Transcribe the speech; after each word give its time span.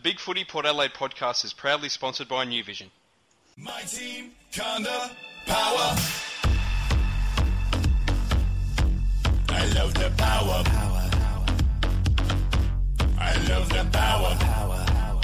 The 0.00 0.08
Big 0.12 0.18
Footy 0.18 0.44
Port 0.44 0.64
Adelaide 0.64 0.94
podcast 0.94 1.44
is 1.44 1.52
proudly 1.52 1.90
sponsored 1.90 2.26
by 2.26 2.46
New 2.46 2.64
Vision. 2.64 2.90
My 3.58 3.82
team, 3.82 4.30
Conda, 4.50 5.10
power. 5.44 5.94
I 9.50 9.66
love 9.74 9.92
the 9.92 10.10
power. 10.16 10.64
Power. 10.64 11.10
I 13.18 13.46
love 13.50 13.68
the 13.68 13.86
power. 13.92 14.36
Power. 14.40 15.20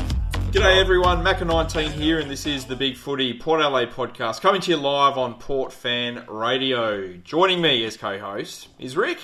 G'day 0.53 0.79
everyone, 0.79 1.25
Macca19 1.25 1.93
here, 1.93 2.19
and 2.21 2.31
this 2.31 2.45
is 2.45 2.67
the 2.67 2.77
Big 2.77 2.99
Footy 2.99 3.33
Port 3.39 3.63
Adelaide 3.63 3.93
podcast, 3.93 4.43
coming 4.43 4.61
to 4.61 4.71
you 4.73 4.77
live 4.77 5.17
on 5.17 5.35
Port 5.39 5.73
Fan 5.73 6.27
Radio. 6.29 7.15
Joining 7.25 7.63
me 7.63 7.83
as 7.87 7.97
co-host 7.97 8.69
is 8.79 8.95
Rick. 8.95 9.21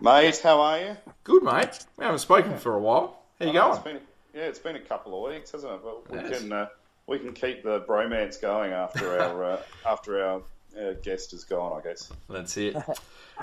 Mate, 0.00 0.38
how 0.40 0.60
are 0.60 0.78
you? 0.78 0.96
Good, 1.24 1.42
mate. 1.42 1.84
We 1.96 2.04
haven't 2.04 2.20
spoken 2.20 2.58
for 2.58 2.74
a 2.76 2.78
while. 2.78 3.16
How 3.40 3.46
you 3.46 3.58
Oh, 3.58 3.70
It's 3.72 3.78
going? 3.80 3.96
been, 3.98 4.02
yeah, 4.34 4.42
it's 4.42 4.58
been 4.58 4.76
a 4.76 4.80
couple 4.80 5.14
of 5.26 5.32
weeks, 5.32 5.52
hasn't 5.52 5.72
it? 5.72 5.80
But 5.82 6.10
we 6.10 6.18
Yes. 6.18 6.40
can 6.40 6.52
uh, 6.52 6.66
we 7.06 7.18
can 7.18 7.32
keep 7.32 7.62
the 7.62 7.80
bromance 7.80 8.40
going 8.40 8.72
after 8.72 9.20
our 9.20 9.44
uh, 9.52 9.62
after 9.86 10.22
our 10.24 10.42
uh, 10.78 10.92
guest 11.02 11.32
is 11.32 11.44
gone, 11.44 11.78
I 11.80 11.82
guess. 11.82 12.10
That's 12.28 12.56
it. 12.56 12.76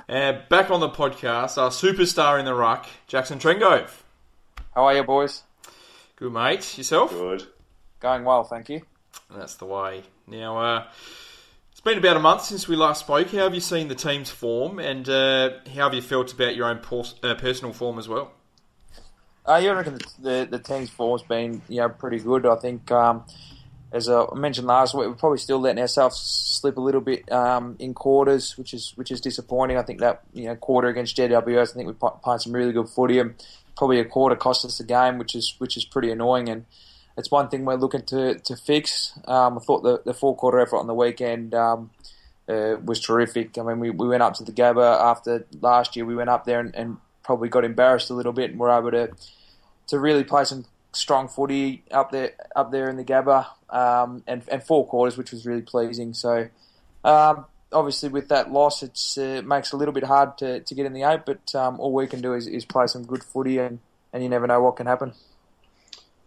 Uh, 0.10 0.34
back 0.50 0.70
on 0.72 0.80
the 0.80 0.90
podcast, 0.90 1.58
our 1.58 1.70
superstar 1.70 2.40
in 2.40 2.46
the 2.46 2.54
ruck, 2.54 2.86
Jackson 3.08 3.40
Trengove. 3.40 3.90
How 4.74 4.86
are 4.86 4.96
you, 4.96 5.04
boys? 5.04 5.44
Good, 6.18 6.32
mate. 6.34 6.78
Yourself? 6.78 7.12
Good. 7.12 7.44
Going 8.00 8.24
well, 8.26 8.44
thank 8.44 8.70
you. 8.70 8.82
That's 9.36 9.56
the 9.56 9.66
way. 9.66 10.04
Now, 10.28 10.58
uh, 10.60 10.88
it's 11.72 11.80
been 11.82 11.98
about 11.98 12.18
a 12.18 12.20
month 12.20 12.44
since 12.44 12.68
we 12.68 12.76
last 12.76 13.02
spoke. 13.02 13.32
How 13.32 13.40
have 13.40 13.56
you 13.56 13.62
seen 13.62 13.88
the 13.88 13.96
team's 13.96 14.30
form, 14.30 14.80
and 14.80 15.08
uh, 15.10 15.50
how 15.74 15.86
have 15.86 15.94
you 15.94 16.02
felt 16.02 16.32
about 16.34 16.56
your 16.56 16.68
own 16.68 16.80
pers- 16.80 17.16
uh, 17.24 17.36
personal 17.36 17.74
form 17.74 17.98
as 17.98 18.08
well? 18.08 18.32
Uh, 19.48 19.62
reckon 19.76 19.94
the, 19.94 20.06
the, 20.20 20.48
the 20.52 20.60
team's 20.60 20.90
form's 20.90 21.22
been 21.22 21.62
you 21.70 21.78
know 21.78 21.90
pretty 21.90 22.20
good. 22.20 22.46
I 22.46 22.56
think, 22.56 22.90
um, 22.92 23.24
as 23.92 24.10
I 24.10 24.26
mentioned 24.34 24.66
last 24.66 24.96
week, 24.96 25.08
we're 25.08 25.14
probably 25.14 25.38
still 25.38 25.60
letting 25.60 25.82
ourselves 25.82 26.18
slip 26.18 26.78
a 26.78 26.82
little 26.82 27.02
bit 27.02 27.32
um, 27.32 27.76
in 27.78 27.94
quarters, 27.94 28.58
which 28.58 28.74
is 28.74 28.94
which 28.96 29.12
is 29.12 29.22
disappointing. 29.22 29.78
I 29.78 29.84
think 29.84 30.00
that 30.00 30.22
you 30.34 30.46
know 30.46 30.56
quarter 30.56 30.88
against 30.88 31.16
GWS, 31.18 31.72
I 31.72 31.74
think 31.74 31.88
we 31.88 31.94
pl- 31.94 32.20
played 32.24 32.42
some 32.42 32.54
really 32.54 32.74
good 32.74 32.90
footy, 32.90 33.20
and 33.20 33.36
probably 33.78 34.00
a 34.00 34.06
quarter 34.06 34.36
cost 34.36 34.66
us 34.66 34.80
the 34.80 34.84
game, 34.84 35.20
which 35.20 35.36
is 35.36 35.54
which 35.60 35.78
is 35.78 35.86
pretty 35.86 36.10
annoying. 36.10 36.50
And 36.50 36.66
it's 37.16 37.30
one 37.30 37.48
thing 37.48 37.66
we're 37.66 37.76
looking 37.76 38.04
to 38.04 38.40
to 38.40 38.56
fix. 38.56 39.14
Um, 39.28 39.60
I 39.60 39.62
thought 39.62 39.84
the 39.84 40.02
the 40.04 40.14
four 40.16 40.36
quarter 40.36 40.60
effort 40.60 40.78
on 40.78 40.88
the 40.88 40.96
weekend. 40.96 41.54
Um, 41.54 41.92
uh, 42.48 42.78
was 42.84 43.00
terrific. 43.00 43.58
I 43.58 43.64
mean, 43.64 43.80
we, 43.80 43.90
we 43.90 44.08
went 44.08 44.22
up 44.22 44.36
to 44.36 44.44
the 44.44 44.52
Gabba 44.52 45.02
after 45.02 45.48
last 45.62 45.96
year. 45.96 46.06
We 46.06 46.16
went 46.16 46.30
up 46.30 46.46
there 46.46 46.60
and, 46.60 46.76
and 46.76 46.98
probably 47.26 47.50
got 47.50 47.66
embarrassed 47.66 48.10
a 48.10 48.14
little 48.14 48.34
bit, 48.34 48.52
and 48.52 48.60
were 48.60 48.72
able 48.72 48.92
to 48.92 49.12
to 49.88 50.00
really 50.00 50.24
play 50.24 50.46
some 50.46 50.66
strong 50.94 51.28
footy 51.28 51.84
up 51.92 52.12
there 52.12 52.32
up 52.56 52.72
there 52.72 52.90
in 52.90 52.96
the 52.96 53.04
Gabba, 53.04 53.48
um, 53.70 54.24
and 54.28 54.44
and 54.48 54.64
four 54.64 54.88
quarters, 54.88 55.18
which 55.18 55.32
was 55.32 55.46
really 55.46 55.64
pleasing. 55.64 56.14
So. 56.14 56.48
Um, 57.04 57.46
Obviously, 57.74 58.08
with 58.08 58.30
that 58.30 58.52
loss, 58.54 58.84
it's, 58.84 59.18
uh, 59.18 59.40
it 59.40 59.46
makes 59.46 59.74
it 59.74 59.76
a 59.76 59.78
little 59.78 59.94
bit 59.94 60.04
hard 60.06 60.38
to, 60.38 60.62
to 60.62 60.76
get 60.76 60.86
in 60.86 60.94
the 60.94 61.04
eight. 61.04 61.22
But 61.26 61.54
um, 61.56 61.78
all 61.80 61.92
we 61.92 62.08
can 62.08 62.22
do 62.22 62.34
is, 62.34 62.48
is 62.48 62.64
play 62.64 62.88
some 62.88 63.04
good 63.04 63.22
footy, 63.22 63.58
and, 63.58 63.80
and 64.14 64.24
you 64.24 64.30
never 64.30 64.48
know 64.48 64.62
what 64.62 64.78
can 64.78 64.86
happen. 64.86 65.12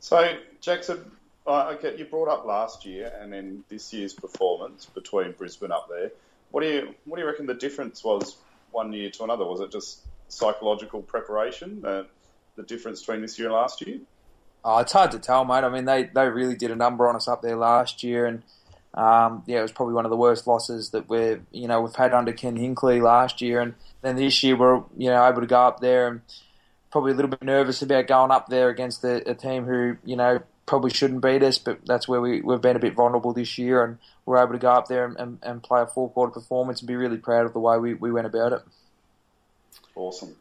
So 0.01 0.37
Jackson, 0.61 1.11
uh, 1.47 1.75
okay, 1.77 1.97
you 1.97 2.05
brought 2.05 2.29
up 2.29 2.45
last 2.45 2.85
year 2.85 3.13
and 3.21 3.33
then 3.33 3.65
this 3.69 3.93
year's 3.93 4.13
performance 4.13 4.87
between 4.87 5.33
Brisbane 5.33 5.73
up 5.73 5.89
there. 5.89 6.11
What 6.51 6.63
do 6.63 6.69
you 6.69 6.95
what 7.05 7.17
do 7.17 7.23
you 7.23 7.29
reckon 7.29 7.47
the 7.47 7.55
difference 7.55 8.05
was 8.05 8.37
one 8.71 8.93
year 8.93 9.11
to 9.11 9.25
another? 9.25 9.45
Was 9.45 9.61
it 9.61 9.73
just 9.73 10.01
psychological 10.29 11.03
preparation? 11.03 11.85
Uh, 11.85 12.05
the 12.57 12.63
difference 12.63 13.01
between 13.01 13.23
this 13.23 13.39
year 13.39 13.49
and 13.49 13.55
last 13.55 13.87
year? 13.87 13.99
Oh, 14.65 14.79
it's 14.79 14.93
hard 14.93 15.13
to 15.13 15.19
tell, 15.19 15.45
mate. 15.45 15.65
I 15.65 15.69
mean, 15.69 15.85
they, 15.85 16.05
they 16.05 16.29
really 16.29 16.57
did 16.57 16.71
a 16.71 16.77
number 16.77 17.09
on 17.09 17.17
us 17.17 17.29
up 17.29 17.43
there 17.43 17.57
last 17.57 18.03
year, 18.03 18.27
and 18.27 18.43
um, 18.95 19.43
yeah, 19.47 19.61
it 19.61 19.63
was 19.63 19.73
probably 19.73 19.95
one 19.95 20.05
of 20.05 20.11
the 20.11 20.17
worst 20.17 20.47
losses 20.47 20.91
that 20.91 21.09
we've 21.09 21.43
you 21.53 21.69
know 21.69 21.81
we've 21.81 21.95
had 21.95 22.13
under 22.13 22.33
Ken 22.33 22.57
Hinkley 22.57 23.01
last 23.01 23.41
year, 23.41 23.61
and 23.61 23.75
then 24.03 24.17
this 24.17 24.43
year 24.43 24.57
we're 24.57 24.83
you 24.97 25.11
know 25.11 25.27
able 25.27 25.41
to 25.41 25.47
go 25.47 25.61
up 25.61 25.81
there 25.81 26.09
and 26.09 26.21
probably 26.91 27.13
a 27.13 27.15
little 27.15 27.31
bit 27.31 27.43
nervous 27.43 27.83
about 27.83 28.07
going 28.07 28.31
up 28.31 28.49
there 28.49 28.69
against 28.69 29.05
a, 29.05 29.31
a 29.31 29.35
team 29.35 29.65
who 29.65 29.97
you 30.05 30.17
know 30.17 30.41
probably 30.67 30.91
shouldn't 30.91 31.23
beat 31.23 31.43
us, 31.43 31.59
but 31.59 31.81
that's 31.87 32.07
where 32.07 32.21
we, 32.21 32.43
we've 32.43 32.61
been 32.61 32.77
a 32.77 32.81
bit 32.81 32.95
vulnerable 32.95 33.33
this 33.33 33.57
year, 33.57 33.83
and 33.83 33.99
we're 34.27 34.37
able 34.37 34.53
to 34.53 34.59
go 34.59 34.71
up 34.71 34.87
there 34.89 35.07
and, 35.07 35.17
and, 35.17 35.39
and 35.43 35.63
play 35.63 35.81
a 35.81 35.87
four 35.87 36.11
quarter 36.11 36.33
performance 36.33 36.81
and 36.81 36.89
be 36.89 36.97
really 36.97 37.17
proud 37.17 37.47
of 37.47 37.55
the 37.55 37.59
way 37.59 37.79
we, 37.79 37.95
we 37.95 38.13
went 38.13 38.27
about 38.27 38.53
it. 38.53 38.63
Awesome. 39.99 40.37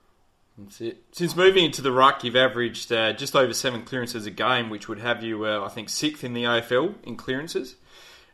That's 0.58 0.82
it. 0.82 1.04
Since 1.12 1.36
moving 1.36 1.66
into 1.66 1.82
the 1.82 1.92
ruck, 1.92 2.24
you've 2.24 2.36
averaged 2.36 2.92
uh, 2.92 3.14
just 3.14 3.36
over 3.36 3.54
seven 3.54 3.84
clearances 3.84 4.26
a 4.28 4.32
game, 4.32 4.70
which 4.70 4.88
would 4.88 5.00
have 5.00 5.24
you, 5.24 5.46
uh, 5.46 5.66
I 5.66 5.70
think, 5.70 5.90
sixth 5.90 6.24
in 6.24 6.34
the 6.34 6.44
AFL 6.44 6.96
in 7.04 7.16
clearances. 7.16 7.76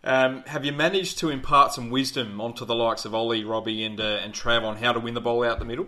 Um, 0.03 0.43
have 0.47 0.65
you 0.65 0.73
managed 0.73 1.19
to 1.19 1.29
impart 1.29 1.73
some 1.73 1.89
wisdom 1.89 2.41
onto 2.41 2.65
the 2.65 2.75
likes 2.75 3.05
of 3.05 3.15
Ollie, 3.15 3.45
Robbie, 3.45 3.83
and 3.85 3.99
uh, 3.99 4.19
and 4.21 4.33
Trav 4.33 4.63
on 4.63 4.77
how 4.77 4.91
to 4.91 4.99
win 4.99 5.13
the 5.13 5.21
ball 5.21 5.45
out 5.45 5.59
the 5.59 5.65
middle? 5.65 5.87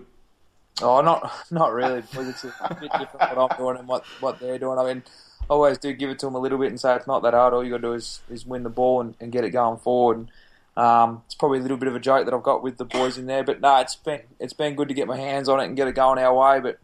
Oh, 0.82 1.02
not 1.02 1.30
not 1.52 1.74
really, 1.74 2.02
because 2.02 2.30
it's 2.30 2.44
a 2.46 2.78
bit 2.80 2.92
different 2.98 3.38
what 3.38 3.52
I'm 3.52 3.58
doing 3.58 3.78
and 3.78 3.88
what, 3.88 4.06
what 4.22 4.40
they're 4.40 4.58
doing. 4.58 4.80
I 4.80 4.86
mean, 4.86 5.04
I 5.42 5.54
always 5.54 5.78
do 5.78 5.92
give 5.92 6.10
it 6.10 6.20
to 6.20 6.28
them 6.28 6.36
a 6.36 6.40
little 6.40 6.58
bit 6.58 6.70
and 6.70 6.80
say 6.80 6.96
it's 6.96 7.08
not 7.08 7.24
that 7.24 7.34
hard. 7.34 7.54
All 7.54 7.64
you 7.64 7.72
got 7.72 7.78
to 7.78 7.88
do 7.90 7.94
is, 7.94 8.22
is 8.30 8.46
win 8.46 8.64
the 8.64 8.70
ball 8.70 9.02
and, 9.02 9.16
and 9.20 9.34
get 9.34 9.44
it 9.44 9.50
going 9.50 9.80
forward. 9.80 10.18
And, 10.18 10.32
um, 10.78 11.24
it's 11.26 11.36
probably 11.36 11.60
a 11.60 11.62
little 11.62 11.78
bit 11.78 11.88
of 11.88 11.96
a 11.96 12.00
joke 12.00 12.26
that 12.26 12.34
I've 12.34 12.44
got 12.44 12.64
with 12.64 12.78
the 12.78 12.86
boys 12.86 13.18
in 13.18 13.26
there, 13.26 13.44
but 13.44 13.62
no, 13.62 13.78
it's 13.78 13.96
been 13.96 14.22
it's 14.40 14.54
been 14.54 14.76
good 14.76 14.90
to 14.90 14.94
get 14.94 15.08
my 15.08 15.18
hands 15.18 15.48
on 15.48 15.60
it 15.60 15.66
and 15.66 15.76
get 15.76 15.88
it 15.88 15.96
going 15.96 16.20
our 16.20 16.34
way. 16.34 16.60
But 16.60 16.80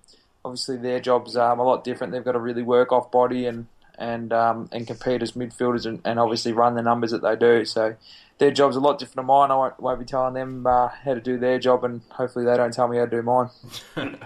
obviously 0.46 0.78
their 0.78 1.00
job's 1.00 1.36
um, 1.36 1.60
a 1.60 1.64
lot 1.64 1.84
different. 1.84 2.14
They've 2.14 2.24
got 2.24 2.34
to 2.34 2.40
really 2.40 2.64
work 2.64 2.92
off 2.92 3.12
body 3.12 3.46
and 3.46 3.68
and 3.98 4.32
um, 4.34 4.70
and 4.72 4.88
compete 4.88 5.22
as 5.22 5.34
midfielders 5.34 5.86
and, 5.86 6.02
and 6.06 6.20
obviously 6.20 6.54
run 6.54 6.76
the 6.76 6.82
numbers 6.82 7.12
that 7.12 7.22
they 7.22 7.36
do. 7.36 7.66
So 7.66 7.96
their 8.38 8.52
job's 8.52 8.76
a 8.76 8.80
lot 8.80 8.98
different 8.98 9.18
to 9.18 9.24
mine. 9.24 9.52
I 9.52 9.56
won't, 9.56 9.80
won't 9.80 10.00
be 10.00 10.06
telling 10.06 10.34
them 10.34 10.66
uh, 10.66 10.88
how 10.88 11.14
to 11.14 11.22
do 11.22 11.38
their 11.38 11.60
job, 11.60 11.84
and 11.84 12.02
hopefully 12.10 12.46
they 12.46 12.56
don't 12.58 12.74
tell 12.74 12.88
me 12.88 12.98
how 12.98 13.06
to 13.06 13.12
do 13.12 13.22
mine. 13.22 13.50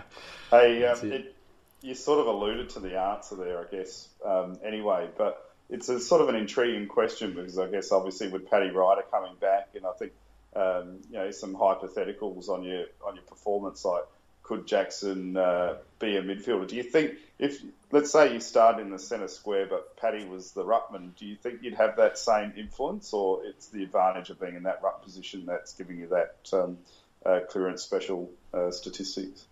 Hey, 0.52 0.86
um, 0.86 1.12
it. 1.12 1.14
it, 1.14 1.36
you 1.82 1.96
sort 1.96 2.20
of 2.20 2.28
alluded 2.28 2.70
to 2.70 2.80
the 2.80 3.00
answer 3.00 3.36
there, 3.36 3.60
I 3.60 3.64
guess. 3.70 4.08
Um, 4.24 4.60
anyway, 4.64 5.10
but 5.18 5.45
it's 5.70 5.90
a 5.90 6.00
sort 6.00 6.22
of 6.22 6.30
an 6.30 6.36
intriguing 6.36 6.88
question 6.88 7.34
because 7.34 7.58
I 7.58 7.68
guess 7.68 7.92
obviously 7.92 8.28
with 8.28 8.50
Paddy 8.50 8.70
Ryder 8.70 9.04
coming 9.10 9.36
back, 9.40 9.70
and 9.76 9.86
I 9.86 9.92
think 9.94 10.12
um, 10.56 11.00
you 11.10 11.18
know 11.18 11.32
some 11.32 11.56
hypotheticals 11.56 12.50
on 12.50 12.64
your 12.64 12.86
on 13.06 13.16
your 13.16 13.24
performance, 13.24 13.84
like 13.84 14.04
could 14.44 14.68
Jackson 14.68 15.36
uh, 15.36 15.78
be 16.00 16.18
a 16.18 16.22
midfielder? 16.22 16.68
Do 16.68 16.76
you 16.76 16.84
think 16.84 17.16
if 17.40 17.62
let's 17.92 18.12
say 18.12 18.34
you 18.34 18.40
started 18.40 18.82
in 18.82 18.92
the 18.92 19.00
centre 19.00 19.28
square, 19.28 19.66
but 19.66 19.98
Paddy 19.98 20.26
was 20.26 20.52
the 20.52 20.64
ruckman, 20.64 21.16
do 21.18 21.26
you 21.26 21.36
think 21.36 21.64
you'd 21.64 21.76
have 21.76 21.98
that 21.98 22.18
same 22.18 22.54
influence, 22.56 23.12
or 23.12 23.44
it's 23.44 23.68
the 23.68 23.84
advantage 23.84 24.30
of 24.30 24.40
being 24.40 24.56
in 24.56 24.64
that 24.64 24.82
ruck 24.84 25.04
position 25.04 25.46
that's 25.46 25.74
giving 25.74 25.98
you 25.98 26.08
that 26.08 26.36
um, 26.54 26.78
uh, 27.26 27.40
clearance 27.50 27.82
special 27.82 28.30
uh, 28.54 28.70
statistics? 28.70 29.46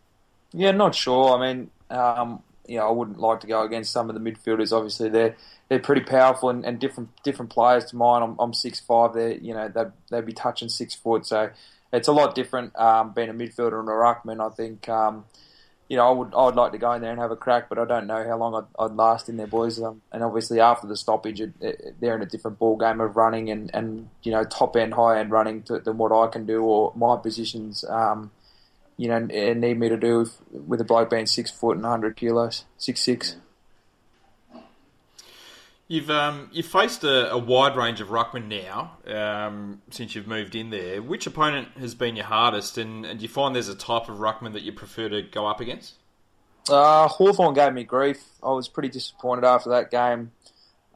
Yeah, 0.53 0.71
not 0.71 0.93
sure. 0.93 1.35
I 1.35 1.53
mean, 1.53 1.71
um, 1.89 2.43
you 2.67 2.77
know, 2.77 2.87
I 2.87 2.91
wouldn't 2.91 3.19
like 3.19 3.41
to 3.41 3.47
go 3.47 3.63
against 3.63 3.91
some 3.91 4.09
of 4.09 4.15
the 4.15 4.21
midfielders. 4.21 4.71
Obviously, 4.71 5.09
they're 5.09 5.35
they're 5.73 5.79
pretty 5.79 6.03
powerful 6.03 6.51
and, 6.51 6.63
and 6.63 6.79
different 6.79 7.09
different 7.23 7.49
players 7.49 7.85
to 7.85 7.95
mine. 7.95 8.21
I'm, 8.21 8.35
I'm 8.37 8.53
six 8.53 8.79
five. 8.79 9.13
They 9.13 9.39
you 9.39 9.55
know 9.55 9.69
they 9.69 9.85
they'd 10.11 10.23
be 10.23 10.31
touching 10.31 10.69
six 10.69 10.93
foot, 10.93 11.25
so 11.25 11.49
it's 11.91 12.07
a 12.07 12.11
lot 12.11 12.35
different 12.35 12.75
um, 12.75 13.11
being 13.11 13.29
a 13.29 13.33
midfielder 13.33 13.79
and 13.79 13.89
a 13.89 13.91
ruckman. 13.91 14.39
I 14.39 14.53
think. 14.53 14.87
Um, 14.87 15.25
you 15.89 15.97
know, 15.97 16.07
I 16.07 16.11
would 16.11 16.33
I 16.35 16.45
would 16.45 16.55
like 16.55 16.71
to 16.73 16.77
go 16.77 16.93
in 16.93 17.01
there 17.01 17.11
and 17.11 17.19
have 17.19 17.31
a 17.31 17.35
crack, 17.35 17.69
but 17.69 17.79
I 17.79 17.85
don't 17.85 18.07
know 18.07 18.23
how 18.23 18.37
long 18.37 18.55
I'd, 18.55 18.83
I'd 18.83 18.95
last 18.95 19.29
in 19.29 19.37
there, 19.37 19.47
boys. 19.47 19.81
Um, 19.81 20.01
and 20.11 20.23
obviously, 20.23 20.59
after 20.59 20.87
the 20.87 20.95
stoppage, 20.95 21.41
it, 21.41 21.53
it, 21.59 21.95
they're 21.99 22.15
in 22.15 22.21
a 22.21 22.25
different 22.25 22.57
ball 22.57 22.77
game 22.77 23.01
of 23.01 23.17
running 23.17 23.49
and, 23.49 23.69
and 23.73 24.09
you 24.21 24.31
know 24.31 24.43
top 24.43 24.75
end, 24.75 24.93
high 24.93 25.19
end 25.19 25.31
running 25.31 25.63
to, 25.63 25.79
than 25.79 25.97
what 25.97 26.11
I 26.11 26.31
can 26.31 26.45
do 26.45 26.63
or 26.63 26.93
my 26.95 27.17
positions. 27.17 27.83
Um, 27.87 28.31
you 28.95 29.07
know, 29.09 29.19
need 29.19 29.79
me 29.79 29.89
to 29.89 29.97
do 29.97 30.19
with, 30.19 30.41
with 30.51 30.79
a 30.79 30.83
bloke 30.83 31.09
being 31.09 31.25
six 31.25 31.51
foot 31.51 31.75
and 31.75 31.83
100 31.83 32.15
kilos, 32.15 32.63
six 32.77 33.01
six. 33.01 33.35
You've 35.87 36.09
um, 36.09 36.49
you've 36.53 36.65
faced 36.65 37.03
a, 37.03 37.31
a 37.31 37.37
wide 37.37 37.75
range 37.75 37.99
of 37.99 38.07
ruckmen 38.07 38.47
now 38.47 38.97
um, 39.05 39.81
since 39.91 40.15
you've 40.15 40.27
moved 40.27 40.55
in 40.55 40.69
there. 40.69 41.01
Which 41.01 41.27
opponent 41.27 41.67
has 41.77 41.93
been 41.93 42.15
your 42.15 42.25
hardest, 42.25 42.77
and, 42.77 43.05
and 43.05 43.19
do 43.19 43.23
you 43.23 43.29
find 43.29 43.53
there's 43.53 43.67
a 43.67 43.75
type 43.75 44.07
of 44.07 44.17
ruckman 44.17 44.53
that 44.53 44.63
you 44.63 44.71
prefer 44.71 45.09
to 45.09 45.21
go 45.21 45.45
up 45.45 45.59
against? 45.59 45.95
Uh, 46.69 47.07
Hawthorn 47.07 47.53
gave 47.53 47.73
me 47.73 47.83
grief. 47.83 48.23
I 48.41 48.51
was 48.51 48.69
pretty 48.69 48.89
disappointed 48.89 49.43
after 49.43 49.69
that 49.71 49.91
game. 49.91 50.31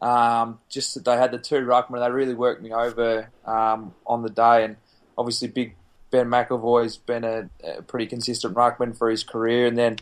Um, 0.02 0.60
just 0.70 0.94
that 0.94 1.06
they 1.06 1.18
had 1.18 1.32
the 1.32 1.40
two 1.40 1.58
ruckmen, 1.58 2.04
they 2.04 2.12
really 2.12 2.36
worked 2.36 2.62
me 2.62 2.72
over 2.72 3.30
um, 3.46 3.94
on 4.06 4.22
the 4.22 4.30
day. 4.30 4.64
And 4.64 4.78
obviously, 5.18 5.50
big 5.50 5.76
Ben 6.12 6.28
McEvoy's 6.28 6.98
been 6.98 7.26
a, 7.26 7.50
a 7.64 7.82
pretty 7.82 8.06
consistent 8.06 8.54
ruckman 8.56 8.98
for 8.98 9.10
his 9.10 9.24
career. 9.24 9.68
And 9.68 9.78
then 9.78 9.98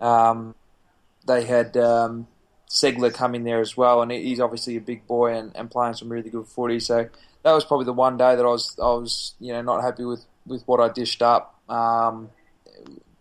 um, 0.00 0.54
they 1.26 1.44
had 1.44 1.76
um, 1.76 2.26
Ceglar 2.68 3.12
come 3.12 3.34
in 3.34 3.44
there 3.44 3.60
as 3.60 3.76
well, 3.76 4.02
and 4.02 4.10
he's 4.10 4.40
obviously 4.40 4.76
a 4.76 4.80
big 4.80 5.06
boy 5.06 5.34
and, 5.34 5.52
and 5.56 5.70
playing 5.70 5.94
some 5.94 6.10
really 6.10 6.30
good 6.30 6.46
footy. 6.46 6.80
So 6.80 7.08
that 7.42 7.52
was 7.52 7.64
probably 7.64 7.86
the 7.86 7.92
one 7.92 8.16
day 8.16 8.36
that 8.36 8.44
I 8.44 8.48
was 8.48 8.76
I 8.78 8.88
was 8.88 9.34
you 9.40 9.52
know 9.52 9.62
not 9.62 9.82
happy 9.82 10.04
with, 10.04 10.24
with 10.46 10.62
what 10.66 10.80
I 10.80 10.92
dished 10.92 11.22
up. 11.22 11.58
Um, 11.70 12.30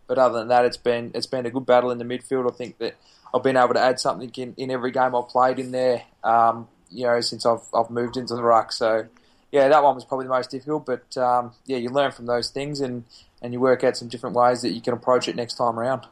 but 0.08 0.18
other 0.18 0.40
than 0.40 0.50
that, 0.50 0.66
it's 0.66 0.78
been 0.78 1.12
it's 1.14 1.28
been 1.28 1.46
a 1.46 1.52
good 1.52 1.66
battle 1.66 1.92
in 1.92 1.98
the 1.98 2.06
midfield. 2.06 2.52
I 2.52 2.56
think 2.56 2.78
that 2.80 2.96
I've 3.34 3.44
been 3.44 3.58
able 3.58 3.74
to 3.74 3.80
add 3.80 4.00
something 4.00 4.32
in, 4.36 4.54
in 4.58 4.72
every 4.72 4.92
game 4.92 5.16
I've 5.16 5.30
played 5.30 5.60
in 5.60 5.72
there. 5.72 6.04
Um, 6.24 6.68
you 6.90 7.06
know, 7.06 7.22
since 7.22 7.46
I've 7.46 7.64
I've 7.74 7.90
moved 7.90 8.18
into 8.18 8.36
the 8.36 8.44
ruck. 8.44 8.72
So 8.72 9.08
yeah, 9.52 9.70
that 9.70 9.84
one 9.84 9.96
was 9.96 10.06
probably 10.06 10.26
the 10.26 10.34
most 10.34 10.52
difficult. 10.52 10.86
But 10.86 11.18
um, 11.18 11.54
yeah, 11.66 11.78
you 11.78 11.90
learn 11.90 12.12
from 12.12 12.26
those 12.26 12.50
things 12.50 12.82
and 12.82 13.06
and 13.42 13.54
you 13.54 13.60
work 13.60 13.84
out 13.84 13.96
some 13.96 14.08
different 14.08 14.36
ways 14.36 14.62
that 14.62 14.72
you 14.72 14.82
can 14.82 14.94
approach 14.94 15.28
it 15.28 15.36
next 15.36 15.56
time 15.56 15.80
around. 15.80 16.06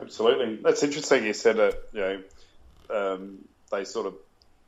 Absolutely, 0.00 0.56
that's 0.56 0.82
interesting. 0.82 1.24
You 1.24 1.32
said 1.32 1.56
that 1.56 1.78
you 1.92 2.00
know 2.00 3.14
um, 3.14 3.38
they 3.70 3.84
sort 3.84 4.06
of 4.06 4.14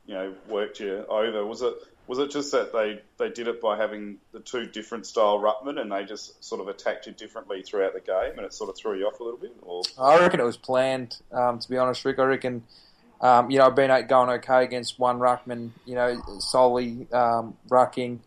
you 0.05 0.13
know 0.13 0.33
worked 0.47 0.79
you 0.79 1.05
over. 1.07 1.45
Was 1.45 1.61
it 1.61 1.73
was 2.09 2.17
it 2.17 2.31
just 2.31 2.51
that 2.53 2.73
they, 2.73 2.99
they 3.19 3.29
did 3.29 3.47
it 3.47 3.61
by 3.61 3.77
having 3.77 4.17
the 4.31 4.39
two 4.39 4.65
different 4.65 5.05
style 5.05 5.37
ruckmen 5.37 5.79
and 5.79 5.91
they 5.91 6.05
just 6.05 6.43
sort 6.43 6.59
of 6.59 6.67
attacked 6.67 7.05
you 7.05 7.11
differently 7.11 7.61
throughout 7.61 7.93
the 7.93 7.99
game 7.99 8.31
and 8.35 8.39
it 8.39 8.51
sort 8.51 8.67
of 8.71 8.75
threw 8.75 8.97
you 8.97 9.05
off 9.05 9.19
a 9.19 9.23
little 9.23 9.37
bit? 9.37 9.55
Or 9.61 9.83
I 9.95 10.19
reckon 10.19 10.39
it 10.39 10.43
was 10.43 10.57
planned. 10.57 11.17
Um, 11.31 11.59
to 11.59 11.69
be 11.69 11.77
honest, 11.77 12.03
Rick, 12.03 12.17
I 12.17 12.23
reckon. 12.23 12.63
Um, 13.21 13.51
you 13.51 13.59
know, 13.59 13.67
I've 13.67 13.75
been 13.75 14.07
going 14.07 14.29
okay 14.39 14.63
against 14.63 14.97
one 14.97 15.19
ruckman. 15.19 15.69
You 15.85 15.95
know, 15.95 16.39
solely 16.39 17.05
um, 17.11 17.55
rucking. 17.69 18.19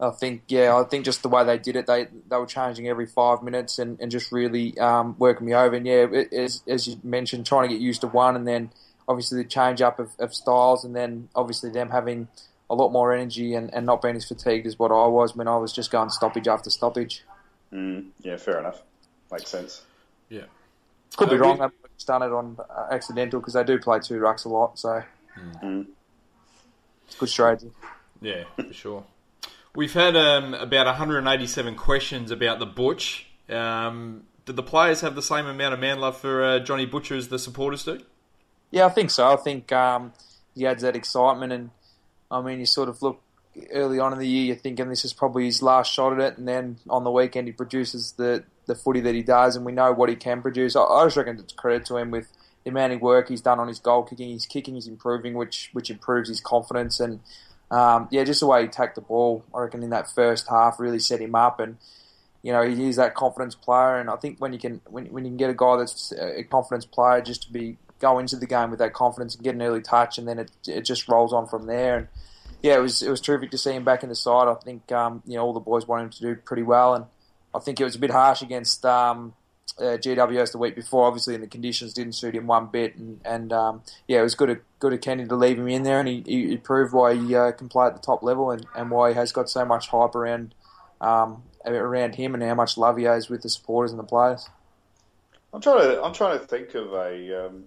I 0.00 0.10
think, 0.10 0.42
yeah, 0.48 0.76
I 0.76 0.82
think 0.84 1.04
just 1.04 1.22
the 1.22 1.28
way 1.28 1.44
they 1.44 1.58
did 1.58 1.76
it, 1.76 1.86
they 1.86 2.08
they 2.28 2.36
were 2.36 2.46
changing 2.46 2.88
every 2.88 3.06
five 3.06 3.42
minutes 3.42 3.78
and, 3.78 3.98
and 4.00 4.10
just 4.10 4.32
really 4.32 4.76
um, 4.78 5.14
working 5.18 5.46
me 5.46 5.54
over. 5.54 5.76
And 5.76 5.86
yeah, 5.86 6.06
it, 6.10 6.32
as, 6.32 6.62
as 6.66 6.88
you 6.88 6.96
mentioned, 7.02 7.46
trying 7.46 7.68
to 7.68 7.74
get 7.74 7.80
used 7.80 8.00
to 8.00 8.08
one, 8.08 8.34
and 8.36 8.46
then 8.46 8.70
obviously 9.06 9.42
the 9.42 9.48
change 9.48 9.80
up 9.80 9.98
of, 9.98 10.10
of 10.18 10.34
styles, 10.34 10.84
and 10.84 10.96
then 10.96 11.28
obviously 11.34 11.70
them 11.70 11.90
having 11.90 12.28
a 12.68 12.74
lot 12.74 12.90
more 12.90 13.12
energy 13.12 13.54
and, 13.54 13.72
and 13.72 13.86
not 13.86 14.02
being 14.02 14.16
as 14.16 14.24
fatigued 14.24 14.66
as 14.66 14.78
what 14.78 14.90
I 14.90 15.06
was 15.06 15.36
when 15.36 15.46
I 15.46 15.56
was 15.56 15.72
just 15.72 15.90
going 15.90 16.10
stoppage 16.10 16.48
after 16.48 16.70
stoppage. 16.70 17.22
Mm, 17.72 18.06
yeah, 18.20 18.36
fair 18.36 18.58
enough. 18.58 18.82
Makes 19.30 19.50
sense. 19.50 19.82
Yeah. 20.28 20.44
Could 21.16 21.30
be 21.30 21.36
uh, 21.36 21.38
wrong. 21.38 21.60
I've 21.60 21.72
done 22.06 22.22
it 22.22 22.32
on 22.32 22.56
uh, 22.58 22.88
accidental 22.90 23.40
because 23.40 23.54
they 23.54 23.64
do 23.64 23.78
play 23.78 24.00
two 24.00 24.14
rucks 24.14 24.44
a 24.44 24.48
lot, 24.48 24.78
so 24.78 25.02
mm. 25.62 25.86
it's 27.06 27.16
good 27.16 27.28
strategy. 27.28 27.70
Yeah, 28.20 28.44
for 28.56 28.72
sure. 28.72 29.04
We've 29.76 29.92
had 29.92 30.16
um, 30.16 30.54
about 30.54 30.86
187 30.86 31.74
questions 31.74 32.30
about 32.30 32.58
the 32.58 32.66
Butch. 32.66 33.26
Um, 33.48 34.24
did 34.44 34.56
the 34.56 34.62
players 34.62 35.00
have 35.00 35.14
the 35.14 35.22
same 35.22 35.46
amount 35.46 35.74
of 35.74 35.80
man 35.80 35.98
love 35.98 36.16
for 36.16 36.44
uh, 36.44 36.58
Johnny 36.60 36.86
Butcher 36.86 37.16
as 37.16 37.28
the 37.28 37.38
supporters 37.38 37.84
do? 37.84 38.00
Yeah, 38.70 38.86
I 38.86 38.90
think 38.90 39.10
so. 39.10 39.32
I 39.32 39.36
think 39.36 39.72
um, 39.72 40.12
he 40.54 40.66
adds 40.66 40.82
that 40.82 40.94
excitement 40.94 41.52
and 41.52 41.70
I 42.30 42.40
mean, 42.40 42.58
you 42.58 42.66
sort 42.66 42.88
of 42.88 43.00
look 43.02 43.20
early 43.72 43.98
on 43.98 44.12
in 44.12 44.18
the 44.18 44.26
year, 44.26 44.46
you're 44.46 44.56
thinking 44.56 44.88
this 44.88 45.04
is 45.04 45.12
probably 45.12 45.44
his 45.44 45.62
last 45.62 45.92
shot 45.92 46.12
at 46.12 46.18
it, 46.20 46.38
and 46.38 46.48
then 46.48 46.78
on 46.88 47.04
the 47.04 47.10
weekend 47.10 47.46
he 47.46 47.52
produces 47.52 48.12
the 48.12 48.44
the 48.66 48.74
footy 48.74 49.00
that 49.00 49.14
he 49.14 49.22
does, 49.22 49.56
and 49.56 49.64
we 49.64 49.72
know 49.72 49.92
what 49.92 50.08
he 50.08 50.16
can 50.16 50.40
produce. 50.40 50.74
I, 50.74 50.82
I 50.82 51.04
just 51.04 51.16
reckon 51.16 51.38
it's 51.38 51.52
credit 51.52 51.84
to 51.86 51.96
him 51.96 52.10
with 52.10 52.32
the 52.64 52.70
amount 52.70 52.94
of 52.94 53.02
work 53.02 53.28
he's 53.28 53.42
done 53.42 53.60
on 53.60 53.68
his 53.68 53.78
goal 53.78 54.02
kicking. 54.02 54.30
His 54.30 54.46
kicking 54.46 54.76
is 54.76 54.86
improving, 54.86 55.34
which 55.34 55.70
which 55.72 55.90
improves 55.90 56.28
his 56.28 56.40
confidence, 56.40 56.98
and 56.98 57.20
um, 57.70 58.08
yeah, 58.10 58.24
just 58.24 58.40
the 58.40 58.46
way 58.46 58.62
he 58.62 58.68
tacked 58.68 58.94
the 58.94 59.00
ball, 59.00 59.44
I 59.54 59.60
reckon 59.60 59.82
in 59.82 59.90
that 59.90 60.10
first 60.10 60.48
half 60.48 60.78
really 60.78 60.98
set 60.98 61.20
him 61.20 61.34
up, 61.34 61.60
and 61.60 61.78
you 62.42 62.52
know 62.52 62.62
he's 62.62 62.96
that 62.96 63.14
confidence 63.14 63.54
player, 63.54 63.96
and 63.96 64.10
I 64.10 64.16
think 64.16 64.38
when 64.38 64.52
you 64.52 64.58
can 64.58 64.80
when, 64.88 65.06
when 65.06 65.24
you 65.24 65.30
can 65.30 65.38
get 65.38 65.50
a 65.50 65.54
guy 65.54 65.76
that's 65.78 66.12
a 66.12 66.44
confidence 66.44 66.84
player, 66.84 67.20
just 67.20 67.44
to 67.44 67.52
be 67.52 67.78
go 68.00 68.18
into 68.18 68.36
the 68.36 68.46
game 68.46 68.70
with 68.70 68.78
that 68.80 68.92
confidence 68.92 69.34
and 69.34 69.42
get 69.42 69.54
an 69.54 69.62
early 69.62 69.80
touch, 69.80 70.18
and 70.18 70.28
then 70.28 70.38
it 70.38 70.50
it 70.66 70.82
just 70.82 71.08
rolls 71.08 71.32
on 71.32 71.46
from 71.46 71.66
there. 71.66 71.96
And 71.96 72.08
yeah, 72.62 72.76
it 72.76 72.80
was 72.80 73.02
it 73.02 73.10
was 73.10 73.20
terrific 73.20 73.50
to 73.52 73.58
see 73.58 73.72
him 73.72 73.84
back 73.84 74.02
in 74.02 74.08
the 74.08 74.14
side. 74.14 74.48
I 74.48 74.54
think 74.54 74.90
um, 74.92 75.22
you 75.26 75.36
know 75.36 75.44
all 75.44 75.52
the 75.52 75.60
boys 75.60 75.86
wanted 75.86 76.04
him 76.04 76.10
to 76.10 76.20
do 76.20 76.36
pretty 76.36 76.62
well, 76.62 76.94
and 76.94 77.06
I 77.54 77.58
think 77.60 77.80
it 77.80 77.84
was 77.84 77.96
a 77.96 77.98
bit 77.98 78.10
harsh 78.10 78.42
against 78.42 78.84
um, 78.84 79.34
uh, 79.78 79.96
GWS 79.96 80.52
the 80.52 80.58
week 80.58 80.74
before. 80.74 81.06
Obviously, 81.06 81.34
and 81.34 81.42
the 81.42 81.48
conditions 81.48 81.92
didn't 81.92 82.14
suit 82.14 82.34
him 82.34 82.46
one 82.46 82.66
bit, 82.66 82.96
and, 82.96 83.20
and 83.24 83.52
um, 83.52 83.82
yeah, 84.06 84.20
it 84.20 84.22
was 84.22 84.34
good 84.34 84.50
of, 84.50 84.58
good 84.78 84.92
of 84.92 85.00
Kenny 85.00 85.26
to 85.26 85.36
leave 85.36 85.58
him 85.58 85.68
in 85.68 85.82
there, 85.82 86.00
and 86.00 86.08
he, 86.08 86.22
he 86.26 86.56
proved 86.56 86.92
why 86.92 87.14
he 87.14 87.34
uh, 87.34 87.52
can 87.52 87.68
play 87.68 87.86
at 87.86 87.94
the 87.94 88.02
top 88.02 88.22
level, 88.22 88.50
and, 88.50 88.66
and 88.76 88.90
why 88.90 89.10
he 89.10 89.14
has 89.14 89.32
got 89.32 89.48
so 89.50 89.64
much 89.64 89.88
hype 89.88 90.14
around 90.14 90.54
um, 91.00 91.42
around 91.66 92.14
him, 92.14 92.34
and 92.34 92.42
how 92.42 92.54
much 92.54 92.76
love 92.76 92.96
he 92.96 93.04
has 93.04 93.28
with 93.28 93.42
the 93.42 93.48
supporters 93.48 93.90
and 93.90 93.98
the 93.98 94.04
players. 94.04 94.48
I'm 95.52 95.60
trying 95.60 95.82
to 95.82 96.02
I'm 96.02 96.12
trying 96.12 96.38
to 96.38 96.44
think 96.44 96.74
of 96.74 96.92
a 96.92 97.46
um, 97.46 97.64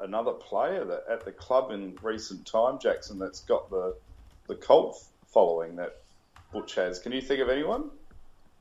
another 0.00 0.32
player 0.32 0.84
that 0.84 1.04
at 1.10 1.24
the 1.24 1.32
club 1.32 1.70
in 1.70 1.96
recent 2.02 2.46
time, 2.46 2.78
Jackson, 2.78 3.18
that's 3.18 3.40
got 3.40 3.70
the 3.70 3.96
the 4.46 4.54
cult 4.54 5.04
following 5.26 5.76
that 5.76 5.96
Butch 6.52 6.74
has. 6.76 6.98
Can 6.98 7.12
you 7.12 7.20
think 7.20 7.40
of 7.40 7.48
anyone? 7.48 7.90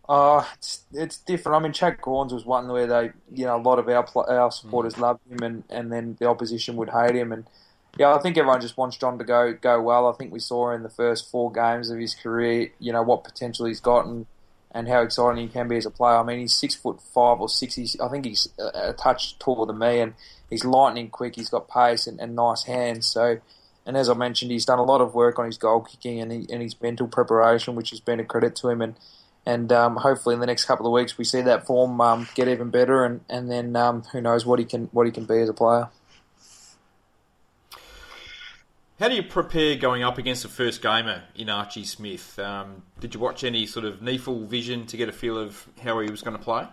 Uh, 0.09 0.45
it's, 0.54 0.86
it's 0.94 1.18
different. 1.18 1.57
I 1.57 1.59
mean, 1.59 1.74
Chad 1.74 1.98
Cornes 1.98 2.31
was 2.31 2.45
one 2.45 2.68
where 2.69 2.88
they, 2.88 3.12
you 3.31 3.45
know, 3.45 3.57
a 3.57 3.62
lot 3.62 3.77
of 3.77 3.89
our 3.89 4.07
our 4.30 4.51
supporters 4.51 4.94
mm. 4.94 5.01
loved 5.01 5.19
him, 5.30 5.39
and, 5.44 5.63
and 5.69 5.92
then 5.92 6.15
the 6.19 6.27
opposition 6.27 6.77
would 6.77 6.89
hate 6.89 7.15
him, 7.15 7.33
and 7.33 7.45
yeah, 7.98 8.13
I 8.13 8.19
think 8.19 8.38
everyone 8.38 8.62
just 8.62 8.77
wants 8.77 8.98
John 8.98 9.18
to 9.18 9.25
go 9.25 9.54
go 9.54 9.81
well. 9.81 10.07
I 10.07 10.13
think 10.13 10.31
we 10.31 10.39
saw 10.39 10.71
in 10.71 10.83
the 10.83 10.89
first 10.89 11.30
four 11.30 11.51
games 11.51 11.89
of 11.89 12.00
his 12.00 12.13
career, 12.13 12.71
you 12.80 12.94
know, 12.94 13.01
what 13.01 13.24
potential 13.24 13.65
he's 13.65 13.80
got 13.80 14.06
and, 14.06 14.27
and 14.71 14.88
how 14.88 15.01
exciting 15.01 15.42
he 15.45 15.51
can 15.51 15.68
be 15.68 15.77
as 15.77 15.86
a 15.86 15.89
player. 15.89 16.18
I 16.18 16.24
mean, 16.24 16.39
he's 16.39 16.54
six 16.54 16.75
foot 16.75 17.01
five 17.01 17.42
or 17.42 17.50
six. 17.50 17.75
He's, 17.75 18.00
I 18.00 18.07
think 18.07 18.25
he's 18.25 18.48
a 18.59 18.94
touch 18.94 19.39
taller 19.39 19.65
than 19.65 19.80
me, 19.80 20.00
and 20.00 20.13
he's 20.50 20.63
lightning 20.63 21.09
quick. 21.09 21.36
He's 21.36 21.50
got 21.50 21.68
pace 21.68 22.07
and, 22.07 22.19
and 22.19 22.36
nice 22.36 22.63
hands. 22.63 23.07
So, 23.07 23.39
and 23.86 23.98
as 23.98 24.09
I 24.09 24.13
mentioned, 24.13 24.51
he's 24.51 24.65
done 24.65 24.80
a 24.80 24.83
lot 24.83 25.01
of 25.01 25.15
work 25.15 25.39
on 25.39 25.48
his 25.48 25.57
goal 25.57 25.81
kicking 25.81 26.21
and, 26.21 26.31
he, 26.31 26.45
and 26.51 26.62
his 26.62 26.80
mental 26.80 27.07
preparation, 27.07 27.75
which 27.75 27.89
has 27.89 28.00
been 28.00 28.19
a 28.19 28.25
credit 28.25 28.56
to 28.57 28.69
him. 28.69 28.81
And 28.81 28.95
and 29.47 29.71
um, 29.71 29.95
hopefully 29.95 30.33
in 30.33 30.41
the 30.41 30.45
next 30.45 30.65
couple 30.65 30.85
of 30.85 30.91
weeks 30.91 31.17
we 31.17 31.23
see 31.23 31.41
that 31.41 31.65
form 31.65 32.01
um, 32.01 32.27
get 32.35 32.49
even 32.49 32.69
better, 32.69 33.05
and 33.05 33.21
and 33.29 33.49
then 33.49 33.75
um, 33.77 34.03
who 34.11 34.19
knows 34.19 34.45
what 34.45 34.59
he 34.59 34.65
can 34.65 34.88
what 34.91 35.05
he 35.05 35.11
can 35.11 35.23
be 35.23 35.39
as 35.39 35.47
a 35.47 35.53
player. 35.53 35.88
How 38.99 39.07
do 39.07 39.15
you 39.15 39.23
prepare 39.23 39.75
going 39.75 40.03
up 40.03 40.17
against 40.17 40.44
the 40.44 40.49
first 40.49 40.81
gamer 40.81 41.23
in 41.35 41.49
Archie 41.49 41.85
Smith? 41.85 42.38
Um, 42.39 42.81
did 42.99 43.13
you 43.13 43.19
watch 43.19 43.44
any 43.44 43.65
sort 43.67 43.85
of 43.85 43.99
NEAFL 44.01 44.47
vision 44.47 44.85
to 44.88 44.97
get 44.97 45.07
a 45.07 45.11
feel 45.11 45.38
of 45.38 45.67
how 45.81 45.99
he 45.99 46.09
was 46.09 46.23
going 46.23 46.35
to 46.35 46.44
play? 46.44 46.65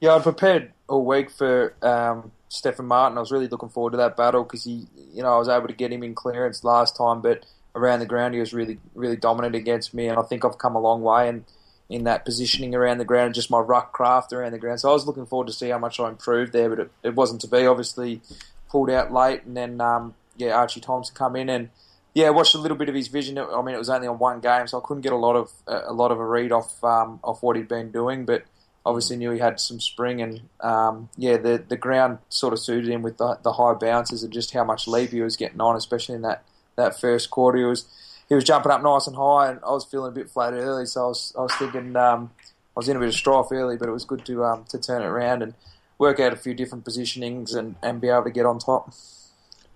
Yeah, 0.00 0.14
I 0.14 0.18
prepared 0.20 0.72
all 0.88 1.04
week 1.04 1.30
for 1.30 1.74
um, 1.82 2.32
Stefan 2.48 2.86
Martin. 2.86 3.18
I 3.18 3.20
was 3.20 3.30
really 3.30 3.48
looking 3.48 3.68
forward 3.68 3.90
to 3.90 3.98
that 3.98 4.16
battle 4.16 4.44
because 4.44 4.64
he, 4.64 4.86
you 5.12 5.22
know, 5.22 5.34
I 5.34 5.38
was 5.38 5.48
able 5.48 5.68
to 5.68 5.74
get 5.74 5.92
him 5.92 6.02
in 6.02 6.14
clearance 6.14 6.64
last 6.64 6.96
time, 6.96 7.20
but 7.20 7.44
around 7.74 8.00
the 8.00 8.06
ground 8.06 8.32
he 8.32 8.40
was 8.40 8.54
really, 8.54 8.78
really 8.94 9.16
dominant 9.16 9.54
against 9.54 9.92
me, 9.92 10.08
and 10.08 10.18
I 10.18 10.22
think 10.22 10.46
I've 10.46 10.56
come 10.56 10.74
a 10.74 10.80
long 10.80 11.02
way 11.02 11.28
in, 11.28 11.44
in 11.88 12.04
that 12.04 12.24
positioning 12.24 12.74
around 12.74 12.98
the 12.98 13.04
ground, 13.04 13.34
just 13.34 13.50
my 13.50 13.58
ruck 13.58 13.92
craft 13.92 14.32
around 14.32 14.52
the 14.52 14.58
ground. 14.58 14.80
So 14.80 14.90
I 14.90 14.92
was 14.92 15.06
looking 15.06 15.26
forward 15.26 15.46
to 15.46 15.52
see 15.52 15.70
how 15.70 15.78
much 15.78 15.98
I 15.98 16.08
improved 16.08 16.52
there, 16.52 16.68
but 16.68 16.80
it, 16.80 16.90
it 17.02 17.14
wasn't 17.14 17.40
to 17.42 17.48
be. 17.48 17.66
Obviously, 17.66 18.20
pulled 18.68 18.90
out 18.90 19.12
late, 19.12 19.44
and 19.44 19.56
then 19.56 19.80
um, 19.80 20.14
yeah, 20.36 20.52
Archie 20.52 20.80
Thompson 20.80 21.14
come 21.14 21.36
in 21.36 21.48
and 21.48 21.70
yeah, 22.14 22.30
watched 22.30 22.54
a 22.54 22.58
little 22.58 22.76
bit 22.76 22.88
of 22.88 22.94
his 22.94 23.08
vision. 23.08 23.38
I 23.38 23.62
mean, 23.62 23.74
it 23.74 23.78
was 23.78 23.90
only 23.90 24.08
on 24.08 24.18
one 24.18 24.40
game, 24.40 24.66
so 24.66 24.78
I 24.78 24.86
couldn't 24.86 25.02
get 25.02 25.12
a 25.12 25.16
lot 25.16 25.36
of 25.36 25.52
a 25.66 25.92
lot 25.92 26.10
of 26.10 26.18
a 26.18 26.24
read 26.24 26.52
off 26.52 26.82
um, 26.84 27.20
off 27.22 27.42
what 27.42 27.56
he'd 27.56 27.68
been 27.68 27.90
doing, 27.90 28.24
but 28.24 28.44
obviously 28.84 29.16
knew 29.16 29.30
he 29.30 29.38
had 29.38 29.60
some 29.60 29.80
spring, 29.80 30.20
and 30.20 30.40
um, 30.60 31.10
yeah, 31.16 31.36
the 31.36 31.62
the 31.68 31.76
ground 31.76 32.18
sort 32.28 32.52
of 32.52 32.60
suited 32.60 32.90
him 32.90 33.02
with 33.02 33.18
the, 33.18 33.38
the 33.42 33.52
high 33.52 33.74
bounces 33.74 34.22
and 34.22 34.32
just 34.32 34.52
how 34.52 34.64
much 34.64 34.88
leap 34.88 35.10
he 35.10 35.20
was 35.20 35.36
getting 35.36 35.60
on, 35.60 35.76
especially 35.76 36.14
in 36.14 36.22
that, 36.22 36.42
that 36.76 36.98
first 36.98 37.30
quarter. 37.30 37.58
He 37.58 37.64
was 37.64 37.86
he 38.28 38.34
was 38.34 38.44
jumping 38.44 38.70
up 38.70 38.82
nice 38.82 39.06
and 39.06 39.16
high, 39.16 39.50
and 39.50 39.60
I 39.66 39.70
was 39.70 39.84
feeling 39.84 40.12
a 40.12 40.14
bit 40.14 40.30
flat 40.30 40.52
early, 40.52 40.86
so 40.86 41.04
I 41.04 41.08
was 41.08 41.32
I 41.36 41.42
was 41.42 41.54
thinking 41.54 41.96
um, 41.96 42.30
I 42.76 42.78
was 42.78 42.88
in 42.88 42.96
a 42.96 43.00
bit 43.00 43.08
of 43.08 43.14
strife 43.14 43.46
early, 43.50 43.76
but 43.76 43.88
it 43.88 43.92
was 43.92 44.04
good 44.04 44.24
to 44.26 44.44
um, 44.44 44.64
to 44.68 44.78
turn 44.78 45.02
it 45.02 45.06
around 45.06 45.42
and 45.42 45.54
work 45.98 46.20
out 46.20 46.32
a 46.32 46.36
few 46.36 46.54
different 46.54 46.84
positionings 46.84 47.56
and, 47.56 47.74
and 47.82 48.00
be 48.00 48.08
able 48.08 48.24
to 48.24 48.30
get 48.30 48.46
on 48.46 48.58
top. 48.58 48.94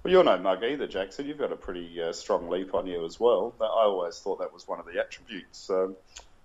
Well, 0.02 0.12
you're 0.12 0.25
no 0.25 0.38
mug 0.38 0.62
either, 0.64 0.87
Jackson. 0.87 1.26
You've 1.26 1.38
got 1.38 1.52
a 1.52 1.56
pretty 1.56 2.00
uh, 2.00 2.12
strong 2.12 2.49
leap 2.49 2.75
on 2.75 2.87
you 2.87 3.04
as 3.04 3.21
well. 3.21 3.54
I 3.61 3.64
always 3.64 4.18
thought 4.18 4.38
that 4.40 4.52
was 4.52 4.66
one 4.66 4.80
of 4.80 4.87
the 4.87 4.99
attributes. 5.00 5.71
Um, 5.71 5.97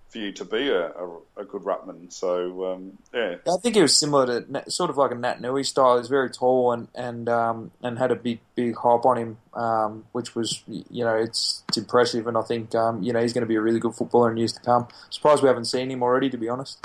for 0.08 0.18
you 0.18 0.32
to 0.32 0.44
be 0.44 0.70
a, 0.70 0.86
a, 0.88 1.18
a 1.36 1.44
good 1.44 1.62
ruckman. 1.62 2.10
So 2.10 2.72
um, 2.72 2.98
yeah. 3.12 3.36
I 3.46 3.56
think 3.62 3.76
he 3.76 3.82
was 3.82 3.96
similar 3.96 4.40
to 4.40 4.70
sort 4.70 4.88
of 4.88 4.96
like 4.96 5.10
a 5.10 5.14
Naitanui 5.14 5.66
style. 5.66 5.98
He's 5.98 6.08
very 6.08 6.30
tall 6.30 6.72
and 6.72 6.88
and 6.94 7.28
um, 7.28 7.70
and 7.82 7.98
had 7.98 8.10
a 8.10 8.16
big 8.16 8.40
big 8.54 8.76
hop 8.76 9.04
on 9.04 9.18
him, 9.18 9.38
um, 9.54 10.04
which 10.12 10.34
was 10.34 10.62
you 10.66 11.04
know 11.04 11.14
it's, 11.14 11.62
it's 11.68 11.76
impressive. 11.76 12.26
And 12.26 12.36
I 12.38 12.42
think 12.42 12.74
um, 12.74 13.02
you 13.02 13.12
know 13.12 13.20
he's 13.20 13.34
going 13.34 13.42
to 13.42 13.48
be 13.48 13.56
a 13.56 13.60
really 13.60 13.80
good 13.80 13.94
footballer 13.94 14.30
in 14.30 14.38
years 14.38 14.52
to 14.54 14.60
come. 14.60 14.88
Surprised 15.10 15.42
we 15.42 15.48
haven't 15.48 15.66
seen 15.66 15.90
him 15.90 16.02
already, 16.02 16.30
to 16.30 16.38
be 16.38 16.48
honest. 16.48 16.78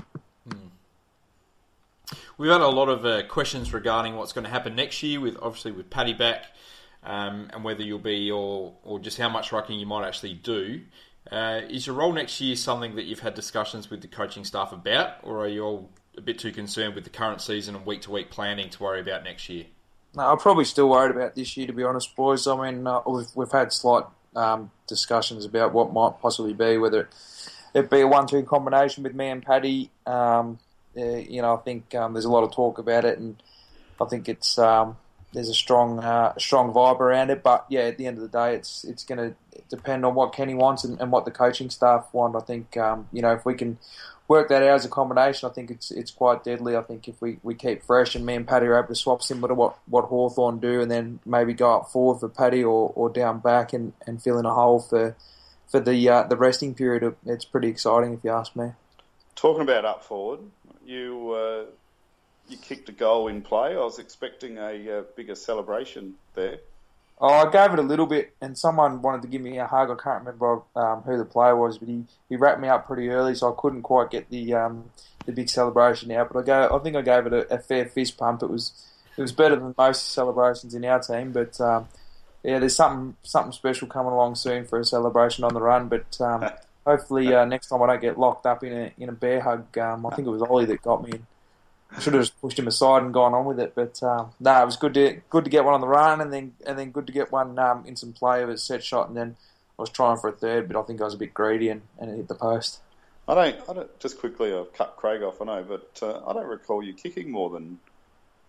Hmm. 0.46 0.68
We've 2.38 2.52
had 2.52 2.62
a 2.62 2.68
lot 2.68 2.90
of 2.90 3.06
uh, 3.06 3.24
questions 3.28 3.74
regarding 3.74 4.16
what's 4.16 4.34
going 4.34 4.46
to 4.46 4.52
happen 4.52 4.76
next 4.76 5.02
year, 5.02 5.22
with 5.22 5.38
obviously 5.42 5.72
with 5.72 5.90
Paddy 5.90 6.14
back, 6.14 6.48
um, 7.04 7.50
and 7.54 7.64
whether 7.64 7.84
you'll 7.84 8.00
be 8.00 8.30
or 8.30 8.74
or 8.84 9.00
just 9.00 9.18
how 9.18 9.30
much 9.30 9.52
rucking 9.52 9.80
you 9.80 9.86
might 9.86 10.06
actually 10.06 10.34
do. 10.34 10.82
Uh, 11.32 11.62
is 11.70 11.88
your 11.88 11.96
role 11.96 12.12
next 12.12 12.40
year 12.42 12.56
something 12.56 12.96
that 12.96 13.06
you've 13.06 13.22
had 13.22 13.34
discussions 13.34 13.90
with 13.90 14.02
the 14.02 14.08
coaching 14.08 14.44
staff 14.44 14.72
about, 14.72 15.16
or 15.24 15.40
are 15.40 15.48
you 15.48 15.64
all 15.64 15.90
a 16.18 16.22
bit 16.22 16.38
too 16.38 16.52
concerned 16.52 16.96
with 16.96 17.04
the 17.04 17.10
current 17.10 17.42
season 17.42 17.76
and 17.76 17.86
week 17.86 18.02
to 18.02 18.12
week 18.12 18.30
planning 18.30 18.70
to 18.70 18.84
worry 18.84 19.00
about 19.00 19.24
next 19.24 19.50
year? 19.50 19.66
No, 20.16 20.32
I'm 20.32 20.38
probably 20.38 20.66
still 20.66 20.90
worried 20.90 21.16
about 21.16 21.34
this 21.34 21.58
year, 21.58 21.66
to 21.68 21.74
be 21.74 21.84
honest, 21.84 22.16
boys. 22.16 22.46
I 22.46 22.72
mean, 22.72 22.86
uh, 22.86 23.02
we've, 23.08 23.26
we've 23.34 23.52
had 23.52 23.74
slight 23.74 24.04
um, 24.36 24.70
discussions 24.88 25.46
about 25.46 25.74
what 25.74 25.92
might 25.92 26.20
possibly 26.22 26.54
be, 26.54 26.78
whether 26.78 27.10
it 27.74 27.90
be 27.90 28.02
a 28.02 28.08
one-two 28.08 28.44
combination 28.44 29.04
with 29.04 29.16
me 29.16 29.30
and 29.30 29.44
Paddy. 29.44 29.90
Um, 30.06 30.60
uh, 30.96 31.04
you 31.04 31.42
know, 31.42 31.56
I 31.56 31.58
think 31.58 31.96
um, 31.96 32.14
there's 32.14 32.26
a 32.26 32.32
lot 32.32 32.44
of 32.44 32.52
talk 32.52 32.78
about 32.78 33.06
it, 33.06 33.18
and 33.18 33.42
I 34.00 34.06
think 34.06 34.30
it's 34.30 34.60
um, 34.60 34.98
there's 35.34 35.50
a 35.50 35.54
strong 35.56 36.00
uh, 36.00 36.38
strong 36.38 36.72
vibe 36.72 37.00
around 37.00 37.32
it. 37.32 37.42
But 37.42 37.66
yeah, 37.70 37.82
at 37.82 37.98
the 37.98 38.06
end 38.06 38.18
of 38.18 38.24
the 38.24 38.38
day, 38.38 38.56
it's 38.56 38.84
it's 38.84 39.04
going 39.04 39.18
to 39.18 39.36
depend 39.70 40.06
on 40.06 40.16
what 40.16 40.34
Kenny 40.34 40.54
wants 40.54 40.84
and, 40.84 41.00
and, 41.00 41.12
what 41.12 41.26
the 41.26 41.32
coaching 41.32 41.70
staff 41.70 42.08
want. 42.14 42.36
I 42.36 42.40
think 42.40 42.78
um, 42.78 43.08
you 43.12 43.22
know 43.22 43.34
if 43.34 43.46
we 43.46 43.54
can 43.54 43.78
work 44.28 44.50
that 44.50 44.64
out 44.64 44.76
as 44.76 44.86
a 44.86 44.90
combination, 44.90 45.50
I 45.50 45.54
think 45.54 45.72
it's 45.72 45.92
it's 45.92 46.12
quite 46.12 46.44
deadly. 46.44 46.76
I 46.76 46.82
think 46.82 47.08
if 47.08 47.22
we, 47.22 47.40
we 47.44 47.56
keep 47.56 47.84
fresh 47.84 48.16
and 48.16 48.26
me 48.26 48.36
and 48.36 48.48
Paddy 48.48 48.68
are 48.68 48.78
able 48.78 48.88
to 48.90 48.96
swap 48.96 49.22
similar 49.22 49.50
to 49.50 49.54
what, 49.54 49.78
what 49.86 50.06
Hawthorn 50.06 50.60
do 50.60 50.82
and 50.82 50.90
then 50.90 51.20
maybe 51.26 51.54
go 51.54 51.78
up 51.78 51.92
forward 51.92 52.20
for 52.20 52.30
Paddy 52.30 52.64
or, 52.64 52.92
or 52.96 53.10
down 53.10 53.40
back 53.40 53.74
and, 53.74 53.94
and 54.08 54.22
fill 54.22 54.40
in 54.40 54.46
a 54.46 54.54
hole 54.54 54.80
for 54.80 55.16
for 55.74 55.80
the 55.80 56.08
uh, 56.08 56.24
the 56.24 56.38
resting 56.38 56.76
period, 56.76 57.16
it's 57.26 57.46
pretty 57.46 57.68
exciting 57.68 58.14
if 58.14 58.24
you 58.24 58.30
ask 58.30 58.56
me. 58.56 58.74
Talking 59.36 59.64
about 59.64 59.86
up 59.86 60.04
forward, 60.04 60.42
you 60.86 61.32
uh, 61.32 61.66
you 62.48 62.58
kicked 62.58 62.90
a 62.90 62.92
goal 62.92 63.28
in 63.28 63.42
play. 63.42 63.72
I 63.72 63.78
was 63.80 63.98
expecting 63.98 64.60
a 64.60 65.00
uh, 65.00 65.04
bigger 65.16 65.34
celebration 65.34 66.14
there. 66.36 66.60
Oh, 67.20 67.28
I 67.28 67.50
gave 67.50 67.72
it 67.74 67.80
a 67.80 67.84
little 67.84 68.06
bit, 68.06 68.36
and 68.42 68.58
someone 68.58 69.02
wanted 69.02 69.22
to 69.22 69.28
give 69.28 69.42
me 69.42 69.58
a 69.58 69.68
hug. 69.68 69.90
I 69.90 70.02
can't 70.02 70.26
remember 70.26 70.62
um, 70.76 71.04
who 71.04 71.18
the 71.18 71.26
player 71.26 71.56
was, 71.56 71.78
but 71.78 71.88
he, 71.88 72.04
he 72.28 72.36
wrapped 72.36 72.60
me 72.60 72.68
up 72.68 72.88
pretty 72.88 73.10
early, 73.10 73.36
so 73.36 73.52
I 73.52 73.56
couldn't 73.58 73.84
quite 73.84 74.10
get 74.10 74.30
the 74.30 74.54
um, 74.54 74.92
the 75.26 75.32
big 75.32 75.50
celebration 75.50 76.12
out. 76.12 76.34
But 76.34 76.40
I 76.40 76.44
go, 76.44 76.76
I 76.76 76.80
think 76.80 76.96
I 76.96 77.02
gave 77.02 77.26
it 77.28 77.34
a, 77.34 77.54
a, 77.54 77.60
fair 77.60 77.86
fist 77.86 78.18
pump. 78.18 78.44
It 78.44 78.50
was 78.50 78.74
it 79.18 79.22
was 79.22 79.32
better 79.32 79.56
than 79.56 79.76
most 79.78 80.12
celebrations 80.12 80.74
in 80.74 80.84
our 80.86 81.00
team, 81.00 81.32
but 81.32 81.60
um, 81.62 81.88
yeah, 82.44 82.60
there's 82.60 82.76
something 82.76 83.16
something 83.24 83.54
special 83.54 83.88
coming 83.88 84.12
along 84.12 84.36
soon 84.36 84.66
for 84.66 84.80
a 84.80 84.86
celebration 84.86 85.44
on 85.44 85.54
the 85.54 85.62
run. 85.62 85.88
But 85.88 86.20
um, 86.20 86.50
hopefully 86.86 87.34
uh, 87.34 87.46
next 87.46 87.68
time 87.68 87.82
I 87.82 87.88
don't 87.88 88.02
get 88.02 88.20
locked 88.20 88.46
up 88.46 88.64
in 88.64 88.74
a 88.74 88.92
in 88.98 89.10
a 89.10 89.14
bear 89.14 89.40
hug. 89.40 89.78
Um, 89.78 90.06
I 90.06 90.16
think 90.16 90.28
it 90.28 90.32
was 90.32 90.42
Ollie 90.42 90.66
that 90.66 90.82
got 90.82 91.08
me. 91.08 91.20
I 91.96 92.00
should 92.00 92.14
have 92.14 92.24
just 92.24 92.40
pushed 92.42 92.58
him 92.58 92.68
aside 92.68 93.04
and 93.04 93.14
gone 93.14 93.34
on 93.34 93.46
with 93.46 93.60
it. 93.60 93.74
But 93.76 94.02
um, 94.04 94.32
no, 94.40 94.62
it 94.62 94.66
was 94.66 94.78
good 94.78 94.94
to 94.96 95.22
good 95.30 95.44
to 95.44 95.50
get 95.50 95.64
one 95.64 95.74
on 95.74 95.82
the 95.82 95.88
run, 95.88 96.22
and 96.22 96.34
then 96.34 96.54
and 96.66 96.78
then 96.78 96.92
good 96.92 97.08
to 97.08 97.14
get 97.14 97.32
one 97.32 97.58
um, 97.60 97.84
in 97.86 97.96
some 97.96 98.14
play 98.14 98.44
of 98.44 98.50
a 98.50 98.58
set 98.58 98.84
shot, 98.84 99.08
and 99.08 99.18
then 99.18 99.36
I 99.78 99.82
was 99.82 99.90
trying 99.90 100.18
for 100.18 100.30
a 100.30 100.34
third, 100.34 100.68
but 100.68 100.80
I 100.80 100.84
think 100.84 101.02
I 101.02 101.06
was 101.06 101.14
a 101.14 101.18
bit 101.18 101.34
greedy 101.34 101.70
and, 101.70 101.82
and 102.00 102.12
it 102.12 102.18
hit 102.18 102.28
the 102.28 102.36
post. 102.36 102.80
I 103.28 103.36
don't, 103.36 103.70
I 103.70 103.74
don't. 103.74 104.00
Just 104.00 104.20
quickly, 104.20 104.54
I've 104.54 104.74
cut 104.74 104.96
Craig 104.98 105.24
off. 105.24 105.42
I 105.42 105.46
know, 105.46 105.64
but 105.64 106.00
uh, 106.02 106.22
I 106.28 106.34
don't 106.34 106.48
recall 106.48 106.84
you 106.84 106.94
kicking 106.94 107.32
more 107.32 107.50
than 107.50 107.80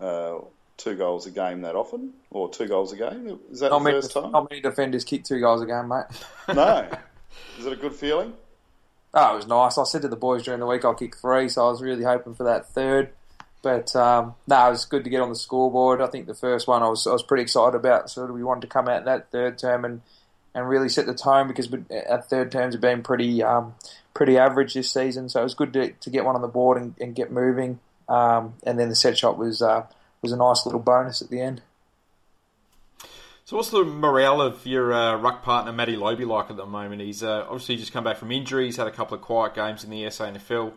uh, 0.00 0.38
two 0.76 0.96
goals 0.96 1.26
a 1.26 1.30
game 1.30 1.62
that 1.62 1.76
often, 1.76 2.12
or 2.30 2.50
two 2.50 2.66
goals 2.66 2.92
a 2.92 2.96
game. 2.96 3.38
Is 3.50 3.60
that 3.60 3.70
not 3.70 3.82
the 3.84 3.90
first 3.90 4.14
many, 4.14 4.24
time? 4.24 4.32
Not 4.32 4.50
many 4.50 4.60
defenders 4.60 5.04
kick 5.04 5.24
two 5.24 5.40
goals 5.40 5.62
a 5.62 5.66
game, 5.66 5.88
mate. 5.88 6.04
no. 6.54 6.88
Is 7.58 7.66
it 7.66 7.72
a 7.72 7.76
good 7.76 7.94
feeling? 7.94 8.32
Oh, 9.12 9.32
it 9.32 9.36
was 9.36 9.46
nice. 9.46 9.78
I 9.78 9.84
said 9.84 10.02
to 10.02 10.08
the 10.08 10.16
boys 10.16 10.42
during 10.42 10.60
the 10.60 10.66
week 10.66 10.84
I'll 10.84 10.94
kick 10.94 11.16
three, 11.16 11.48
so 11.48 11.66
I 11.66 11.70
was 11.70 11.80
really 11.80 12.04
hoping 12.04 12.34
for 12.34 12.44
that 12.44 12.68
third. 12.68 13.10
But 13.64 13.96
um, 13.96 14.34
no, 14.46 14.66
it 14.66 14.70
was 14.70 14.84
good 14.84 15.04
to 15.04 15.10
get 15.10 15.22
on 15.22 15.30
the 15.30 15.34
scoreboard. 15.34 16.02
I 16.02 16.06
think 16.06 16.26
the 16.26 16.34
first 16.34 16.68
one 16.68 16.82
I 16.82 16.88
was 16.88 17.06
I 17.06 17.12
was 17.12 17.22
pretty 17.22 17.42
excited 17.42 17.74
about. 17.74 18.10
So 18.10 18.26
we 18.26 18.44
wanted 18.44 18.60
to 18.60 18.66
come 18.66 18.88
out 18.88 19.06
that 19.06 19.30
third 19.30 19.58
term 19.58 19.86
and, 19.86 20.02
and 20.54 20.68
really 20.68 20.90
set 20.90 21.06
the 21.06 21.14
tone 21.14 21.48
because 21.48 21.70
our 22.08 22.20
third 22.20 22.52
terms 22.52 22.74
have 22.74 22.82
been 22.82 23.02
pretty 23.02 23.42
um, 23.42 23.74
pretty 24.12 24.36
average 24.36 24.74
this 24.74 24.92
season. 24.92 25.30
So 25.30 25.40
it 25.40 25.44
was 25.44 25.54
good 25.54 25.72
to, 25.72 25.92
to 25.92 26.10
get 26.10 26.26
one 26.26 26.36
on 26.36 26.42
the 26.42 26.48
board 26.48 26.76
and, 26.76 26.94
and 27.00 27.14
get 27.14 27.32
moving. 27.32 27.80
Um, 28.06 28.54
and 28.64 28.78
then 28.78 28.90
the 28.90 28.94
set 28.94 29.16
shot 29.16 29.38
was 29.38 29.62
uh, 29.62 29.86
was 30.20 30.32
a 30.32 30.36
nice 30.36 30.66
little 30.66 30.80
bonus 30.80 31.22
at 31.22 31.30
the 31.30 31.40
end. 31.40 31.62
So, 33.46 33.56
what's 33.56 33.70
the 33.70 33.84
morale 33.84 34.40
of 34.40 34.66
your 34.66 34.92
uh, 34.92 35.16
ruck 35.16 35.42
partner, 35.42 35.72
Matty 35.72 35.96
Lobbe, 35.96 36.26
like 36.26 36.50
at 36.50 36.56
the 36.56 36.66
moment? 36.66 37.02
He's 37.02 37.22
uh, 37.22 37.44
obviously 37.48 37.76
just 37.76 37.92
come 37.92 38.04
back 38.04 38.16
from 38.16 38.30
injury. 38.30 38.66
He's 38.66 38.76
had 38.76 38.86
a 38.86 38.90
couple 38.90 39.14
of 39.16 39.22
quiet 39.22 39.54
games 39.54 39.84
in 39.84 39.90
the 39.90 40.04
SANFL. 40.04 40.72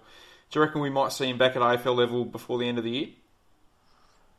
Do 0.50 0.60
you 0.60 0.66
reckon 0.66 0.82
we 0.82 0.89
might 0.89 1.12
see 1.12 1.30
him 1.30 1.38
back 1.38 1.56
at 1.56 1.62
AFL 1.62 1.96
level 1.96 2.25
before 2.25 2.58
the 2.58 2.68
end 2.68 2.77
of 2.77 2.84
the 2.84 2.92
year? 2.92 3.08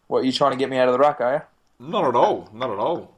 What, 0.06 0.22
are 0.22 0.24
you 0.24 0.32
trying 0.32 0.52
to 0.52 0.56
get 0.56 0.70
me 0.70 0.78
out 0.78 0.88
of 0.88 0.92
the 0.92 0.98
ruck, 0.98 1.20
are 1.20 1.34
you? 1.80 1.86
Not 1.86 2.06
at 2.06 2.16
all. 2.16 2.48
Not 2.52 2.70
at 2.70 2.78
all. 2.78 3.14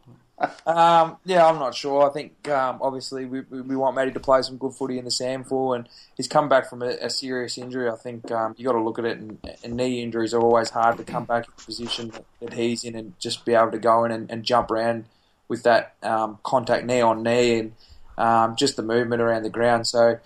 um, 0.67 1.19
yeah, 1.25 1.47
I'm 1.47 1.59
not 1.59 1.75
sure. 1.75 2.09
I 2.09 2.13
think 2.13 2.49
um, 2.49 2.79
obviously 2.81 3.27
we, 3.27 3.41
we 3.43 3.77
want 3.77 3.95
Matty 3.95 4.11
to 4.13 4.21
play 4.21 4.43
some 4.43 4.57
good 4.57 4.73
footy 4.73 4.99
in 4.99 5.05
the 5.05 5.11
SANFL, 5.11 5.77
and 5.77 5.89
he's 6.17 6.27
come 6.27 6.49
back 6.49 6.69
from 6.69 6.83
a, 6.83 6.89
a 7.01 7.11
serious 7.11 7.59
injury. 7.59 7.89
I 7.89 7.97
think 7.97 8.31
um, 8.33 8.55
you 8.57 8.65
got 8.65 8.73
to 8.73 8.83
look 8.83 8.99
at 8.99 9.05
it, 9.05 9.19
and, 9.19 9.39
and, 9.63 9.77
knee 9.77 10.03
injuries 10.03 10.33
are 10.33 10.41
always 10.41 10.71
hard 10.71 10.97
to 10.97 11.05
come 11.05 11.25
back 11.25 11.45
in 11.45 11.53
the 11.57 11.65
position 11.65 12.13
that 12.41 12.55
he's 12.55 12.85
in 12.85 12.97
and 12.97 13.13
just 13.19 13.45
be 13.45 13.55
able 13.55 13.71
to 13.71 13.79
go 13.79 14.05
in 14.05 14.11
and, 14.11 14.31
and 14.31 14.43
jump 14.43 14.71
around 14.71 15.05
with 15.47 15.63
that 15.65 15.95
um, 16.03 16.39
contact 16.43 16.87
knee 16.87 17.03
on 17.03 17.23
knee 17.23 17.59
and 17.59 17.73
um, 18.17 18.57
just 18.57 18.77
the 18.77 18.83
movement 18.83 19.21
around 19.21 19.43
the 19.43 19.51
ground. 19.51 19.87
So 19.87 20.19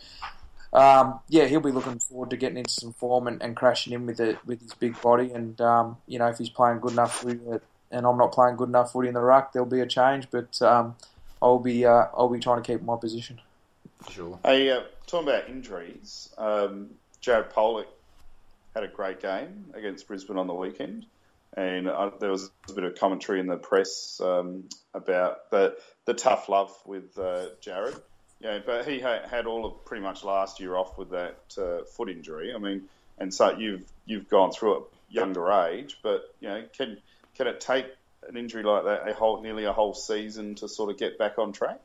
um, 0.75 1.21
yeah, 1.29 1.47
he'll 1.47 1.61
be 1.61 1.71
looking 1.71 2.01
forward 2.01 2.31
to 2.31 2.37
getting 2.37 2.59
into 2.59 2.73
some 2.73 2.93
form 2.93 3.29
and, 3.29 3.41
and 3.41 3.55
crashing 3.55 3.93
in 3.93 4.07
with 4.07 4.19
it 4.19 4.45
with 4.45 4.61
his 4.61 4.75
big 4.75 5.01
body. 5.01 5.31
And 5.31 5.61
um, 5.61 5.99
you 6.07 6.19
know, 6.19 6.27
if 6.27 6.39
he's 6.39 6.51
playing 6.51 6.81
good 6.81 6.93
enough 6.93 7.21
footy, 7.21 7.41
and 7.91 8.07
I'm 8.07 8.19
not 8.19 8.33
playing 8.33 8.57
good 8.57 8.69
enough 8.69 8.93
footy 8.93 9.09
in 9.09 9.15
the 9.15 9.21
ruck, 9.21 9.53
there'll 9.53 9.69
be 9.69 9.81
a 9.81 9.87
change. 9.87 10.29
But 10.31 10.61
um, 10.61 10.97
I'll 11.41 11.61
be 11.61 11.87
uh, 11.87 12.07
I'll 12.17 12.29
be 12.29 12.41
trying 12.41 12.63
to 12.63 12.73
keep 12.73 12.83
my 12.83 12.97
position. 12.97 13.41
Sure. 14.11 14.39
Hey, 14.45 14.71
uh, 14.71 14.83
talking 15.07 15.29
about 15.29 15.49
injuries, 15.49 16.29
um, 16.37 16.91
Jared 17.21 17.51
Polec 17.51 17.87
had 18.75 18.83
a 18.83 18.89
great 18.89 19.21
game 19.21 19.67
against 19.75 20.09
Brisbane 20.09 20.37
on 20.37 20.47
the 20.47 20.55
weekend, 20.55 21.07
and 21.57 21.89
uh, 21.89 22.11
there 22.19 22.31
was 22.31 22.51
a 22.69 22.73
bit 22.73 22.85
of 22.85 22.97
commentary 22.97 23.39
in 23.39 23.47
the 23.47 23.57
press 23.57 24.21
um, 24.23 24.65
about 24.93 25.51
the 25.51 25.77
the 26.05 26.15
tough 26.15 26.49
love 26.49 26.77
with 26.85 27.17
uh, 27.17 27.47
Jared. 27.61 27.95
Yeah, 28.41 28.59
but 28.65 28.87
he 28.87 29.01
had 29.01 29.47
all 29.47 29.65
of 29.65 29.85
pretty 29.85 30.03
much 30.03 30.23
last 30.23 30.61
year 30.61 30.77
off 30.77 30.99
with 30.99 31.11
that 31.11 31.37
uh, 31.57 31.85
foot 31.85 32.11
injury. 32.11 32.53
I 32.55 32.59
mean, 32.59 32.89
and 33.19 33.33
so 33.33 33.57
you've 33.57 33.85
you've 34.05 34.29
gone 34.29 34.53
through 34.53 34.77
it 34.77 34.83
younger 35.09 35.51
age, 35.51 35.99
but 36.03 36.35
you 36.41 36.49
know, 36.49 36.65
can 36.77 36.99
can 37.37 37.47
it 37.47 37.61
take 37.61 37.87
an 38.29 38.37
injury 38.37 38.63
like 38.63 38.85
that 38.85 39.09
a 39.09 39.15
whole 39.15 39.41
nearly 39.41 39.65
a 39.65 39.73
whole 39.73 39.95
season 39.95 40.55
to 40.57 40.69
sort 40.69 40.91
of 40.91 40.99
get 40.99 41.19
back 41.19 41.39
on 41.39 41.53
track? 41.53 41.81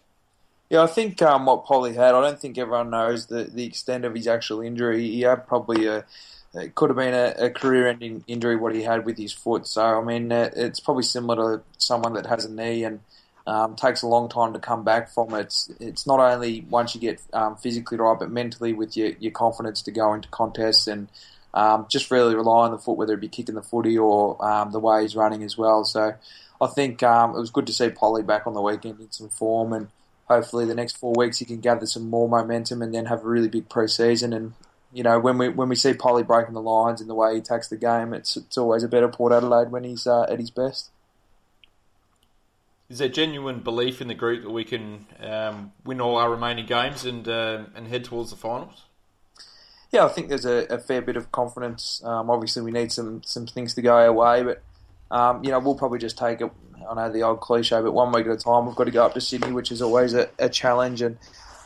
Yeah, 0.70 0.84
I 0.84 0.88
think 0.88 1.22
um, 1.22 1.46
what 1.46 1.66
Polly 1.66 1.94
had, 1.96 2.14
I 2.14 2.22
don't 2.22 2.40
think 2.40 2.58
everyone 2.58 2.92
knows 2.92 3.26
the, 3.26 3.46
the 3.46 3.66
extent 3.66 4.06
of 4.06 4.14
his 4.14 4.28
actual 4.28 4.62
injury. 4.62 5.10
He 5.10 5.22
had 5.22 5.48
probably 5.48 5.88
a, 5.88 6.06
it 6.54 6.76
could 6.76 6.92
have 6.92 6.98
been 6.98 7.16
a, 7.16 7.46
a 7.46 7.50
career-ending 7.50 8.24
injury 8.28 8.56
what 8.56 8.76
he 8.76 8.84
had 8.84 9.04
with 9.04 9.18
his 9.18 9.34
foot. 9.34 9.66
So 9.66 9.82
I 9.82 10.04
mean, 10.04 10.32
it's 10.32 10.80
probably 10.80 11.04
similar 11.04 11.58
to 11.58 11.64
someone 11.80 12.14
that 12.14 12.28
has 12.28 12.46
a 12.46 12.52
knee 12.52 12.84
and 12.84 13.00
um, 13.50 13.76
takes 13.76 14.04
a 14.04 14.08
long 14.08 14.30
time 14.30 14.54
to 14.54 14.60
come 14.60 14.84
back 14.84 15.10
from 15.10 15.34
it. 15.34 15.42
It's, 15.42 15.72
it's 15.80 16.06
not 16.06 16.20
only 16.20 16.64
once 16.70 16.94
you 16.94 17.02
get 17.02 17.20
um, 17.34 17.56
physically 17.56 17.98
right, 17.98 18.18
but 18.18 18.30
mentally 18.30 18.74
with 18.74 18.96
your, 18.96 19.10
your 19.20 19.32
confidence 19.32 19.82
to 19.84 19.92
go 19.92 20.14
into 20.14 20.30
contests 20.30 20.86
and 20.86 21.08
um, 21.56 21.88
just 21.90 22.12
really 22.12 22.36
rely 22.36 22.66
on 22.66 22.72
the 22.72 22.78
foot, 22.78 22.96
whether 22.96 23.14
it 23.14 23.22
be 23.22 23.28
kicking 23.28 23.56
the 23.56 23.64
footy 23.64 23.98
or 23.98 24.44
um, 24.46 24.72
the 24.72 24.80
way 24.80 25.02
he's 25.02 25.16
running 25.16 25.42
as 25.42 25.58
well. 25.58 25.84
So 25.84 26.14
I 26.62 26.68
think 26.68 27.02
um, 27.02 27.36
it 27.36 27.40
was 27.40 27.50
good 27.50 27.66
to 27.66 27.74
see 27.74 27.90
Polly 27.90 28.22
back 28.22 28.46
on 28.46 28.54
the 28.54 28.62
weekend 28.62 29.00
in 29.00 29.12
some 29.12 29.30
form, 29.30 29.74
and 29.74 29.88
hopefully 30.26 30.66
the 30.66 30.76
next 30.76 31.00
four 31.00 31.16
weeks 31.18 31.40
he 31.40 31.46
can 31.46 31.60
gather 31.60 31.88
some 31.88 32.08
more 32.08 32.30
momentum 32.30 32.84
and 32.84 32.94
then 32.94 33.08
have 33.08 33.24
a 33.24 33.28
really 33.28 33.50
big 33.50 33.68
preseason. 33.68 34.36
And 34.36 34.54
you 34.94 35.02
know 35.02 35.20
when 35.20 35.40
we 35.40 35.50
when 35.50 35.70
we 35.70 35.76
see 35.76 35.96
Polly 35.96 36.22
breaking 36.22 36.54
the 36.54 36.62
lines 36.62 37.02
and 37.02 37.10
the 37.10 37.16
way 37.16 37.34
he 37.34 37.42
takes 37.42 37.68
the 37.68 37.78
game, 37.78 38.14
it's 38.14 38.38
it's 38.38 38.60
always 38.60 38.84
a 38.84 38.88
better 38.88 39.08
Port 39.08 39.34
Adelaide 39.34 39.72
when 39.72 39.86
he's 39.86 40.06
uh, 40.06 40.28
at 40.30 40.40
his 40.40 40.52
best 40.52 40.92
is 42.90 42.98
there 42.98 43.08
genuine 43.08 43.60
belief 43.60 44.02
in 44.02 44.08
the 44.08 44.16
group 44.16 44.44
that 44.44 44.50
we 44.50 44.64
can 44.64 45.06
um, 45.20 45.72
win 45.86 46.02
all 46.02 46.18
our 46.18 46.30
remaining 46.30 46.66
games 46.66 47.06
and 47.06 47.28
uh, 47.28 47.64
and 47.76 47.88
head 47.88 48.04
towards 48.04 48.32
the 48.32 48.36
finals? 48.36 48.86
Yeah, 49.92 50.06
I 50.06 50.10
think 50.10 50.30
there's 50.30 50.46
a, 50.46 50.66
a 50.70 50.80
fair 50.80 51.02
bit 51.02 51.16
of 51.16 51.32
confidence. 51.32 52.02
Um, 52.04 52.30
obviously, 52.30 52.64
we 52.64 52.72
need 52.72 52.92
some 52.92 53.22
some 53.24 53.46
things 53.46 53.76
to 53.76 53.82
go 53.82 53.96
our 53.96 54.12
way, 54.12 54.44
but 54.44 54.64
um, 55.12 55.44
you 55.44 55.52
know 55.52 55.60
we'll 55.60 55.76
probably 55.76 56.00
just 56.00 56.18
take 56.18 56.42
it. 56.42 56.52
I 56.90 56.94
know 56.96 57.12
the 57.12 57.22
old 57.22 57.42
cliche, 57.42 57.80
but 57.82 57.92
one 57.92 58.12
week 58.12 58.26
at 58.26 58.32
a 58.32 58.38
time. 58.38 58.66
We've 58.66 58.76
got 58.76 58.86
to 58.86 58.92
go 58.92 59.06
up 59.06 59.14
to 59.14 59.22
Sydney, 59.22 59.52
which 59.52 59.72
is 59.72 59.82
always 59.82 60.16
a, 60.16 60.30
a 60.40 60.50
challenge, 60.50 61.04
and 61.04 61.18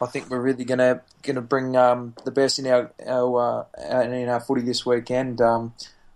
I 0.01 0.08
think 0.08 0.30
we're 0.30 0.42
really 0.42 0.65
gonna 0.65 1.01
gonna 1.22 1.42
bring 1.42 1.77
um, 1.77 2.15
the 2.25 2.32
best 2.32 2.60
in 2.60 2.68
our, 2.68 2.92
our 3.08 3.68
uh, 3.77 4.01
in 4.01 4.27
our 4.27 4.42
footy 4.42 4.62
this 4.62 4.86
weekend. 4.86 5.39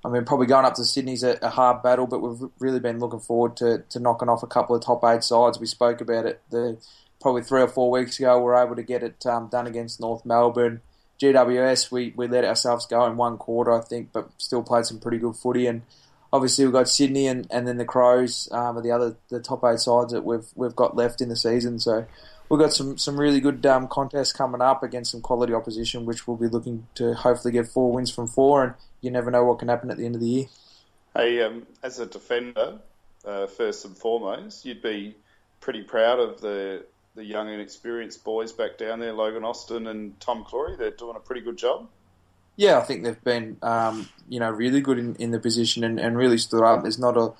I 0.08 0.10
mean, 0.10 0.24
probably 0.24 0.48
going 0.48 0.64
up 0.64 0.76
to 0.76 0.86
Sydney's 0.86 1.22
a, 1.22 1.38
a 1.42 1.50
hard 1.50 1.84
battle, 1.84 2.08
but 2.08 2.20
we've 2.20 2.50
really 2.60 2.80
been 2.80 2.98
looking 2.98 3.20
forward 3.20 3.58
to, 3.58 3.84
to 3.90 4.00
knocking 4.00 4.30
off 4.30 4.42
a 4.42 4.48
couple 4.48 4.74
of 4.74 4.82
top 4.82 5.04
eight 5.04 5.22
sides. 5.22 5.60
We 5.60 5.68
spoke 5.68 6.00
about 6.00 6.26
it 6.26 6.42
the, 6.50 6.78
probably 7.20 7.44
three 7.44 7.62
or 7.62 7.68
four 7.68 7.92
weeks 7.92 8.18
ago. 8.18 8.38
We 8.38 8.46
were 8.46 8.56
able 8.56 8.78
to 8.78 8.84
get 8.84 9.04
it 9.04 9.26
um, 9.26 9.50
done 9.50 9.68
against 9.68 10.00
North 10.00 10.26
Melbourne. 10.26 10.80
GWS, 11.20 11.92
we, 11.92 12.14
we 12.16 12.26
let 12.30 12.46
ourselves 12.46 12.86
go 12.86 13.06
in 13.06 13.18
one 13.18 13.38
quarter, 13.38 13.74
I 13.74 13.82
think, 13.82 14.14
but 14.14 14.30
still 14.38 14.64
played 14.64 14.86
some 14.86 15.00
pretty 15.00 15.18
good 15.18 15.36
footy. 15.36 15.68
And 15.68 15.82
obviously, 16.32 16.64
we've 16.64 16.74
got 16.74 16.88
Sydney 16.88 17.28
and, 17.28 17.46
and 17.52 17.68
then 17.68 17.76
the 17.76 17.84
Crows 17.84 18.48
um, 18.54 18.78
are 18.78 18.82
the 18.82 18.92
other 18.92 19.18
the 19.28 19.42
top 19.42 19.62
eight 19.66 19.80
sides 19.80 20.14
that 20.14 20.24
we've 20.24 20.48
we've 20.56 20.76
got 20.76 20.96
left 20.96 21.20
in 21.20 21.28
the 21.28 21.36
season. 21.36 21.80
So 21.80 22.06
we've 22.50 22.60
got 22.60 22.74
some, 22.74 22.98
some 22.98 23.20
really 23.20 23.40
good 23.40 23.66
um, 23.66 23.88
contests 23.88 24.34
coming 24.34 24.62
up 24.62 24.84
against 24.84 25.12
some 25.12 25.22
quality 25.22 25.54
opposition, 25.54 26.06
which 26.06 26.28
we'll 26.28 26.38
be 26.38 26.48
looking 26.48 26.88
to 26.96 27.14
hopefully 27.14 27.52
get 27.52 27.68
four 27.68 27.92
wins 27.92 28.12
from 28.12 28.28
four. 28.28 28.64
And 28.64 28.74
you 29.02 29.12
never 29.12 29.32
know 29.32 29.44
what 29.44 29.60
can 29.60 29.68
happen 29.68 29.92
at 29.92 29.98
the 29.98 30.06
end 30.06 30.16
of 30.16 30.22
the 30.22 30.28
year. 30.28 30.46
Hey, 31.16 31.42
um, 31.42 31.66
as 31.84 32.00
a 32.00 32.06
defender, 32.06 32.80
uh, 33.26 33.48
first 33.48 33.86
and 33.86 33.98
foremost, 33.98 34.66
you'd 34.66 34.82
be 34.82 35.16
pretty 35.60 35.84
proud 35.84 36.20
of 36.20 36.42
the 36.42 36.86
the 37.16 37.26
young 37.26 37.50
and 37.50 37.60
experienced 37.60 38.24
boys 38.24 38.54
back 38.54 38.78
down 38.78 39.00
there, 39.00 39.12
Logan 39.12 39.44
Austin 39.44 39.88
and 39.88 40.20
Tom 40.20 40.46
Clurey. 40.46 40.78
They're 40.78 40.92
doing 40.92 41.16
a 41.16 41.20
pretty 41.20 41.42
good 41.42 41.58
job. 41.58 41.88
Yeah, 42.58 42.78
I 42.78 42.82
think 42.82 43.04
they've 43.04 43.24
been, 43.24 43.58
um, 43.64 44.08
you 44.30 44.40
know, 44.40 44.52
really 44.52 44.82
good 44.82 45.00
in, 45.00 45.16
in 45.16 45.32
the 45.32 45.40
position 45.40 45.84
and, 45.84 46.00
and 46.00 46.16
really 46.16 46.38
stood 46.38 46.64
up. 46.64 46.84
There's 46.84 47.00
not 47.00 47.18
a 47.18 47.34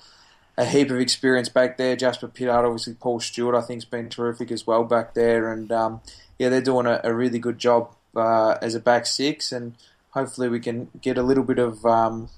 a 0.58 0.64
heap 0.64 0.90
of 0.90 0.98
experience 0.98 1.48
back 1.48 1.76
there. 1.76 1.94
Jasper 1.94 2.26
Pittard, 2.26 2.64
obviously 2.64 2.94
Paul 2.94 3.20
Stewart, 3.20 3.54
I 3.54 3.60
think, 3.60 3.78
has 3.78 3.84
been 3.84 4.08
terrific 4.08 4.50
as 4.50 4.66
well 4.66 4.82
back 4.82 5.14
there. 5.14 5.52
And 5.52 5.70
um, 5.70 6.00
yeah, 6.36 6.48
they're 6.48 6.60
doing 6.60 6.84
a, 6.84 7.00
a, 7.04 7.14
really 7.14 7.38
good 7.38 7.58
job 7.58 7.94
uh, 8.16 8.56
as 8.60 8.74
a 8.74 8.80
back 8.80 9.06
six, 9.06 9.52
and 9.52 9.76
hopefully 10.10 10.48
we 10.48 10.58
can 10.58 10.90
get 11.00 11.16
a 11.16 11.22
little 11.22 11.44
bit 11.44 11.60
of 11.60 11.86
um, 11.86 12.28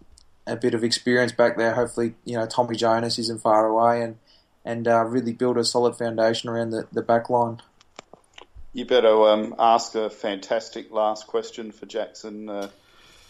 a 0.46 0.54
bit 0.54 0.74
of 0.74 0.84
experience 0.84 1.32
back 1.32 1.56
there. 1.56 1.74
Hopefully, 1.74 2.14
you 2.26 2.36
know 2.36 2.46
Tommy 2.46 2.76
Jonas 2.76 3.18
isn't 3.18 3.40
far 3.40 3.66
away, 3.66 4.02
and 4.02 4.18
and 4.66 4.86
uh, 4.86 5.02
really 5.04 5.32
build 5.32 5.56
a 5.56 5.64
solid 5.64 5.96
foundation 5.96 6.50
around 6.50 6.70
the, 6.70 6.86
the 6.92 7.02
back 7.02 7.30
line. 7.30 7.62
You 8.74 8.84
better 8.84 9.28
um, 9.28 9.54
ask 9.58 9.94
a 9.94 10.10
fantastic 10.10 10.92
last 10.92 11.26
question 11.26 11.72
for 11.72 11.86
Jackson 11.86 12.50
uh, 12.50 12.68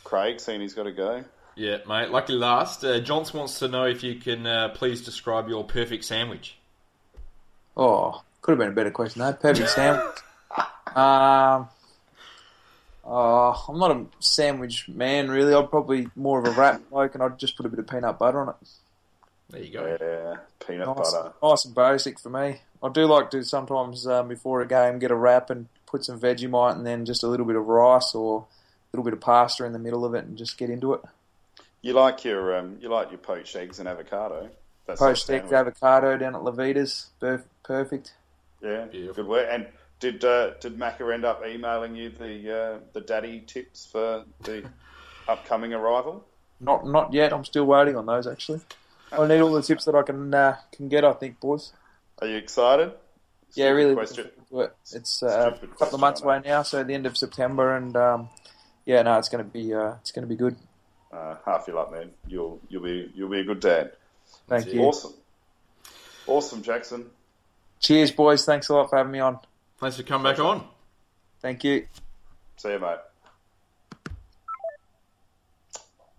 Craig, 0.03 0.41
seeing 0.41 0.61
he's 0.61 0.75
got 0.75 0.83
to 0.83 0.93
go. 0.93 1.25
Yeah, 1.57 1.79
mate. 1.87 2.11
Lucky 2.11 2.33
last. 2.35 2.85
Uh, 2.85 3.01
Johns 3.01 3.35
wants 3.35 3.59
to 3.59 3.69
know 3.69 3.85
if 3.85 4.03
you 4.03 4.15
can 4.17 4.47
uh, 4.47 4.69
please 4.71 5.03
describe 5.03 5.49
your 5.49 5.65
perfect 5.65 6.05
sandwich. 6.05 6.57
Oh, 7.77 8.23
could 8.43 8.53
have 8.53 8.59
been 8.59 8.69
a 8.69 8.73
better 8.73 8.91
question. 8.91 9.21
though. 9.21 9.33
perfect 9.33 9.69
sandwich. 9.71 10.17
um, 10.97 11.69
oh, 13.05 13.65
I'm 13.69 13.79
not 13.79 13.91
a 13.91 14.07
sandwich 14.21 14.89
man, 14.89 15.31
really. 15.31 15.55
I'm 15.55 15.69
probably 15.69 16.09
more 16.17 16.39
of 16.39 16.47
a 16.47 16.59
wrap 16.59 16.89
bloke, 16.91 17.15
and 17.15 17.23
I'd 17.23 17.39
just 17.39 17.57
put 17.57 17.67
a 17.67 17.69
bit 17.69 17.79
of 17.79 17.87
peanut 17.87 18.19
butter 18.19 18.41
on 18.41 18.49
it. 18.51 18.55
There 19.51 19.63
you 19.63 19.73
go. 19.73 19.97
Yeah, 20.01 20.37
peanut 20.67 20.87
Nice, 20.97 21.13
butter. 21.13 21.33
nice 21.43 21.65
and 21.65 21.75
basic 21.75 22.21
for 22.21 22.31
me. 22.31 22.61
I 22.83 22.89
do 22.89 23.05
like 23.07 23.31
to 23.33 23.43
sometimes 23.43 24.07
um, 24.07 24.29
before 24.29 24.61
a 24.63 24.67
game 24.67 24.99
get 24.99 25.11
a 25.11 25.15
wrap 25.17 25.51
and 25.51 25.67
put 25.87 26.05
some 26.05 26.21
Vegemite 26.21 26.77
and 26.77 26.87
then 26.87 27.05
just 27.05 27.23
a 27.25 27.27
little 27.27 27.45
bit 27.45 27.57
of 27.57 27.67
rice 27.67 28.15
or 28.15 28.47
a 28.47 28.97
little 28.97 29.05
bit 29.05 29.13
of 29.13 29.21
pasta 29.21 29.65
in 29.65 29.73
the 29.73 29.79
middle 29.79 30.05
of 30.05 30.15
it 30.15 30.25
and 30.25 30.39
just 30.39 30.57
get 30.57 30.71
into 30.71 30.95
it. 30.95 31.01
You 31.83 31.95
like 31.95 32.25
your 32.25 32.59
um, 32.59 32.77
you 32.81 32.89
like 32.89 33.11
your 33.11 33.19
poached 33.19 33.57
eggs 33.57 33.79
and 33.79 33.89
avocado. 33.89 34.51
That's 34.87 35.01
Poached 35.01 35.31
eggs, 35.31 35.49
sandwich. 35.51 35.53
avocado 35.53 36.17
down 36.19 36.35
at 36.35 36.43
Levita's, 36.43 37.11
perfect. 37.63 38.13
Yeah, 38.63 38.87
Beautiful. 38.87 39.15
good 39.25 39.29
work. 39.31 39.49
And 39.51 39.67
did 39.99 40.25
uh, 40.25 40.51
did 40.61 40.79
Macca 40.79 41.13
end 41.15 41.25
up 41.25 41.43
emailing 41.47 41.97
you 41.97 42.11
the 42.11 42.55
uh, 42.55 42.79
the 42.93 43.01
daddy 43.01 43.41
tips 43.47 43.87
for 43.91 44.25
the 44.43 44.65
upcoming 45.29 45.73
arrival? 45.73 46.25
Not 46.61 46.87
not 46.87 47.13
yet. 47.15 47.33
I'm 47.33 47.45
still 47.45 47.65
waiting 47.65 47.97
on 47.97 48.05
those 48.07 48.27
actually. 48.27 48.61
I 49.13 49.27
need 49.27 49.41
all 49.41 49.53
the 49.53 49.63
tips 49.63 49.87
that 49.87 49.95
I 49.95 50.03
can 50.03 50.35
uh, 50.35 50.57
can 50.73 50.89
get. 50.89 51.05
I 51.05 51.13
think, 51.15 51.41
boys. 51.41 51.73
Are 52.21 52.27
you 52.29 52.37
excited? 52.37 52.93
Yeah, 53.55 53.69
really. 53.71 53.95
Question. 53.95 54.25
looking 54.25 54.45
forward 54.45 54.67
to 54.67 54.71
it. 54.73 54.97
It's 54.99 55.23
uh, 55.23 55.27
a 55.27 55.57
Stupid 55.57 55.79
couple 55.79 55.95
of 55.95 56.01
months 56.01 56.21
away 56.23 56.41
now, 56.45 56.63
so 56.63 56.85
the 56.85 56.95
end 56.95 57.07
of 57.07 57.17
September, 57.17 57.75
and 57.75 57.97
um, 57.97 58.29
yeah, 58.85 59.01
no, 59.03 59.19
it's 59.19 59.29
going 59.31 59.43
to 59.45 59.51
be 59.51 59.73
uh, 59.75 59.95
it's 60.01 60.13
going 60.13 60.23
to 60.23 60.29
be 60.29 60.37
good. 60.37 60.57
Uh, 61.13 61.37
half 61.45 61.67
your 61.67 61.77
luck, 61.77 61.91
man. 61.91 62.11
You'll 62.29 62.61
you'll 62.69 62.83
be 62.83 63.11
you'll 63.15 63.29
be 63.29 63.41
a 63.41 63.45
good 63.45 63.61
dad. 63.61 63.93
Thank 64.49 64.65
That's 64.65 64.75
you. 64.75 64.83
Awesome, 64.83 65.15
awesome, 66.27 66.63
Jackson. 66.63 67.11
Cheers, 67.81 68.13
boys. 68.13 68.45
Thanks 68.45 68.69
a 68.69 68.75
lot 68.75 68.91
for 68.91 68.97
having 68.97 69.13
me 69.13 69.19
on. 69.21 69.39
Thanks 69.79 69.97
for 69.97 70.03
coming 70.03 70.31
back 70.31 70.39
on. 70.39 70.67
Thank 71.41 71.65
you. 71.65 71.87
See 72.57 72.71
you, 72.71 72.79
mate. 72.79 72.99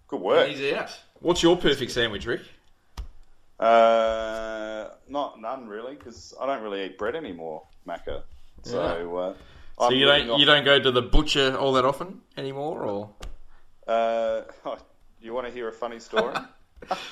Good 0.08 0.20
work. 0.20 0.50
Easy 0.50 0.76
out. 0.76 0.90
What's 1.22 1.44
your 1.44 1.56
perfect 1.56 1.92
sandwich, 1.92 2.26
Rick? 2.26 2.42
Uh, 3.60 4.90
not 5.08 5.40
none 5.40 5.68
really, 5.68 5.94
because 5.96 6.34
I 6.42 6.48
don't 6.48 6.64
really 6.64 6.84
eat 6.84 6.98
bread 6.98 7.16
anymore, 7.16 7.64
Macca. 7.88 8.24
So, 8.64 9.18
uh, 9.18 9.34
So 9.80 9.92
you 9.92 10.06
don't 10.06 10.40
you 10.40 10.46
don't 10.46 10.66
go 10.66 10.80
to 10.80 10.92
the 10.92 11.02
butcher 11.02 11.56
all 11.56 11.74
that 11.74 11.86
often 11.86 12.22
anymore, 12.36 12.82
or 12.82 13.10
Uh, 13.92 14.44
you 15.22 15.34
want 15.34 15.46
to 15.48 15.54
hear 15.54 15.68
a 15.68 15.74
funny 15.74 16.00
story? 16.00 16.36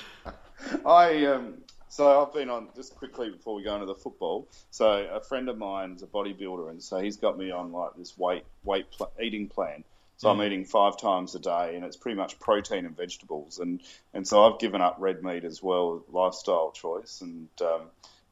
I 0.86 1.26
um, 1.26 1.58
so 1.88 2.22
I've 2.24 2.32
been 2.32 2.48
on 2.48 2.68
just 2.74 2.96
quickly 2.96 3.30
before 3.30 3.54
we 3.54 3.62
go 3.62 3.74
into 3.74 3.86
the 3.86 3.94
football. 3.94 4.48
So 4.70 4.90
a 4.90 5.20
friend 5.20 5.48
of 5.48 5.58
mine's 5.58 6.02
a 6.02 6.06
bodybuilder, 6.06 6.70
and 6.70 6.82
so 6.82 6.98
he's 6.98 7.18
got 7.18 7.36
me 7.36 7.50
on 7.50 7.72
like 7.72 7.90
this 7.98 8.16
weight 8.16 8.44
weight 8.64 8.86
pl- 8.96 9.12
eating 9.22 9.48
plan. 9.48 9.84
So 10.16 10.28
I'm 10.28 10.42
eating 10.42 10.64
five 10.64 10.98
times 10.98 11.34
a 11.34 11.38
day, 11.38 11.76
and 11.76 11.84
it's 11.84 11.96
pretty 11.96 12.16
much 12.16 12.38
protein 12.38 12.86
and 12.86 12.96
vegetables. 12.96 13.58
And 13.58 13.82
and 14.14 14.26
so 14.26 14.44
I've 14.44 14.58
given 14.58 14.80
up 14.80 14.96
red 14.98 15.22
meat 15.22 15.44
as 15.44 15.62
well, 15.62 16.02
lifestyle 16.10 16.72
choice. 16.72 17.20
And 17.20 17.48
um, 17.60 17.90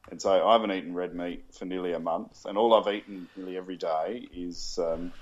and 0.09 0.19
so 0.19 0.47
I 0.47 0.53
haven't 0.53 0.71
eaten 0.71 0.95
red 0.95 1.13
meat 1.13 1.45
for 1.53 1.65
nearly 1.65 1.93
a 1.93 1.99
month, 1.99 2.45
and 2.45 2.57
all 2.57 2.73
I've 2.73 2.91
eaten 2.91 3.27
nearly 3.35 3.57
every 3.57 3.77
day 3.77 4.27
is 4.33 4.79
um, 4.81 5.13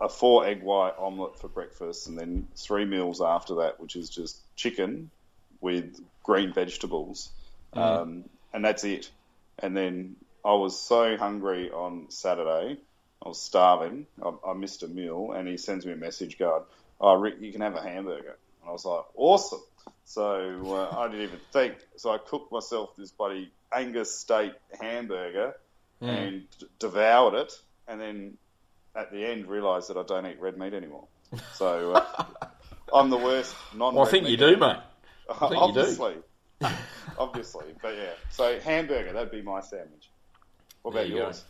a 0.00 0.08
four 0.08 0.46
egg 0.46 0.62
white 0.62 0.94
omelette 0.98 1.38
for 1.38 1.48
breakfast, 1.48 2.06
and 2.06 2.18
then 2.18 2.48
three 2.56 2.84
meals 2.84 3.20
after 3.20 3.56
that, 3.56 3.80
which 3.80 3.96
is 3.96 4.08
just 4.10 4.38
chicken 4.56 5.10
with 5.60 6.00
green 6.22 6.52
vegetables, 6.52 7.30
um, 7.72 8.24
and 8.52 8.64
that's 8.64 8.84
it. 8.84 9.10
And 9.58 9.76
then 9.76 10.16
I 10.44 10.54
was 10.54 10.78
so 10.78 11.16
hungry 11.16 11.70
on 11.70 12.10
Saturday, 12.10 12.78
I 13.24 13.28
was 13.28 13.40
starving. 13.40 14.06
I, 14.22 14.32
I 14.46 14.52
missed 14.54 14.82
a 14.82 14.88
meal, 14.88 15.32
and 15.32 15.48
he 15.48 15.56
sends 15.56 15.84
me 15.84 15.92
a 15.92 15.96
message 15.96 16.38
going, 16.38 16.62
"Oh, 17.00 17.14
Rick, 17.14 17.36
you 17.40 17.52
can 17.52 17.60
have 17.60 17.76
a 17.76 17.82
hamburger." 17.82 18.38
And 18.60 18.68
I 18.68 18.72
was 18.72 18.84
like, 18.84 19.04
"Awesome!" 19.14 19.62
So 20.04 20.74
uh, 20.74 20.96
I 20.96 21.08
didn't 21.08 21.26
even 21.26 21.40
think. 21.52 21.74
So 21.96 22.10
I 22.10 22.18
cooked 22.18 22.52
myself 22.52 22.96
this 22.96 23.10
bloody 23.10 23.50
Angus 23.72 24.14
steak 24.18 24.52
hamburger 24.80 25.54
and 26.00 26.44
d- 26.58 26.66
devoured 26.78 27.34
it, 27.34 27.52
and 27.86 28.00
then 28.00 28.38
at 28.94 29.12
the 29.12 29.24
end 29.24 29.46
realised 29.46 29.88
that 29.90 29.96
I 29.96 30.02
don't 30.02 30.26
eat 30.26 30.40
red 30.40 30.58
meat 30.58 30.74
anymore. 30.74 31.06
So 31.54 31.92
uh, 31.92 32.26
I'm 32.94 33.10
the 33.10 33.16
worst 33.16 33.54
non. 33.74 33.94
well, 33.94 34.06
I 34.06 34.10
think 34.10 34.28
you 34.28 34.36
do, 34.36 34.56
mate. 34.56 34.76
think 35.38 35.52
you 35.52 35.58
do. 35.58 35.58
obviously, 35.58 36.14
obviously, 37.18 37.66
but 37.82 37.96
yeah. 37.96 38.12
So 38.30 38.58
hamburger, 38.60 39.12
that'd 39.12 39.30
be 39.30 39.42
my 39.42 39.60
sandwich. 39.60 40.10
What 40.82 40.92
about 40.92 41.08
you 41.08 41.16
go. 41.16 41.20
yours? 41.24 41.44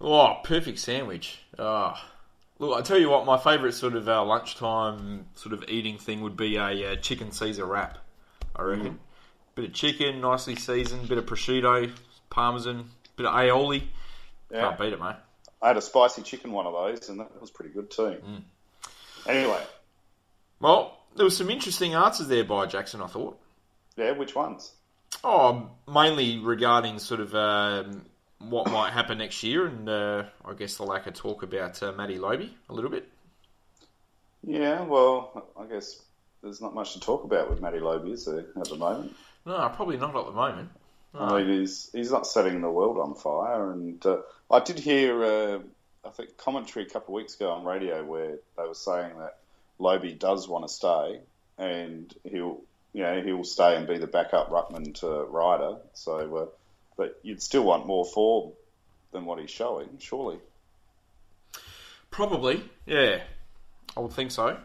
Oh, 0.00 0.40
perfect 0.44 0.78
sandwich. 0.78 1.38
Oh. 1.58 1.94
Look, 2.58 2.78
I 2.78 2.82
tell 2.82 2.98
you 2.98 3.10
what, 3.10 3.26
my 3.26 3.36
favourite 3.36 3.74
sort 3.74 3.94
of 3.94 4.08
uh, 4.08 4.24
lunchtime 4.24 5.26
sort 5.34 5.52
of 5.52 5.64
eating 5.68 5.98
thing 5.98 6.22
would 6.22 6.38
be 6.38 6.56
a 6.56 6.92
uh, 6.92 6.96
chicken 6.96 7.30
Caesar 7.30 7.66
wrap. 7.66 7.98
I 8.54 8.62
reckon. 8.62 8.98
Bit 9.54 9.64
of 9.66 9.72
chicken, 9.74 10.20
nicely 10.20 10.56
seasoned. 10.56 11.08
Bit 11.08 11.18
of 11.18 11.26
prosciutto, 11.26 11.90
parmesan, 12.30 12.90
bit 13.16 13.26
of 13.26 13.34
aioli. 13.34 13.82
Yeah, 14.50 14.60
Can't 14.60 14.78
beat 14.78 14.92
it, 14.92 15.00
mate. 15.00 15.16
I 15.62 15.68
had 15.68 15.76
a 15.76 15.82
spicy 15.82 16.22
chicken 16.22 16.52
one 16.52 16.66
of 16.66 16.72
those, 16.72 17.08
and 17.08 17.20
that 17.20 17.40
was 17.40 17.50
pretty 17.50 17.72
good 17.72 17.90
too. 17.90 18.16
Mm. 18.24 18.42
Anyway, 19.26 19.62
Well, 20.60 20.96
there 21.16 21.24
was 21.24 21.36
some 21.36 21.50
interesting 21.50 21.94
answers 21.94 22.28
there 22.28 22.44
by 22.44 22.66
Jackson. 22.66 23.00
I 23.02 23.06
thought. 23.06 23.38
yeah, 23.96 24.12
which 24.12 24.34
ones? 24.34 24.72
Oh, 25.24 25.70
mainly 25.92 26.38
regarding 26.38 26.98
sort 26.98 27.20
of 27.20 27.34
um, 27.34 28.04
what 28.38 28.70
might 28.70 28.92
happen 28.92 29.18
next 29.18 29.42
year, 29.42 29.66
and 29.66 29.88
uh, 29.88 30.24
I 30.44 30.52
guess 30.54 30.76
the 30.76 30.84
lack 30.84 31.06
of 31.06 31.14
talk 31.14 31.42
about 31.42 31.82
uh, 31.82 31.92
Matty 31.92 32.18
Lobbe 32.18 32.50
a 32.68 32.72
little 32.72 32.90
bit. 32.90 33.08
Yeah, 34.44 34.82
well, 34.82 35.48
I 35.58 35.64
guess 35.64 36.00
there's 36.42 36.60
not 36.60 36.74
much 36.74 36.92
to 36.92 37.00
talk 37.00 37.24
about 37.24 37.50
with 37.50 37.60
Matty 37.60 37.80
Lobbe, 37.80 38.06
is 38.12 38.26
there, 38.26 38.44
at 38.56 38.68
the 38.68 38.76
moment? 38.76 39.16
No, 39.44 39.68
probably 39.74 39.96
not 39.96 40.14
at 40.14 40.26
the 40.26 40.32
moment. 40.32 40.70
I 41.18 41.42
mean, 41.42 41.60
he's 41.60 41.88
he's 41.92 42.10
not 42.10 42.26
setting 42.26 42.60
the 42.60 42.70
world 42.70 42.98
on 42.98 43.14
fire. 43.14 43.72
And 43.72 44.04
uh, 44.04 44.18
I 44.50 44.60
did 44.60 44.78
hear, 44.78 45.24
uh, 45.24 45.58
I 46.04 46.10
think, 46.10 46.36
commentary 46.36 46.86
a 46.86 46.88
couple 46.88 47.14
of 47.14 47.22
weeks 47.22 47.34
ago 47.34 47.50
on 47.50 47.64
radio 47.64 48.04
where 48.04 48.38
they 48.56 48.62
were 48.62 48.74
saying 48.74 49.18
that 49.18 49.38
Lobbe 49.78 50.18
does 50.18 50.48
want 50.48 50.66
to 50.66 50.72
stay, 50.72 51.20
and 51.58 52.14
he'll, 52.24 52.60
you 52.92 53.02
know, 53.02 53.20
he'll 53.22 53.44
stay 53.44 53.76
and 53.76 53.86
be 53.86 53.98
the 53.98 54.06
backup 54.06 54.50
ruckman 54.50 54.94
to 55.00 55.24
Ryder. 55.24 55.76
So, 55.94 56.36
uh, 56.36 56.46
but 56.96 57.18
you'd 57.22 57.42
still 57.42 57.64
want 57.64 57.86
more 57.86 58.04
form 58.04 58.52
than 59.12 59.24
what 59.24 59.38
he's 59.38 59.50
showing, 59.50 59.88
surely. 59.98 60.38
Probably, 62.10 62.62
yeah. 62.86 63.22
I 63.96 64.00
would 64.00 64.12
think 64.12 64.30
so. 64.30 64.56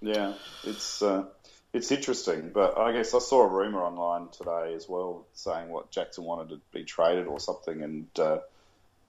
Yeah, 0.00 0.34
it's 0.64 1.02
uh, 1.02 1.24
it's 1.72 1.90
interesting, 1.90 2.50
but 2.52 2.76
I 2.76 2.92
guess 2.92 3.14
I 3.14 3.18
saw 3.18 3.42
a 3.42 3.48
rumor 3.48 3.82
online 3.82 4.28
today 4.28 4.74
as 4.74 4.88
well 4.88 5.26
saying 5.32 5.68
what 5.68 5.90
Jackson 5.90 6.24
wanted 6.24 6.50
to 6.50 6.60
be 6.72 6.84
traded 6.84 7.26
or 7.26 7.40
something, 7.40 7.82
and 7.82 8.06
uh, 8.18 8.38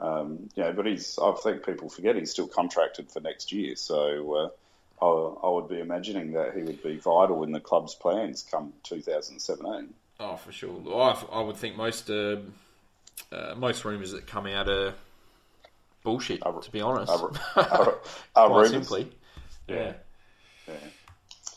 um, 0.04 0.50
know, 0.58 0.74
but 0.74 0.86
he's 0.86 1.18
I 1.22 1.32
think 1.32 1.66
people 1.66 1.90
forget 1.90 2.18
he's 2.18 2.32
still 2.32 2.48
contracted 2.48 3.10
for 3.10 3.22
next 3.22 3.54
year, 3.54 3.76
so 3.78 4.52
uh, 5.02 5.04
I, 5.04 5.48
I 5.48 5.50
would 5.50 5.70
be 5.70 5.80
imagining 5.80 6.34
that 6.34 6.56
he 6.56 6.62
would 6.62 6.84
be 6.84 6.98
vital 6.98 7.44
in 7.44 7.54
the 7.54 7.62
club's 7.62 7.96
plans 7.96 8.46
come 8.50 8.74
2017. 8.84 9.94
Oh, 10.20 10.36
for 10.36 10.52
sure. 10.52 10.82
I, 10.94 11.24
I 11.32 11.42
would 11.42 11.56
think 11.56 11.78
most 11.78 12.10
uh, 12.10 12.38
uh, 13.32 13.56
most 13.56 13.86
rumours 13.86 14.12
that 14.12 14.28
come 14.28 14.46
out 14.48 14.68
are 14.68 14.94
bullshit. 16.04 16.46
Are- 16.46 16.62
to 16.62 16.72
be 16.72 16.82
honest, 16.82 17.12
Are, 17.12 17.32
are, 17.56 17.96
are 18.36 18.50
quite 18.50 18.70
simply. 18.72 19.10
Yeah. 19.70 19.94
Yeah. 20.68 20.74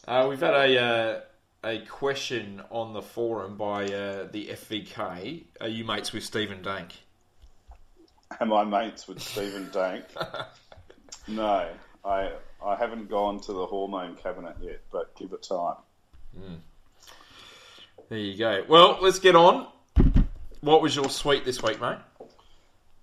Uh, 0.06 0.26
we've 0.28 0.40
had 0.40 0.54
a 0.54 0.78
uh, 0.80 1.20
a 1.64 1.78
question 1.86 2.62
on 2.70 2.92
the 2.92 3.02
forum 3.02 3.56
by 3.56 3.86
uh, 3.86 4.28
the 4.30 4.46
FVK. 4.52 5.44
Are 5.60 5.68
you 5.68 5.84
mates 5.84 6.12
with 6.12 6.22
Stephen 6.22 6.62
Dank? 6.62 6.92
Am 8.40 8.52
I 8.52 8.64
mates 8.64 9.06
with 9.08 9.20
Stephen 9.20 9.70
Dank? 9.72 10.04
no, 11.28 11.70
I 12.04 12.32
I 12.64 12.76
haven't 12.76 13.08
gone 13.08 13.40
to 13.40 13.52
the 13.52 13.66
hormone 13.66 14.16
cabinet 14.16 14.56
yet, 14.60 14.80
but 14.90 15.14
give 15.16 15.32
it 15.32 15.42
time. 15.42 15.76
There 18.08 18.18
you 18.18 18.36
go. 18.36 18.64
Well, 18.68 18.98
let's 19.00 19.18
get 19.18 19.34
on. 19.34 19.66
What 20.60 20.82
was 20.82 20.94
your 20.94 21.08
sweet 21.08 21.44
this 21.44 21.62
week, 21.62 21.80
mate? 21.80 21.98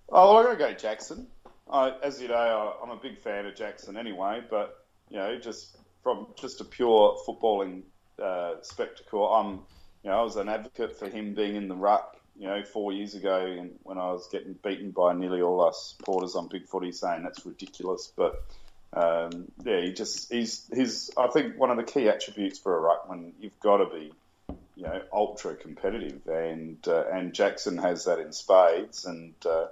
Oh, 0.09 0.37
I'm 0.37 0.45
going 0.45 0.57
to 0.57 0.63
go 0.63 0.73
Jackson. 0.73 1.27
I, 1.69 1.93
as 2.03 2.21
you 2.21 2.27
know, 2.27 2.35
I, 2.35 2.83
I'm 2.83 2.91
a 2.91 3.01
big 3.01 3.17
fan 3.19 3.45
of 3.45 3.55
Jackson 3.55 3.97
anyway, 3.97 4.41
but 4.49 4.85
you 5.09 5.17
know, 5.17 5.37
just 5.37 5.77
from 6.03 6.27
just 6.39 6.61
a 6.61 6.65
pure 6.65 7.17
footballing 7.27 7.83
uh, 8.21 8.55
spectacle, 8.61 9.27
I'm, 9.27 9.61
you 10.03 10.11
know, 10.11 10.19
I 10.19 10.21
was 10.21 10.35
an 10.35 10.49
advocate 10.49 10.97
for 10.97 11.09
him 11.09 11.33
being 11.33 11.55
in 11.55 11.67
the 11.67 11.75
ruck. 11.75 12.17
You 12.37 12.47
know, 12.47 12.63
four 12.63 12.91
years 12.91 13.13
ago, 13.13 13.69
when 13.83 13.97
I 13.97 14.11
was 14.11 14.27
getting 14.31 14.53
beaten 14.53 14.91
by 14.91 15.13
nearly 15.13 15.41
all 15.41 15.61
us 15.61 15.95
supporters 15.97 16.35
on 16.35 16.47
Big 16.47 16.67
Footy, 16.67 16.91
saying 16.91 17.23
that's 17.23 17.45
ridiculous, 17.45 18.11
but 18.15 18.43
um, 18.93 19.51
yeah, 19.63 19.81
he 19.81 19.91
just 19.91 20.31
he's 20.31 20.69
he's 20.73 21.09
I 21.17 21.27
think 21.27 21.57
one 21.57 21.71
of 21.71 21.77
the 21.77 21.83
key 21.83 22.07
attributes 22.07 22.59
for 22.59 22.77
a 22.77 22.81
ruckman 22.81 23.31
you've 23.39 23.59
got 23.59 23.77
to 23.77 23.85
be 23.85 24.13
you 24.75 24.83
know 24.83 25.01
ultra 25.11 25.55
competitive, 25.55 26.27
and 26.27 26.77
uh, 26.87 27.05
and 27.11 27.33
Jackson 27.33 27.77
has 27.77 28.05
that 28.05 28.19
in 28.19 28.31
spades, 28.31 29.05
and 29.05 29.33
uh, 29.45 29.67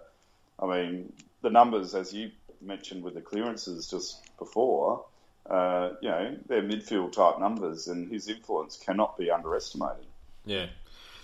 I 0.59 0.65
mean 0.65 1.13
the 1.41 1.51
numbers 1.51 1.93
as 1.93 2.13
you 2.13 2.31
mentioned 2.61 3.03
with 3.03 3.13
the 3.13 3.21
clearances 3.21 3.87
just 3.87 4.19
before, 4.39 5.05
uh, 5.47 5.91
you 6.01 6.09
know 6.09 6.37
they're 6.47 6.63
midfield 6.63 7.11
type 7.11 7.39
numbers, 7.39 7.87
and 7.87 8.11
his 8.11 8.27
influence 8.27 8.77
cannot 8.83 9.17
be 9.19 9.29
underestimated. 9.29 10.05
Yeah, 10.45 10.67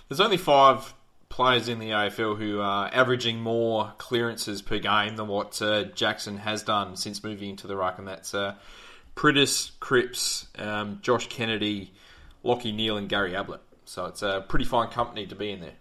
there's 0.08 0.20
only 0.20 0.36
five 0.36 0.94
players 1.28 1.68
in 1.68 1.78
the 1.78 1.90
AFL 1.90 2.38
who 2.38 2.60
are 2.60 2.90
averaging 2.92 3.40
more 3.40 3.92
clearances 3.98 4.62
per 4.62 4.78
game 4.78 5.16
than 5.16 5.28
what 5.28 5.60
uh, 5.60 5.84
Jackson 5.84 6.38
has 6.38 6.62
done 6.62 6.96
since 6.96 7.22
moving 7.22 7.50
into 7.50 7.66
the 7.66 7.76
ruck, 7.76 7.98
and 7.98 8.08
that's 8.08 8.34
uh, 8.34 8.54
Priddis, 9.14 9.72
Cripps, 9.80 10.46
um, 10.58 10.98
Josh 11.02 11.28
Kennedy, 11.28 11.92
Lachie 12.44 12.74
Neale, 12.74 12.96
and 12.96 13.08
Gary 13.08 13.34
Ablett. 13.34 13.60
So 13.84 14.06
it's 14.06 14.22
a 14.22 14.44
pretty 14.48 14.64
fine 14.64 14.88
company 14.90 15.26
to 15.26 15.34
be 15.34 15.50
in 15.50 15.60
there. 15.60 15.76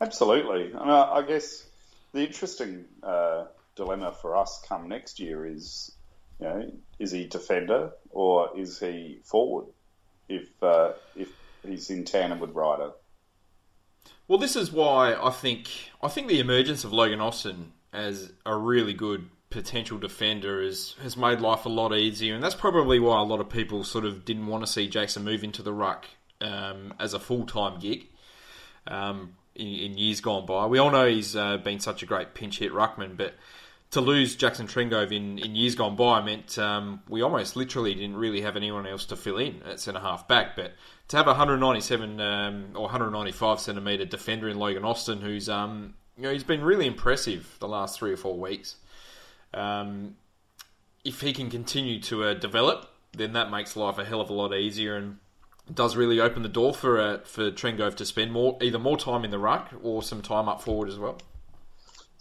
Absolutely, 0.00 0.72
and 0.72 0.90
I, 0.90 1.16
I 1.16 1.22
guess 1.22 1.64
the 2.12 2.26
interesting 2.26 2.84
uh, 3.02 3.44
dilemma 3.76 4.12
for 4.20 4.36
us 4.36 4.62
come 4.68 4.88
next 4.88 5.20
year 5.20 5.46
is, 5.46 5.92
you 6.40 6.46
know, 6.46 6.72
is 6.98 7.12
he 7.12 7.26
defender 7.26 7.92
or 8.10 8.50
is 8.56 8.80
he 8.80 9.20
forward? 9.24 9.66
If 10.28 10.62
uh, 10.62 10.92
if 11.16 11.28
he's 11.66 11.90
in 11.90 12.04
tandem 12.04 12.40
with 12.40 12.50
Ryder. 12.50 12.92
Well, 14.28 14.38
this 14.38 14.56
is 14.56 14.72
why 14.72 15.14
I 15.14 15.30
think 15.30 15.68
I 16.02 16.08
think 16.08 16.28
the 16.28 16.40
emergence 16.40 16.84
of 16.84 16.92
Logan 16.92 17.20
Austin 17.20 17.72
as 17.92 18.32
a 18.46 18.56
really 18.56 18.94
good 18.94 19.28
potential 19.50 19.98
defender 19.98 20.62
is, 20.62 20.96
has 21.02 21.16
made 21.16 21.40
life 21.40 21.66
a 21.66 21.68
lot 21.68 21.94
easier, 21.94 22.34
and 22.34 22.42
that's 22.42 22.54
probably 22.54 22.98
why 22.98 23.20
a 23.20 23.24
lot 23.24 23.40
of 23.40 23.48
people 23.48 23.84
sort 23.84 24.04
of 24.04 24.24
didn't 24.24 24.46
want 24.46 24.64
to 24.64 24.72
see 24.72 24.88
Jackson 24.88 25.22
move 25.22 25.44
into 25.44 25.62
the 25.62 25.72
ruck 25.72 26.06
um, 26.40 26.94
as 26.98 27.14
a 27.14 27.20
full 27.20 27.46
time 27.46 27.78
gig 27.78 28.06
um, 28.86 29.36
in, 29.54 29.66
in, 29.66 29.98
years 29.98 30.20
gone 30.20 30.46
by. 30.46 30.66
We 30.66 30.78
all 30.78 30.90
know 30.90 31.06
he's 31.06 31.36
uh, 31.36 31.58
been 31.58 31.78
such 31.80 32.02
a 32.02 32.06
great 32.06 32.34
pinch 32.34 32.58
hit 32.58 32.72
ruckman, 32.72 33.16
but 33.16 33.34
to 33.92 34.00
lose 34.00 34.34
Jackson 34.34 34.66
Trengove 34.66 35.12
in, 35.12 35.38
in 35.38 35.54
years 35.54 35.74
gone 35.74 35.96
by 35.96 36.22
meant 36.22 36.58
um, 36.58 37.02
we 37.08 37.20
almost 37.20 37.56
literally 37.56 37.94
didn't 37.94 38.16
really 38.16 38.40
have 38.40 38.56
anyone 38.56 38.86
else 38.86 39.04
to 39.06 39.16
fill 39.16 39.36
in 39.36 39.62
at 39.64 39.80
centre 39.80 40.00
half 40.00 40.26
back. 40.26 40.56
But 40.56 40.72
to 41.08 41.16
have 41.18 41.26
a 41.26 41.30
197 41.30 42.18
um, 42.18 42.70
or 42.74 42.84
195 42.84 43.60
centimetre 43.60 44.06
defender 44.06 44.48
in 44.48 44.58
Logan 44.58 44.84
Austin, 44.84 45.20
who's 45.20 45.48
um, 45.48 45.94
you 46.16 46.24
know 46.24 46.32
he's 46.32 46.42
been 46.42 46.62
really 46.62 46.86
impressive 46.86 47.56
the 47.60 47.68
last 47.68 47.98
three 47.98 48.12
or 48.12 48.16
four 48.16 48.36
weeks. 48.38 48.76
Um, 49.52 50.16
if 51.04 51.20
he 51.20 51.34
can 51.34 51.50
continue 51.50 52.00
to 52.00 52.24
uh, 52.24 52.34
develop, 52.34 52.90
then 53.12 53.34
that 53.34 53.50
makes 53.50 53.76
life 53.76 53.98
a 53.98 54.04
hell 54.06 54.22
of 54.22 54.30
a 54.30 54.32
lot 54.32 54.54
easier 54.54 54.96
and 54.96 55.18
does 55.72 55.96
really 55.96 56.18
open 56.18 56.42
the 56.42 56.48
door 56.48 56.72
for 56.72 56.98
uh, 56.98 57.18
for 57.24 57.50
Trengove 57.50 57.96
to 57.96 58.06
spend 58.06 58.32
more 58.32 58.56
either 58.62 58.78
more 58.78 58.96
time 58.96 59.22
in 59.22 59.30
the 59.30 59.38
ruck 59.38 59.70
or 59.82 60.02
some 60.02 60.22
time 60.22 60.48
up 60.48 60.62
forward 60.62 60.88
as 60.88 60.98
well. 60.98 61.18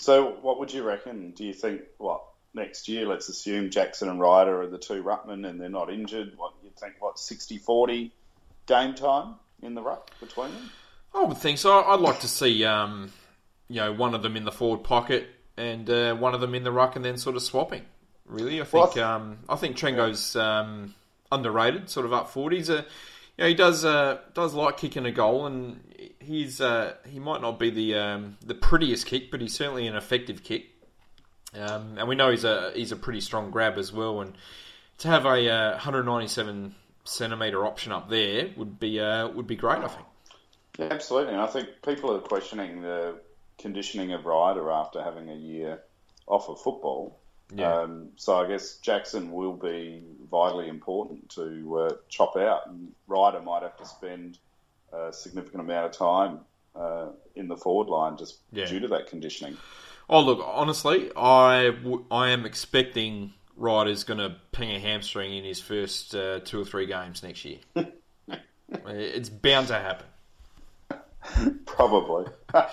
So, 0.01 0.35
what 0.41 0.57
would 0.57 0.73
you 0.73 0.81
reckon? 0.81 1.29
Do 1.29 1.45
you 1.45 1.53
think 1.53 1.81
what 1.99 2.23
next 2.55 2.87
year? 2.87 3.05
Let's 3.05 3.29
assume 3.29 3.69
Jackson 3.69 4.09
and 4.09 4.19
Ryder 4.19 4.63
are 4.63 4.67
the 4.67 4.79
two 4.79 5.03
ruckmen 5.03 5.47
and 5.47 5.61
they're 5.61 5.69
not 5.69 5.93
injured. 5.93 6.33
What 6.37 6.53
you 6.63 6.71
think? 6.75 6.95
What 6.97 7.17
60-40 7.17 8.09
game 8.65 8.95
time 8.95 9.35
in 9.61 9.75
the 9.75 9.83
ruck 9.83 10.09
between 10.19 10.51
them? 10.55 10.71
I 11.13 11.23
would 11.23 11.37
think 11.37 11.59
so. 11.59 11.83
I'd 11.83 11.99
like 11.99 12.21
to 12.21 12.27
see 12.27 12.65
um, 12.65 13.11
you 13.67 13.75
know 13.75 13.93
one 13.93 14.15
of 14.15 14.23
them 14.23 14.35
in 14.35 14.43
the 14.43 14.51
forward 14.51 14.83
pocket 14.83 15.27
and 15.55 15.87
uh, 15.87 16.15
one 16.15 16.33
of 16.33 16.41
them 16.41 16.55
in 16.55 16.63
the 16.63 16.71
ruck, 16.71 16.95
and 16.95 17.05
then 17.05 17.17
sort 17.17 17.35
of 17.35 17.43
swapping. 17.43 17.85
Really, 18.25 18.59
I 18.59 18.63
think 18.63 18.73
well, 18.73 18.89
I, 18.89 18.93
th- 18.93 19.05
um, 19.05 19.37
I 19.47 19.55
think 19.55 19.77
Trengo's 19.77 20.35
um, 20.35 20.95
underrated, 21.31 21.91
sort 21.91 22.07
of 22.07 22.13
up. 22.13 22.33
He's 22.33 22.69
a 22.69 22.87
he 23.47 23.53
does 23.53 23.85
uh, 23.85 24.19
does 24.33 24.53
like 24.53 24.77
kicking 24.77 25.05
a 25.05 25.11
goal, 25.11 25.45
and 25.45 25.81
he's 26.19 26.61
uh, 26.61 26.95
he 27.07 27.19
might 27.19 27.41
not 27.41 27.59
be 27.59 27.69
the 27.69 27.95
um, 27.95 28.37
the 28.45 28.55
prettiest 28.55 29.05
kick, 29.05 29.31
but 29.31 29.41
he's 29.41 29.55
certainly 29.55 29.87
an 29.87 29.95
effective 29.95 30.43
kick. 30.43 30.67
Um, 31.53 31.97
and 31.97 32.07
we 32.07 32.15
know 32.15 32.31
he's 32.31 32.43
a 32.43 32.71
he's 32.75 32.91
a 32.91 32.95
pretty 32.95 33.21
strong 33.21 33.51
grab 33.51 33.77
as 33.77 33.91
well. 33.91 34.21
And 34.21 34.35
to 34.99 35.07
have 35.07 35.25
a 35.25 35.49
uh, 35.49 35.71
197 35.71 36.75
centimeter 37.03 37.65
option 37.65 37.91
up 37.91 38.09
there 38.09 38.51
would 38.55 38.79
be 38.79 38.99
uh, 38.99 39.27
would 39.29 39.47
be 39.47 39.55
great. 39.55 39.79
I 39.79 39.87
think. 39.87 40.05
Yeah, 40.77 40.87
absolutely. 40.91 41.33
And 41.33 41.41
I 41.41 41.47
think 41.47 41.69
people 41.83 42.15
are 42.15 42.19
questioning 42.19 42.81
the 42.81 43.19
conditioning 43.57 44.13
of 44.13 44.25
Ryder 44.25 44.71
after 44.71 45.03
having 45.03 45.29
a 45.29 45.35
year 45.35 45.81
off 46.27 46.49
of 46.49 46.61
football. 46.61 47.20
Yeah. 47.53 47.81
Um, 47.81 48.09
so 48.15 48.35
I 48.35 48.47
guess 48.47 48.77
Jackson 48.77 49.31
will 49.31 49.53
be 49.53 50.03
vitally 50.29 50.69
important 50.69 51.29
to 51.31 51.79
uh, 51.79 51.95
chop 52.07 52.37
out, 52.37 52.67
and 52.67 52.93
Ryder 53.07 53.41
might 53.41 53.63
have 53.63 53.77
to 53.77 53.85
spend 53.85 54.37
a 54.93 55.11
significant 55.11 55.61
amount 55.61 55.85
of 55.85 55.91
time 55.91 56.39
uh, 56.75 57.07
in 57.35 57.47
the 57.47 57.57
forward 57.57 57.87
line 57.87 58.17
just 58.17 58.37
yeah. 58.51 58.65
due 58.65 58.79
to 58.79 58.87
that 58.89 59.07
conditioning. 59.07 59.57
Oh, 60.09 60.21
look, 60.21 60.43
honestly, 60.45 61.11
I, 61.15 61.71
w- 61.71 62.05
I 62.11 62.29
am 62.29 62.45
expecting 62.45 63.33
Ryder's 63.55 64.03
going 64.03 64.19
to 64.19 64.35
ping 64.51 64.71
a 64.71 64.79
hamstring 64.79 65.33
in 65.33 65.43
his 65.43 65.59
first 65.59 66.15
uh, 66.15 66.39
two 66.39 66.61
or 66.61 66.65
three 66.65 66.85
games 66.85 67.23
next 67.23 67.45
year. 67.45 67.59
it's 68.87 69.29
bound 69.29 69.67
to 69.67 69.75
happen. 69.75 70.07
Probably. 71.65 72.25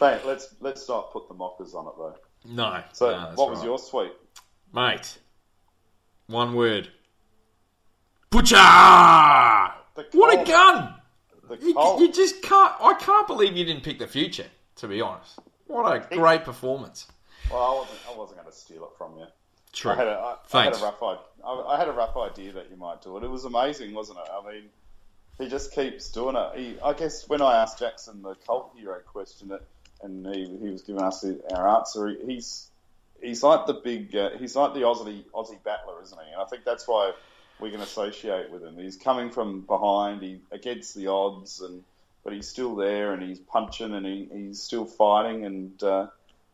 let's 0.00 0.54
let's 0.60 0.88
not 0.88 1.12
put 1.12 1.28
the 1.28 1.34
mockers 1.34 1.74
on 1.74 1.86
it 1.86 1.92
though. 1.96 2.16
No. 2.44 2.82
So, 2.92 3.10
no, 3.10 3.32
what 3.34 3.50
was 3.50 3.60
right. 3.60 3.66
your 3.66 3.78
sweet, 3.78 4.12
mate? 4.72 5.18
One 6.26 6.54
word. 6.54 6.88
Butcher. 8.30 8.56
What 10.12 10.40
a 10.40 10.44
gun! 10.44 10.94
You, 11.60 11.96
you, 12.00 12.12
just 12.12 12.42
can't. 12.42 12.72
I 12.80 12.94
can't 12.94 13.26
believe 13.26 13.56
you 13.56 13.64
didn't 13.64 13.84
pick 13.84 13.98
the 13.98 14.06
future. 14.06 14.46
To 14.76 14.88
be 14.88 15.00
honest, 15.00 15.38
what 15.66 16.12
a 16.12 16.16
great 16.16 16.44
performance. 16.44 17.06
Well, 17.50 17.62
I 17.62 17.74
wasn't. 17.74 17.98
I 18.10 18.18
wasn't 18.18 18.40
going 18.40 18.50
to 18.50 18.56
steal 18.56 18.84
it 18.84 18.90
from 18.98 19.16
you. 19.18 19.26
True. 19.72 19.92
I 19.92 19.94
had 19.96 20.06
a, 20.06 20.10
I, 20.10 20.36
I 20.52 20.64
had 20.64 20.74
a 20.74 20.78
rough. 20.78 21.02
I, 21.02 21.16
I 21.44 21.78
had 21.78 21.88
a 21.88 21.92
rough 21.92 22.16
idea 22.16 22.52
that 22.52 22.70
you 22.70 22.76
might 22.76 23.02
do 23.02 23.16
it. 23.16 23.24
It 23.24 23.30
was 23.30 23.44
amazing, 23.44 23.94
wasn't 23.94 24.18
it? 24.18 24.28
I 24.32 24.52
mean, 24.52 24.62
he 25.38 25.48
just 25.48 25.72
keeps 25.72 26.10
doing 26.10 26.36
it. 26.36 26.58
He, 26.58 26.76
I 26.80 26.92
guess 26.92 27.28
when 27.28 27.42
I 27.42 27.62
asked 27.62 27.78
Jackson 27.78 28.22
the 28.22 28.34
cult 28.46 28.72
hero 28.76 29.00
question, 29.04 29.52
it 29.52 29.62
and 30.02 30.26
he, 30.34 30.46
he 30.60 30.70
was 30.70 30.82
giving 30.82 31.02
us 31.02 31.24
our 31.50 31.76
answer. 31.76 32.14
He's 32.26 32.70
he's 33.20 33.42
like 33.42 33.66
the 33.66 33.74
big 33.74 34.14
uh, 34.14 34.30
he's 34.38 34.56
like 34.56 34.74
the 34.74 34.80
Aussie 34.80 35.24
Aussie 35.34 35.62
battler, 35.62 36.02
isn't 36.02 36.18
he? 36.26 36.32
And 36.32 36.40
I 36.40 36.44
think 36.44 36.64
that's 36.64 36.86
why 36.86 37.12
we 37.60 37.70
can 37.70 37.80
associate 37.80 38.50
with 38.50 38.62
him. 38.62 38.76
He's 38.76 38.96
coming 38.96 39.30
from 39.30 39.62
behind, 39.62 40.22
he 40.22 40.40
against 40.50 40.94
the 40.94 41.08
odds, 41.08 41.60
and 41.60 41.82
but 42.22 42.32
he's 42.32 42.48
still 42.48 42.74
there 42.74 43.12
and 43.12 43.22
he's 43.22 43.38
punching 43.38 43.94
and 43.94 44.06
he, 44.06 44.28
he's 44.32 44.60
still 44.60 44.86
fighting 44.86 45.44
and 45.44 45.82
uh, 45.82 46.06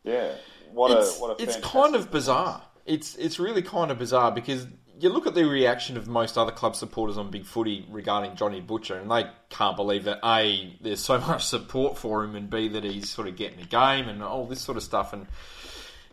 yeah, 0.03 0.33
what 0.73 0.91
it's, 0.91 1.17
a 1.17 1.21
what 1.21 1.39
a 1.39 1.43
it's 1.43 1.57
kind 1.57 1.95
of 1.95 2.11
bizarre. 2.11 2.61
It's 2.85 3.15
it's 3.15 3.39
really 3.39 3.61
kind 3.61 3.91
of 3.91 3.97
bizarre 3.97 4.31
because 4.31 4.67
you 5.01 5.09
look 5.09 5.25
at 5.25 5.33
the 5.33 5.43
reaction 5.45 5.97
of 5.97 6.07
most 6.07 6.37
other 6.37 6.51
club 6.51 6.75
supporters 6.75 7.17
on 7.17 7.31
Big 7.31 7.45
Footy 7.45 7.85
regarding 7.89 8.35
Johnny 8.35 8.61
Butcher, 8.61 8.97
and 8.97 9.09
they 9.09 9.25
can't 9.49 9.75
believe 9.75 10.03
that 10.03 10.19
a 10.23 10.77
there's 10.79 10.99
so 10.99 11.19
much 11.27 11.45
support 11.45 11.97
for 11.97 12.23
him, 12.23 12.35
and 12.35 12.49
b 12.49 12.67
that 12.69 12.83
he's 12.83 13.09
sort 13.09 13.27
of 13.27 13.35
getting 13.35 13.59
a 13.59 13.65
game 13.65 14.07
and 14.07 14.23
all 14.23 14.45
this 14.45 14.61
sort 14.61 14.77
of 14.77 14.83
stuff. 14.83 15.11
And 15.11 15.27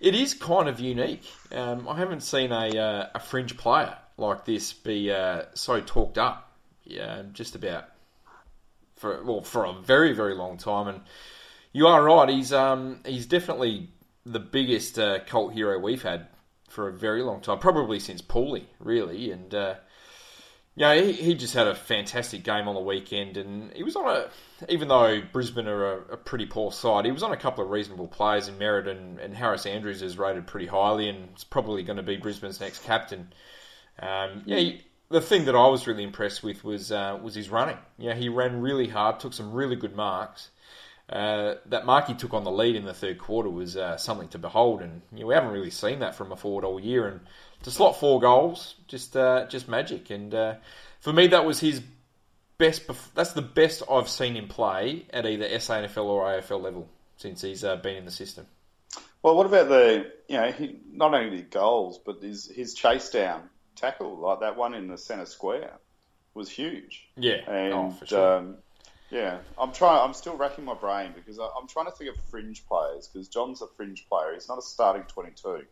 it 0.00 0.14
is 0.14 0.32
kind 0.32 0.68
of 0.68 0.80
unique. 0.80 1.24
Um, 1.52 1.86
I 1.86 1.96
haven't 1.96 2.22
seen 2.22 2.50
a 2.50 2.68
uh, 2.78 3.08
a 3.14 3.20
fringe 3.20 3.56
player 3.56 3.96
like 4.16 4.44
this 4.44 4.72
be 4.72 5.12
uh, 5.12 5.42
so 5.54 5.80
talked 5.80 6.16
up. 6.16 6.50
Yeah, 6.84 7.22
just 7.32 7.54
about 7.54 7.84
for 8.96 9.22
well 9.22 9.42
for 9.42 9.66
a 9.66 9.74
very 9.74 10.14
very 10.14 10.34
long 10.34 10.56
time. 10.56 10.88
And 10.88 11.00
you 11.72 11.86
are 11.86 12.02
right. 12.02 12.28
He's 12.28 12.52
um 12.54 13.00
he's 13.04 13.26
definitely 13.26 13.90
the 14.24 14.40
biggest 14.40 14.98
uh, 14.98 15.20
cult 15.26 15.52
hero 15.52 15.78
we've 15.78 16.02
had 16.02 16.28
for 16.68 16.88
a 16.88 16.92
very 16.92 17.22
long 17.22 17.40
time, 17.40 17.58
probably 17.58 17.98
since 17.98 18.22
Paulie, 18.22 18.66
really. 18.78 19.30
And 19.30 19.54
uh, 19.54 19.74
yeah, 20.76 20.94
he, 20.94 21.12
he 21.12 21.34
just 21.34 21.54
had 21.54 21.66
a 21.66 21.74
fantastic 21.74 22.44
game 22.44 22.68
on 22.68 22.74
the 22.74 22.80
weekend, 22.80 23.36
and 23.36 23.72
he 23.72 23.82
was 23.82 23.96
on 23.96 24.08
a. 24.08 24.28
Even 24.68 24.88
though 24.88 25.20
Brisbane 25.32 25.66
are 25.66 25.92
a, 25.92 25.98
a 26.12 26.16
pretty 26.16 26.46
poor 26.46 26.70
side, 26.70 27.04
he 27.04 27.10
was 27.10 27.22
on 27.22 27.32
a 27.32 27.36
couple 27.36 27.64
of 27.64 27.70
reasonable 27.70 28.08
players 28.08 28.48
in 28.48 28.54
Merrett, 28.56 28.88
and, 28.88 29.18
and 29.18 29.34
Harris 29.34 29.66
Andrews 29.66 30.02
is 30.02 30.18
rated 30.18 30.46
pretty 30.46 30.66
highly, 30.66 31.08
and 31.08 31.30
it's 31.32 31.44
probably 31.44 31.82
going 31.82 31.96
to 31.96 32.02
be 32.02 32.16
Brisbane's 32.16 32.60
next 32.60 32.84
captain. 32.84 33.32
Um, 33.98 34.42
yeah, 34.46 34.58
he, 34.58 34.82
the 35.10 35.20
thing 35.20 35.46
that 35.46 35.56
I 35.56 35.66
was 35.68 35.86
really 35.86 36.04
impressed 36.04 36.42
with 36.42 36.62
was 36.62 36.92
uh, 36.92 37.18
was 37.20 37.34
his 37.34 37.50
running. 37.50 37.78
Yeah, 37.98 38.14
he 38.14 38.28
ran 38.28 38.60
really 38.60 38.88
hard, 38.88 39.20
took 39.20 39.32
some 39.32 39.52
really 39.52 39.76
good 39.76 39.96
marks. 39.96 40.50
Uh, 41.08 41.54
that 41.66 41.86
mark 41.86 42.06
he 42.06 42.14
took 42.14 42.34
on 42.34 42.44
the 42.44 42.50
lead 42.50 42.76
in 42.76 42.84
the 42.84 42.92
third 42.92 43.18
quarter 43.18 43.48
was 43.48 43.76
uh, 43.76 43.96
something 43.96 44.28
to 44.28 44.38
behold, 44.38 44.82
and 44.82 45.00
you 45.12 45.20
know, 45.20 45.26
we 45.26 45.34
haven't 45.34 45.52
really 45.52 45.70
seen 45.70 46.00
that 46.00 46.14
from 46.14 46.32
a 46.32 46.36
forward 46.36 46.64
all 46.64 46.78
year. 46.78 47.08
And 47.08 47.20
to 47.62 47.70
slot 47.70 47.98
four 47.98 48.20
goals, 48.20 48.74
just 48.88 49.16
uh, 49.16 49.46
just 49.46 49.68
magic. 49.68 50.10
And 50.10 50.34
uh, 50.34 50.54
for 51.00 51.12
me, 51.12 51.28
that 51.28 51.46
was 51.46 51.60
his 51.60 51.82
best. 52.58 52.86
Bef- 52.86 53.14
that's 53.14 53.32
the 53.32 53.42
best 53.42 53.82
I've 53.90 54.08
seen 54.08 54.36
him 54.36 54.48
play 54.48 55.06
at 55.10 55.24
either 55.24 55.48
SANFL 55.48 56.04
or 56.04 56.24
AFL 56.24 56.60
level 56.60 56.88
since 57.16 57.40
he's 57.40 57.64
uh, 57.64 57.76
been 57.76 57.96
in 57.96 58.04
the 58.04 58.10
system. 58.10 58.46
Well, 59.22 59.34
what 59.36 59.46
about 59.46 59.68
the 59.68 60.12
you 60.28 60.36
know 60.36 60.52
he, 60.52 60.78
not 60.92 61.14
only 61.14 61.38
the 61.38 61.42
goals 61.42 61.98
but 62.04 62.22
his 62.22 62.46
his 62.46 62.74
chase 62.74 63.10
down 63.10 63.48
tackle 63.76 64.16
like 64.18 64.40
that 64.40 64.56
one 64.56 64.74
in 64.74 64.88
the 64.88 64.98
centre 64.98 65.26
square 65.26 65.72
was 66.34 66.50
huge. 66.50 67.08
Yeah, 67.16 67.50
and 67.50 67.72
oh, 67.72 67.90
for 67.90 68.06
sure. 68.06 68.36
um, 68.36 68.56
yeah, 69.10 69.38
I'm 69.58 69.72
trying. 69.72 70.02
I'm 70.02 70.14
still 70.14 70.36
racking 70.36 70.64
my 70.64 70.74
brain 70.74 71.12
because 71.14 71.38
I, 71.38 71.48
I'm 71.60 71.66
trying 71.68 71.86
to 71.86 71.92
think 71.92 72.10
of 72.14 72.16
fringe 72.30 72.66
players 72.66 73.08
because 73.08 73.28
John's 73.28 73.62
a 73.62 73.66
fringe 73.76 74.06
player. 74.08 74.34
He's 74.34 74.48
not 74.48 74.58
a 74.58 74.62
starting 74.62 75.02
22. 75.04 75.62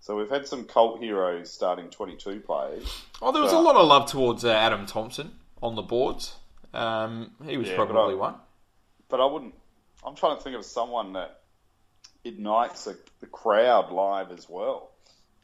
So 0.00 0.16
we've 0.16 0.28
had 0.30 0.46
some 0.48 0.64
cult 0.64 1.00
heroes 1.00 1.50
starting 1.52 1.88
22 1.88 2.40
players. 2.40 2.84
Oh, 3.22 3.30
there 3.32 3.40
was 3.42 3.52
but- 3.52 3.58
a 3.58 3.62
lot 3.62 3.76
of 3.76 3.86
love 3.86 4.10
towards 4.10 4.44
uh, 4.44 4.50
Adam 4.52 4.84
Thompson 4.86 5.32
on 5.62 5.74
the 5.76 5.82
boards. 5.82 6.34
Um, 6.74 7.30
he 7.46 7.56
was 7.56 7.68
Yeah, 7.68 7.76
but 7.76 7.88
probably 7.90 8.14
I- 8.14 8.18
one. 8.18 8.34
but 9.08 9.20
I 9.20 9.26
wouldn't. 9.26 9.54
I'm 10.04 10.16
trying 10.16 10.36
to 10.36 10.42
think 10.42 10.56
of 10.56 10.64
someone 10.64 11.12
that 11.12 11.40
ignites 12.24 12.84
the, 12.84 12.98
the 13.20 13.26
crowd 13.26 13.90
live 13.92 14.30
as 14.32 14.48
well. 14.48 14.90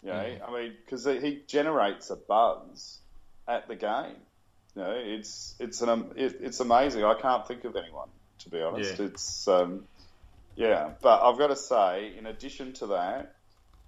You 0.03 0.11
know, 0.11 0.15
Mm. 0.15 0.49
I 0.49 0.53
mean, 0.53 0.73
because 0.85 1.05
he 1.05 1.43
generates 1.47 2.11
a 2.11 2.17
buzz 2.17 2.99
at 3.47 3.67
the 3.69 3.75
game. 3.77 4.17
You 4.79 4.85
know, 4.85 4.93
it's 4.95 5.57
it's 5.59 5.83
an 5.83 5.89
um, 5.89 6.13
it, 6.15 6.37
it's 6.41 6.61
amazing. 6.61 7.03
I 7.03 7.15
can't 7.15 7.45
think 7.49 7.65
of 7.65 7.75
anyone 7.75 8.09
to 8.41 8.49
be 8.49 8.63
honest. 8.63 9.01
Yeah. 9.01 9.07
It's 9.07 9.49
um, 9.49 9.87
yeah, 10.55 10.91
but 11.03 11.21
I've 11.21 11.37
got 11.37 11.49
to 11.49 11.57
say, 11.57 12.13
in 12.17 12.27
addition 12.27 12.75
to 12.75 12.87
that, 12.89 13.35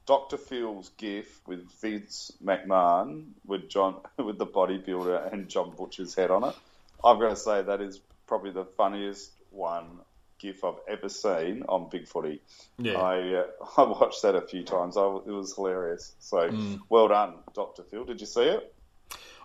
Dr. 0.07 0.37
Phil's 0.37 0.91
GIF 0.99 1.27
with 1.47 1.71
Vince 1.81 2.33
McMahon 2.45 3.27
with 3.47 3.69
John 3.69 4.01
with 4.19 4.39
the 4.39 4.47
bodybuilder 4.47 5.33
and 5.33 5.49
John 5.49 5.77
Butcher's 5.77 6.17
head 6.17 6.33
on 6.33 6.43
it. 6.43 6.57
I've 7.05 7.21
got 7.21 7.29
to 7.29 7.37
say 7.37 7.63
that 7.63 7.81
is 7.81 8.01
probably 8.27 8.51
the 8.51 8.65
funniest 8.65 9.31
one 9.51 10.01
GIF 10.41 10.65
I've 10.65 10.81
ever 10.89 11.09
seen 11.09 11.63
on 11.69 11.89
Big 11.89 12.09
Footy. 12.09 12.41
Yeah. 12.79 12.95
I 12.99 13.35
uh, 13.35 13.45
I 13.77 13.83
watched 13.85 14.23
that 14.23 14.35
a 14.35 14.41
few 14.43 14.65
times. 14.65 14.97
I, 14.97 15.03
it 15.05 15.27
was 15.29 15.55
hilarious. 15.55 16.17
So 16.19 16.51
Mm. 16.51 16.81
well 16.89 17.07
done, 17.07 17.35
Dr. 17.55 17.85
Phil. 17.85 18.05
Did 18.05 18.21
you 18.21 18.27
see 18.27 18.43
it? 18.43 18.75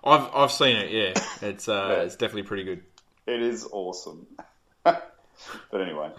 I've 0.06 0.30
I've 0.34 0.52
seen 0.52 0.76
it. 0.78 0.92
Yeah, 0.92 1.24
it's 1.48 1.68
uh, 1.68 1.88
Yeah. 1.98 2.04
it's 2.04 2.16
definitely 2.16 2.44
pretty 2.44 2.64
good. 2.64 2.84
It 3.28 3.42
is 3.42 3.68
awesome. 3.72 4.28
but 4.84 5.02
anyway, 5.74 6.12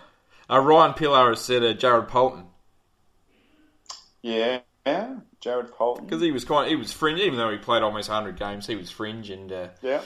Uh, 0.50 0.58
Ryan 0.58 0.94
Pillar 0.94 1.28
has 1.30 1.40
said 1.40 1.62
uh, 1.62 1.72
Jared 1.72 2.08
Polton 2.08 2.44
yeah, 4.22 4.60
yeah. 4.84 5.16
Jared 5.40 5.70
Polton. 5.72 6.04
because 6.04 6.20
he 6.20 6.32
was 6.32 6.44
kind. 6.44 6.68
He 6.68 6.76
was 6.76 6.92
fringe, 6.92 7.20
even 7.20 7.38
though 7.38 7.50
he 7.50 7.58
played 7.58 7.82
almost 7.82 8.08
100 8.08 8.38
games. 8.38 8.66
He 8.66 8.74
was 8.76 8.90
fringe, 8.90 9.30
and 9.30 9.52
uh, 9.52 9.68
yeah, 9.82 10.02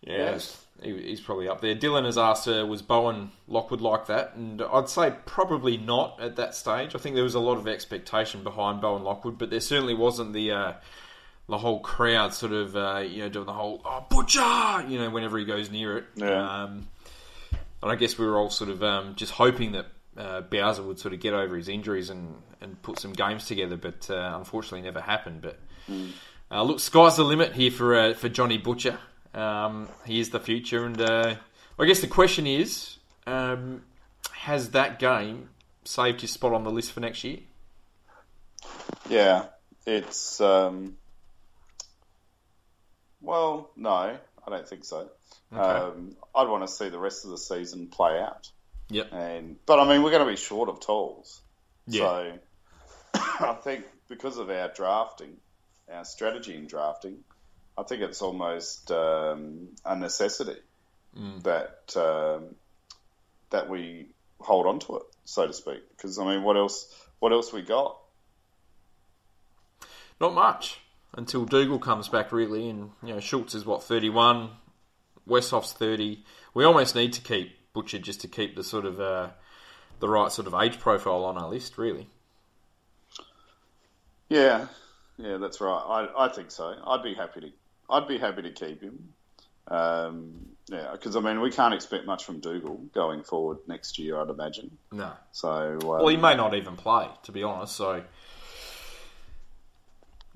yeah, 0.00 0.38
he, 0.82 1.00
he's 1.02 1.20
probably 1.20 1.48
up 1.48 1.60
there. 1.60 1.74
Dylan 1.76 2.04
has 2.06 2.18
asked, 2.18 2.48
uh, 2.48 2.66
was 2.66 2.82
Bowen 2.82 3.30
Lockwood 3.46 3.80
like 3.80 4.06
that? 4.06 4.34
And 4.34 4.60
I'd 4.62 4.88
say 4.88 5.14
probably 5.26 5.76
not 5.76 6.20
at 6.20 6.36
that 6.36 6.54
stage. 6.54 6.94
I 6.94 6.98
think 6.98 7.14
there 7.14 7.24
was 7.24 7.34
a 7.36 7.40
lot 7.40 7.56
of 7.58 7.68
expectation 7.68 8.42
behind 8.42 8.80
Bowen 8.80 9.04
Lockwood, 9.04 9.38
but 9.38 9.50
there 9.50 9.60
certainly 9.60 9.94
wasn't 9.94 10.32
the 10.32 10.50
uh, 10.50 10.72
the 11.48 11.58
whole 11.58 11.80
crowd 11.80 12.34
sort 12.34 12.52
of 12.52 12.76
uh, 12.76 13.04
you 13.06 13.22
know 13.22 13.28
doing 13.28 13.46
the 13.46 13.52
whole 13.52 13.80
oh, 13.84 14.04
butcher, 14.10 14.88
you 14.88 14.98
know, 14.98 15.10
whenever 15.10 15.38
he 15.38 15.44
goes 15.44 15.70
near 15.70 15.98
it. 15.98 16.04
Yeah. 16.16 16.62
Um, 16.62 16.88
and 17.82 17.92
I 17.92 17.96
guess 17.96 18.18
we 18.18 18.26
were 18.26 18.36
all 18.36 18.50
sort 18.50 18.70
of 18.70 18.82
um, 18.82 19.14
just 19.14 19.32
hoping 19.32 19.72
that 19.72 19.86
uh, 20.16 20.40
Bowser 20.40 20.82
would 20.82 20.98
sort 20.98 21.14
of 21.14 21.20
get 21.20 21.34
over 21.34 21.56
his 21.56 21.68
injuries 21.68 22.10
and, 22.10 22.34
and 22.60 22.80
put 22.82 22.98
some 22.98 23.12
games 23.12 23.46
together, 23.46 23.76
but 23.76 24.08
uh, 24.10 24.34
unfortunately 24.36 24.82
never 24.82 25.00
happened. 25.00 25.42
But 25.42 25.58
uh, 26.50 26.62
look, 26.62 26.80
sky's 26.80 27.16
the 27.16 27.24
limit 27.24 27.52
here 27.52 27.70
for 27.70 27.94
uh, 27.94 28.14
for 28.14 28.28
Johnny 28.28 28.58
Butcher. 28.58 28.98
Um, 29.34 29.88
he 30.06 30.18
is 30.18 30.30
the 30.30 30.40
future, 30.40 30.86
and 30.86 31.00
uh, 31.00 31.34
I 31.78 31.84
guess 31.84 32.00
the 32.00 32.06
question 32.06 32.46
is, 32.46 32.96
um, 33.26 33.82
has 34.32 34.70
that 34.70 34.98
game 34.98 35.50
saved 35.84 36.22
his 36.22 36.30
spot 36.30 36.54
on 36.54 36.64
the 36.64 36.70
list 36.70 36.92
for 36.92 37.00
next 37.00 37.22
year? 37.22 37.40
Yeah, 39.10 39.46
it's 39.86 40.40
um, 40.40 40.96
well, 43.26 43.70
no, 43.76 43.92
I 43.92 44.50
don't 44.50 44.68
think 44.68 44.84
so. 44.84 45.08
Um, 45.52 46.16
I'd 46.34 46.48
want 46.48 46.66
to 46.66 46.72
see 46.72 46.88
the 46.88 46.98
rest 46.98 47.24
of 47.24 47.30
the 47.30 47.38
season 47.38 47.86
play 47.88 48.18
out, 48.20 48.50
Yep. 48.90 49.12
and 49.12 49.56
but 49.66 49.78
I 49.78 49.88
mean 49.88 50.02
we're 50.02 50.10
going 50.10 50.24
to 50.24 50.30
be 50.30 50.36
short 50.36 50.68
of 50.68 50.80
tools, 50.80 51.40
Yeah. 51.86 52.00
so 52.02 52.38
I 53.14 53.52
think 53.62 53.84
because 54.08 54.38
of 54.38 54.50
our 54.50 54.68
drafting, 54.68 55.36
our 55.92 56.04
strategy 56.04 56.54
in 56.56 56.66
drafting, 56.66 57.18
I 57.78 57.82
think 57.84 58.02
it's 58.02 58.22
almost 58.22 58.90
um, 58.90 59.68
a 59.84 59.96
necessity 59.96 60.60
that 61.42 61.94
um, 61.96 62.54
that 63.50 63.68
we 63.68 64.06
hold 64.40 64.66
on 64.66 64.78
to 64.80 64.96
it, 64.96 65.02
so 65.24 65.46
to 65.46 65.52
speak. 65.52 65.82
Because 65.96 66.18
I 66.18 66.24
mean, 66.24 66.42
what 66.42 66.56
else? 66.56 66.92
What 67.20 67.32
else 67.32 67.52
we 67.52 67.62
got? 67.62 67.96
Not 70.20 70.34
much 70.34 70.78
until 71.16 71.44
Dougal 71.44 71.78
comes 71.78 72.08
back, 72.08 72.32
really. 72.32 72.68
And 72.68 72.90
you 73.02 73.14
know, 73.14 73.20
Schultz 73.20 73.54
is 73.54 73.64
what 73.64 73.82
thirty 73.82 74.10
one, 74.10 74.50
Westhoff's 75.28 75.72
thirty. 75.72 76.24
We 76.54 76.64
almost 76.64 76.94
need 76.94 77.12
to 77.14 77.20
keep 77.20 77.56
Butcher 77.72 77.98
just 77.98 78.20
to 78.22 78.28
keep 78.28 78.56
the 78.56 78.64
sort 78.64 78.84
of 78.84 79.00
uh, 79.00 79.30
the 80.00 80.08
right 80.08 80.30
sort 80.30 80.46
of 80.46 80.54
age 80.54 80.78
profile 80.78 81.24
on 81.24 81.36
our 81.36 81.48
list, 81.48 81.78
really. 81.78 82.08
Yeah, 84.28 84.66
yeah, 85.18 85.36
that's 85.36 85.60
right. 85.60 86.08
I, 86.16 86.26
I 86.26 86.28
think 86.28 86.50
so. 86.50 86.74
I'd 86.86 87.02
be 87.02 87.14
happy 87.14 87.40
to. 87.40 87.50
I'd 87.88 88.08
be 88.08 88.18
happy 88.18 88.42
to 88.42 88.50
keep 88.50 88.82
him. 88.82 89.12
Um, 89.68 90.46
yeah, 90.68 90.90
because 90.92 91.16
I 91.16 91.20
mean, 91.20 91.40
we 91.40 91.50
can't 91.50 91.74
expect 91.74 92.06
much 92.06 92.24
from 92.24 92.40
Dougal 92.40 92.76
going 92.92 93.22
forward 93.22 93.58
next 93.68 93.98
year. 93.98 94.20
I'd 94.20 94.30
imagine. 94.30 94.76
No. 94.90 95.12
So, 95.32 95.48
um, 95.48 95.78
Well, 95.78 96.08
he 96.08 96.16
may 96.16 96.34
not 96.34 96.54
even 96.54 96.76
play, 96.76 97.08
to 97.24 97.32
be 97.32 97.42
honest. 97.44 97.76
So, 97.76 98.02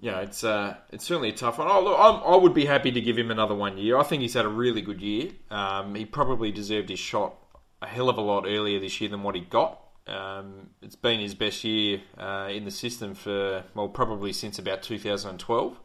yeah, 0.00 0.20
it's 0.20 0.42
uh, 0.42 0.76
it's 0.90 1.04
certainly 1.04 1.28
a 1.28 1.32
tough 1.32 1.58
one. 1.58 1.68
Oh, 1.70 1.82
look, 1.82 1.96
I'm, 1.98 2.22
I 2.24 2.36
would 2.36 2.54
be 2.54 2.64
happy 2.64 2.90
to 2.90 3.00
give 3.02 3.18
him 3.18 3.30
another 3.30 3.54
one 3.54 3.76
year. 3.76 3.98
I 3.98 4.02
think 4.02 4.22
he's 4.22 4.32
had 4.32 4.46
a 4.46 4.48
really 4.48 4.80
good 4.80 5.02
year. 5.02 5.30
Um, 5.50 5.94
he 5.94 6.06
probably 6.06 6.50
deserved 6.50 6.88
his 6.88 6.98
shot 6.98 7.34
a 7.82 7.86
hell 7.86 8.08
of 8.08 8.16
a 8.16 8.22
lot 8.22 8.46
earlier 8.46 8.80
this 8.80 9.00
year 9.00 9.10
than 9.10 9.22
what 9.22 9.34
he 9.34 9.42
got. 9.42 9.78
Um, 10.06 10.70
it's 10.82 10.96
been 10.96 11.20
his 11.20 11.34
best 11.34 11.62
year 11.64 12.00
uh, 12.18 12.48
in 12.50 12.64
the 12.64 12.70
system 12.70 13.14
for 13.14 13.64
well, 13.74 13.88
probably 13.88 14.32
since 14.32 14.58
about 14.58 14.82
2012. 14.82 15.78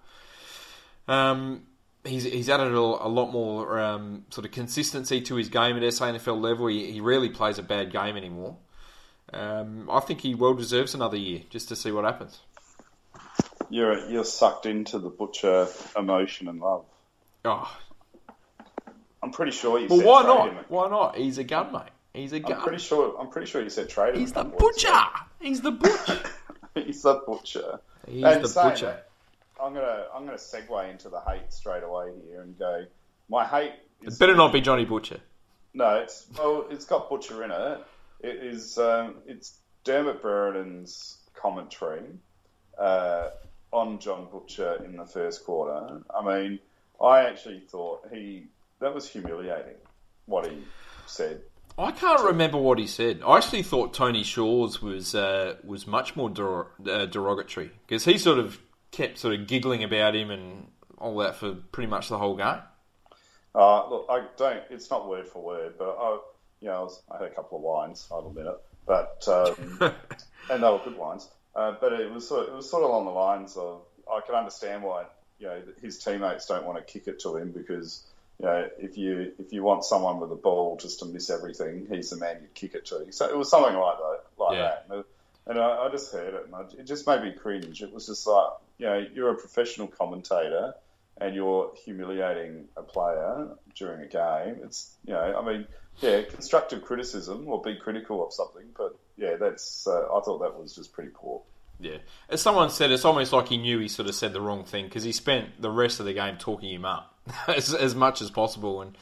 Um, 1.10 1.63
he's 2.06 2.23
he's 2.23 2.49
added 2.49 2.73
a, 2.73 2.80
a 2.80 3.10
lot 3.10 3.32
more 3.32 3.78
um, 3.80 4.25
sort 4.30 4.45
of 4.45 4.51
consistency 4.51 5.19
to 5.21 5.36
his 5.36 5.49
game 5.49 5.75
at 5.75 5.84
SANFL 5.84 6.39
level. 6.39 6.67
He, 6.67 6.89
he 6.89 7.01
rarely 7.01 7.30
plays 7.30 7.58
a 7.58 7.63
bad 7.63 7.91
game 7.91 8.15
anymore. 8.15 8.58
Um, 9.34 9.89
I 9.91 9.99
think 9.99 10.21
he 10.21 10.36
well 10.36 10.54
deserves 10.54 10.95
another 10.95 11.17
year 11.17 11.41
just 11.49 11.67
to 11.67 11.75
see 11.75 11.91
what 11.91 12.06
happens. 12.06 12.39
You're 13.69 14.10
you're 14.10 14.23
sucked 14.25 14.65
into 14.65 14.99
the 14.99 15.10
butcher 15.10 15.67
emotion 15.97 16.47
and 16.47 16.60
love. 16.60 16.86
Oh, 17.43 17.71
I'm 19.21 19.32
pretty 19.32 19.51
sure 19.51 19.80
you 19.80 19.88
well, 19.89 19.97
said 19.99 20.06
why 20.08 20.21
trade 20.23 20.28
not? 20.36 20.49
him. 20.54 20.65
Why 20.69 20.89
not? 20.89 21.17
He's 21.17 21.38
a 21.38 21.43
gun, 21.43 21.71
mate. 21.71 21.82
He's 22.13 22.32
a 22.34 22.38
I'm 22.38 22.62
pretty 22.62 22.78
sure. 22.84 23.15
I'm 23.19 23.30
pretty 23.30 23.47
sure 23.47 23.62
you 23.62 23.69
said 23.69 23.89
trade 23.89 24.13
him. 24.15 24.21
He's 24.21 24.32
the 24.32 24.41
some 24.41 24.51
point, 24.51 24.62
so- 24.80 24.89
butcher. 24.89 25.04
He's 25.39 25.62
the 25.62 25.71
butcher. 25.71 26.19
He's 26.75 27.01
the 27.01 27.13
butcher. 27.25 27.80
He's 28.08 28.23
And 28.23 28.43
the 28.43 28.47
saying 28.47 28.69
butcher. 28.71 28.86
that, 28.88 29.10
I'm 29.63 29.73
gonna 29.73 30.06
I'm 30.13 30.25
gonna 30.25 30.38
segue 30.38 30.91
into 30.91 31.10
the 31.10 31.21
hate 31.21 31.51
straight 31.54 31.84
away 31.84 32.12
here 32.30 32.41
and 32.41 32.58
go. 32.58 32.86
My 33.30 33.45
hate. 33.45 33.73
It 34.01 34.10
Is 34.10 34.19
better 34.19 34.36
not 34.36 34.51
be 34.54 34.62
Johnny 34.62 34.86
Butcher. 34.86 35.19
No, 35.73 35.95
it's 35.95 36.28
well, 36.38 36.65
it's 36.69 36.86
got 36.86 37.10
Butcher 37.10 37.43
in 37.43 37.51
it. 37.51 37.80
It 38.21 38.43
is 38.43 38.78
um, 38.78 39.15
it's 39.25 39.58
Dermott 39.84 40.21
Brereton's 40.21 41.17
commentary 41.34 42.04
uh, 42.78 43.30
on 43.75 43.99
John 43.99 44.27
Butcher 44.31 44.81
in 44.85 44.95
the 44.95 45.05
first 45.05 45.43
quarter. 45.43 46.01
I 46.17 46.23
mean, 46.23 46.59
I 47.01 47.25
actually 47.25 47.59
thought 47.59 48.07
he 48.11 48.47
that 48.79 48.93
was 48.93 49.07
humiliating 49.07 49.75
what 50.25 50.49
he 50.49 50.63
said. 51.05 51.41
I 51.77 51.91
can't 51.91 52.21
remember 52.21 52.57
what 52.57 52.79
he 52.79 52.88
said. 52.88 53.21
I 53.25 53.38
actually 53.38 53.63
thought 53.63 53.93
Tony 53.93 54.23
Shaw's 54.23 54.81
was 54.81 55.13
uh, 55.13 55.55
was 55.63 55.85
much 55.85 56.15
more 56.15 56.71
uh, 56.89 57.05
derogatory 57.05 57.71
because 57.85 58.05
he 58.05 58.17
sort 58.17 58.39
of 58.39 58.59
kept 58.91 59.17
sort 59.17 59.38
of 59.38 59.45
giggling 59.45 59.83
about 59.83 60.15
him 60.15 60.31
and 60.31 60.67
all 60.97 61.17
that 61.17 61.35
for 61.35 61.53
pretty 61.53 61.89
much 61.89 62.07
the 62.07 62.17
whole 62.17 62.38
game. 62.38 62.61
Uh, 63.53 63.89
look, 63.89 64.05
I 64.09 64.25
don't. 64.38 64.63
It's 64.69 64.89
not 64.89 65.09
word 65.09 65.27
for 65.27 65.43
word, 65.43 65.73
but 65.77 65.97
I, 65.99 66.19
you 66.61 66.69
know, 66.69 66.75
I, 66.75 66.79
was, 66.83 67.01
I 67.11 67.17
had 67.17 67.31
a 67.31 67.35
couple 67.35 67.57
of 67.57 67.63
wines. 67.63 68.07
I'll 68.09 68.27
admit 68.27 68.45
it, 68.45 68.57
but 68.85 69.27
um, 69.27 69.77
and 70.49 70.63
they 70.63 70.69
were 70.69 70.79
good 70.83 70.97
wines. 70.97 71.27
Uh, 71.56 71.76
but 71.80 71.94
it 71.94 72.12
was 72.12 72.28
sort 72.28 72.50
it 72.50 72.54
was 72.54 72.70
sort 72.70 72.84
of 72.84 72.89
along 72.89 73.06
the 73.06 73.12
lines 73.12 73.56
of 73.56 73.82
I 74.12 74.20
can 74.26 74.36
understand 74.36 74.84
why 74.84 75.06
you 75.39 75.48
know 75.48 75.62
his 75.82 76.04
teammates 76.04 76.46
don't 76.48 76.65
want 76.65 76.78
to 76.78 76.84
kick 76.84 77.08
it 77.08 77.20
to 77.22 77.38
him 77.38 77.52
because 77.52 78.04
you 78.39 78.46
know 78.46 78.68
if 78.78 78.98
you 78.98 79.32
if 79.39 79.54
you 79.54 79.63
want 79.63 79.86
someone 79.86 80.20
with 80.20 80.32
a 80.32 80.36
ball 80.36 80.78
just 80.78 81.00
to 81.00 81.06
miss 81.06 81.30
everything, 81.30 81.88
he's 81.89 82.10
the 82.10 82.18
man 82.18 82.39
you 82.41 82.48
kick 82.54 82.76
it 82.76 82.86
to. 82.88 83.12
So 83.12 83.30
it 83.30 83.38
was 83.38 83.50
something 83.50 83.76
like 83.76 83.98
that, 83.98 84.20
like 84.38 84.58
Yeah. 84.58 84.76
that. 84.89 85.06
And 85.48 85.60
I, 85.60 85.86
I 85.86 85.89
just 85.91 86.12
heard 86.12 86.34
it, 86.34 86.46
and 86.46 86.56
I, 86.56 86.62
it 86.80 86.88
just 86.88 87.06
made 87.06 87.22
me 87.22 87.32
cringe. 87.32 87.84
It 87.84 87.94
was 87.94 88.08
just 88.08 88.26
like, 88.26 88.48
you 88.80 88.88
know, 88.88 89.06
you're 89.13 89.30
a 89.30 89.36
professional 89.36 89.88
commentator, 89.88 90.74
and 91.22 91.36
you're 91.36 91.72
humiliating 91.86 92.65
a 92.76 92.82
player 92.82 93.50
during 93.76 94.02
a 94.02 94.08
game. 94.08 94.62
It's, 94.63 94.96
you 95.06 95.13
know, 95.13 95.39
I 95.39 95.46
mean, 95.46 95.68
yeah, 96.02 96.24
constructive 96.24 96.82
criticism 96.82 97.48
or 97.48 97.62
be 97.62 97.76
critical 97.76 98.26
of 98.26 98.34
something, 98.34 98.65
but 98.76 98.98
yeah, 99.17 99.36
that's. 99.39 99.88
Uh, 99.88 100.06
I 100.06 100.19
thought 100.21 100.39
that 100.39 100.60
was 100.60 100.75
just 100.75 100.93
pretty 100.93 101.12
poor. 101.13 101.41
Yeah. 101.80 101.97
As 102.30 102.41
someone 102.41 102.69
said, 102.69 102.91
it's 102.91 103.06
almost 103.06 103.34
like 103.34 103.49
he 103.49 103.58
knew 103.58 103.80
he 103.80 103.88
sort 103.88 104.08
of 104.08 104.15
said 104.15 104.34
the 104.34 104.41
wrong 104.41 104.63
thing 104.63 104.86
because 104.86 105.04
he 105.04 105.12
spent 105.12 105.62
the 105.62 105.69
rest 105.69 105.99
of 105.99 106.06
the 106.06 106.13
game 106.13 106.38
talking 106.38 106.69
him 106.69 106.86
up 106.86 107.13
as, 107.47 107.73
as 107.73 107.95
much 107.95 108.21
as 108.21 108.30
possible. 108.30 108.82
And 108.82 108.97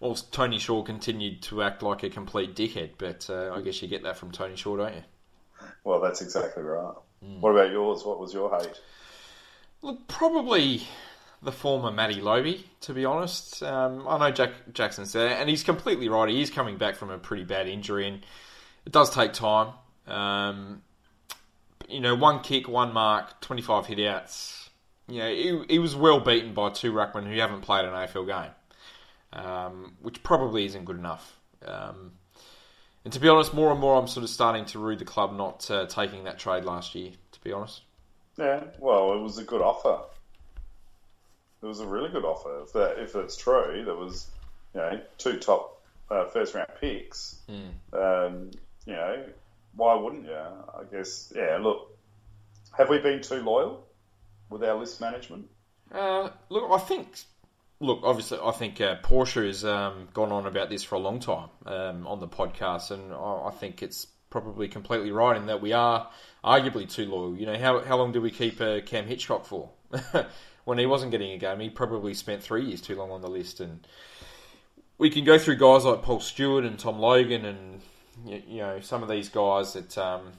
whilst 0.00 0.32
Tony 0.32 0.58
Shaw 0.58 0.82
continued 0.82 1.42
to 1.44 1.62
act 1.62 1.82
like 1.82 2.02
a 2.02 2.10
complete 2.10 2.54
dickhead, 2.54 2.90
but 2.98 3.28
uh, 3.30 3.54
I 3.54 3.62
guess 3.62 3.80
you 3.80 3.88
get 3.88 4.02
that 4.02 4.16
from 4.16 4.32
Tony 4.32 4.56
Shaw, 4.56 4.76
don't 4.76 4.94
you? 4.94 5.02
Well, 5.84 6.00
that's 6.00 6.20
exactly 6.20 6.62
right. 6.62 6.94
What 7.40 7.50
about 7.50 7.70
yours? 7.70 8.04
What 8.04 8.20
was 8.20 8.34
your 8.34 8.54
hate? 8.58 8.80
Look, 9.80 10.06
probably 10.08 10.82
the 11.42 11.52
former 11.52 11.90
Matty 11.90 12.20
Lobbe, 12.20 12.64
to 12.82 12.92
be 12.92 13.04
honest. 13.04 13.62
Um, 13.62 14.06
I 14.08 14.18
know 14.18 14.30
Jack 14.30 14.50
Jackson's 14.72 15.12
there, 15.12 15.36
and 15.36 15.48
he's 15.48 15.62
completely 15.62 16.08
right. 16.08 16.28
He 16.28 16.42
is 16.42 16.50
coming 16.50 16.76
back 16.76 16.96
from 16.96 17.10
a 17.10 17.18
pretty 17.18 17.44
bad 17.44 17.68
injury, 17.68 18.08
and 18.08 18.26
it 18.86 18.92
does 18.92 19.10
take 19.10 19.32
time. 19.32 19.72
Um, 20.06 20.82
you 21.88 22.00
know, 22.00 22.14
one 22.14 22.40
kick, 22.40 22.68
one 22.68 22.92
mark, 22.92 23.40
25 23.40 23.86
hitouts. 23.86 24.68
You 25.08 25.18
know, 25.18 25.28
he, 25.28 25.60
he 25.68 25.78
was 25.78 25.94
well 25.94 26.20
beaten 26.20 26.54
by 26.54 26.70
two 26.70 26.92
ruckmen 26.92 27.26
who 27.26 27.38
haven't 27.38 27.60
played 27.60 27.84
an 27.84 27.92
AFL 27.92 28.26
game, 28.26 29.44
um, 29.44 29.96
which 30.00 30.22
probably 30.22 30.64
isn't 30.64 30.84
good 30.84 30.96
enough. 30.96 31.38
Um, 31.64 32.12
and 33.04 33.12
to 33.12 33.20
be 33.20 33.28
honest, 33.28 33.52
more 33.52 33.70
and 33.70 33.80
more 33.80 34.00
I'm 34.00 34.08
sort 34.08 34.24
of 34.24 34.30
starting 34.30 34.64
to 34.66 34.78
rue 34.78 34.96
the 34.96 35.04
club 35.04 35.36
not 35.36 35.70
uh, 35.70 35.86
taking 35.86 36.24
that 36.24 36.38
trade 36.38 36.64
last 36.64 36.94
year, 36.94 37.12
to 37.32 37.40
be 37.42 37.52
honest. 37.52 37.82
Yeah, 38.38 38.64
well, 38.78 39.12
it 39.12 39.20
was 39.20 39.38
a 39.38 39.44
good 39.44 39.60
offer. 39.60 40.00
It 41.62 41.66
was 41.66 41.80
a 41.80 41.86
really 41.86 42.10
good 42.10 42.24
offer. 42.24 42.62
If 42.62 42.72
that, 42.72 42.98
if 42.98 43.14
it's 43.14 43.36
true, 43.36 43.82
there 43.84 43.94
was, 43.94 44.26
you 44.74 44.80
know, 44.80 45.00
two 45.18 45.38
top 45.38 45.82
uh, 46.10 46.24
first 46.26 46.54
round 46.54 46.70
picks. 46.80 47.36
Um, 47.92 48.50
you 48.86 48.94
know, 48.94 49.24
why 49.74 49.94
wouldn't 49.94 50.26
you? 50.26 50.34
I 50.34 50.84
guess. 50.90 51.32
Yeah. 51.34 51.58
Look, 51.60 51.96
have 52.76 52.88
we 52.88 52.98
been 52.98 53.22
too 53.22 53.42
loyal 53.42 53.86
with 54.50 54.62
our 54.62 54.76
list 54.76 55.00
management? 55.00 55.48
Uh, 55.92 56.30
look, 56.48 56.70
I 56.70 56.78
think. 56.78 57.08
Look, 57.80 58.00
obviously, 58.02 58.38
I 58.42 58.52
think 58.52 58.80
uh, 58.80 58.96
Porsche 59.02 59.46
has 59.46 59.64
um, 59.64 60.08
gone 60.14 60.32
on 60.32 60.46
about 60.46 60.70
this 60.70 60.82
for 60.84 60.94
a 60.94 60.98
long 60.98 61.18
time 61.18 61.48
um, 61.66 62.06
on 62.06 62.20
the 62.20 62.28
podcast, 62.28 62.90
and 62.90 63.12
I, 63.12 63.48
I 63.48 63.50
think 63.50 63.82
it's 63.82 64.06
probably 64.30 64.68
completely 64.68 65.12
right 65.12 65.36
in 65.36 65.46
that 65.46 65.60
we 65.60 65.72
are 65.72 66.08
arguably 66.44 66.88
too 66.88 67.06
loyal. 67.06 67.36
You 67.36 67.46
know, 67.46 67.58
how 67.58 67.80
how 67.80 67.96
long 67.96 68.12
did 68.12 68.22
we 68.22 68.30
keep 68.30 68.60
uh, 68.60 68.80
Cam 68.80 69.06
Hitchcock 69.06 69.44
for? 69.44 69.70
when 70.64 70.78
he 70.78 70.86
wasn't 70.86 71.10
getting 71.10 71.32
a 71.32 71.38
game, 71.38 71.60
he 71.60 71.68
probably 71.68 72.14
spent 72.14 72.42
three 72.42 72.64
years 72.64 72.80
too 72.80 72.96
long 72.96 73.10
on 73.10 73.20
the 73.20 73.28
list, 73.28 73.60
and 73.60 73.86
we 74.98 75.10
can 75.10 75.24
go 75.24 75.38
through 75.38 75.56
guys 75.56 75.84
like 75.84 76.02
Paul 76.02 76.20
Stewart 76.20 76.64
and 76.64 76.78
Tom 76.78 76.98
Logan, 76.98 77.44
and 77.44 77.80
you, 78.24 78.42
you 78.46 78.58
know 78.58 78.80
some 78.80 79.02
of 79.02 79.08
these 79.08 79.28
guys 79.28 79.72
that 79.74 79.96
um, 79.98 80.32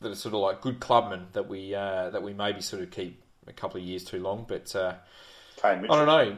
that 0.00 0.12
are 0.12 0.14
sort 0.14 0.34
of 0.34 0.40
like 0.40 0.60
good 0.60 0.80
clubmen 0.80 1.26
that 1.32 1.48
we 1.48 1.74
uh, 1.74 2.10
that 2.10 2.22
we 2.22 2.32
maybe 2.32 2.60
sort 2.60 2.82
of 2.82 2.90
keep 2.90 3.22
a 3.46 3.52
couple 3.52 3.80
of 3.80 3.86
years 3.86 4.04
too 4.04 4.20
long, 4.20 4.44
but. 4.48 4.74
Uh, 4.74 4.94
I 5.90 5.96
don't 5.96 6.06
know. 6.06 6.36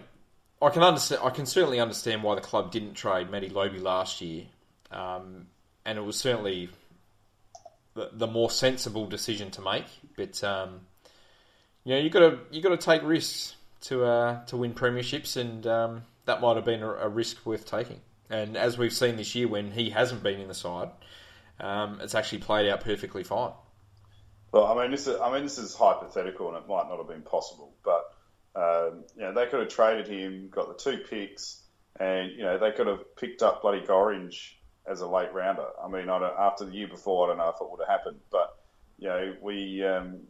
I 0.61 0.71
can 0.71 0.83
understand. 0.83 1.23
I 1.25 1.31
can 1.31 1.47
certainly 1.47 1.81
understand 1.81 2.23
why 2.23 2.35
the 2.35 2.41
club 2.41 2.73
didn't 2.73 2.95
trade 2.95 3.31
Matty 3.31 3.49
Lobbe 3.49 3.79
last 3.81 4.21
year, 4.21 4.45
um, 4.91 5.47
and 5.85 5.99
it 5.99 6.03
was 6.03 6.17
certainly 6.17 6.71
the, 7.95 8.11
the 8.13 8.27
more 8.27 8.51
sensible 8.51 9.07
decision 9.07 9.51
to 9.53 9.63
make. 9.63 9.87
But 10.17 10.43
um, 10.43 10.81
you 11.85 11.95
know, 11.95 12.01
you 12.01 12.11
got 12.11 12.21
to 12.21 12.39
you 12.51 12.61
got 12.61 12.71
to 12.71 12.77
take 12.77 13.03
risks 13.03 13.55
to 13.83 14.05
uh, 14.05 14.45
to 14.47 14.57
win 14.57 14.75
premierships, 14.75 15.37
and 15.37 15.67
um, 15.67 16.03
that 16.25 16.41
might 16.41 16.57
have 16.57 16.65
been 16.65 16.83
a, 16.83 16.91
a 16.91 17.09
risk 17.09 17.45
worth 17.47 17.67
taking. 17.67 18.01
And 18.31 18.57
as 18.57 18.77
we've 18.77 18.93
seen 18.93 19.17
this 19.17 19.35
year, 19.35 19.49
when 19.49 19.71
he 19.71 19.91
hasn't 19.91 20.23
been 20.23 20.41
in 20.41 20.49
the 20.49 20.55
side, 20.55 20.91
um, 21.61 22.01
it's 22.01 22.15
actually 22.15 22.39
played 22.39 22.69
out 22.69 22.83
perfectly 22.83 23.25
fine. 23.25 23.53
Well, 24.53 24.67
I 24.67 24.83
mean, 24.83 24.91
this 24.91 25.07
is, 25.07 25.21
I 25.21 25.33
mean, 25.33 25.43
this 25.43 25.59
is 25.59 25.75
hypothetical, 25.75 26.49
and 26.49 26.57
it 26.57 26.69
might 26.69 26.89
not 26.89 26.99
have 26.99 27.09
been 27.09 27.23
possible, 27.23 27.75
but 27.85 28.15
um, 28.55 29.05
you 29.15 29.23
know, 29.23 29.33
they 29.33 29.47
could 29.47 29.61
have 29.61 29.69
traded 29.69 30.09
him, 30.09 30.49
got 30.51 30.69
the 30.69 30.83
two 30.83 30.99
picks, 30.99 31.63
and 32.01 32.33
you 32.33 32.43
know, 32.43 32.59
they 32.59 32.73
could 32.73 32.87
have 32.87 33.17
picked 33.17 33.43
up 33.43 33.63
bloody 33.63 33.81
Gorringe 33.81 34.55
as 34.87 35.01
a 35.01 35.07
late 35.07 35.33
rounder. 35.33 35.67
I 35.83 35.89
mean, 35.89 36.09
I 36.09 36.19
after 36.39 36.65
the 36.65 36.73
year 36.73 36.89
before, 36.89 37.27
I 37.27 37.29
don't 37.29 37.39
know 37.39 37.51
if 37.51 37.61
it 37.61 37.71
would 37.71 37.81
have 37.81 37.89
happened, 37.89 38.21
but 38.31 38.57
you 38.99 39.09
know, 39.09 39.37
we 39.43 39.85
um, 39.85 40.21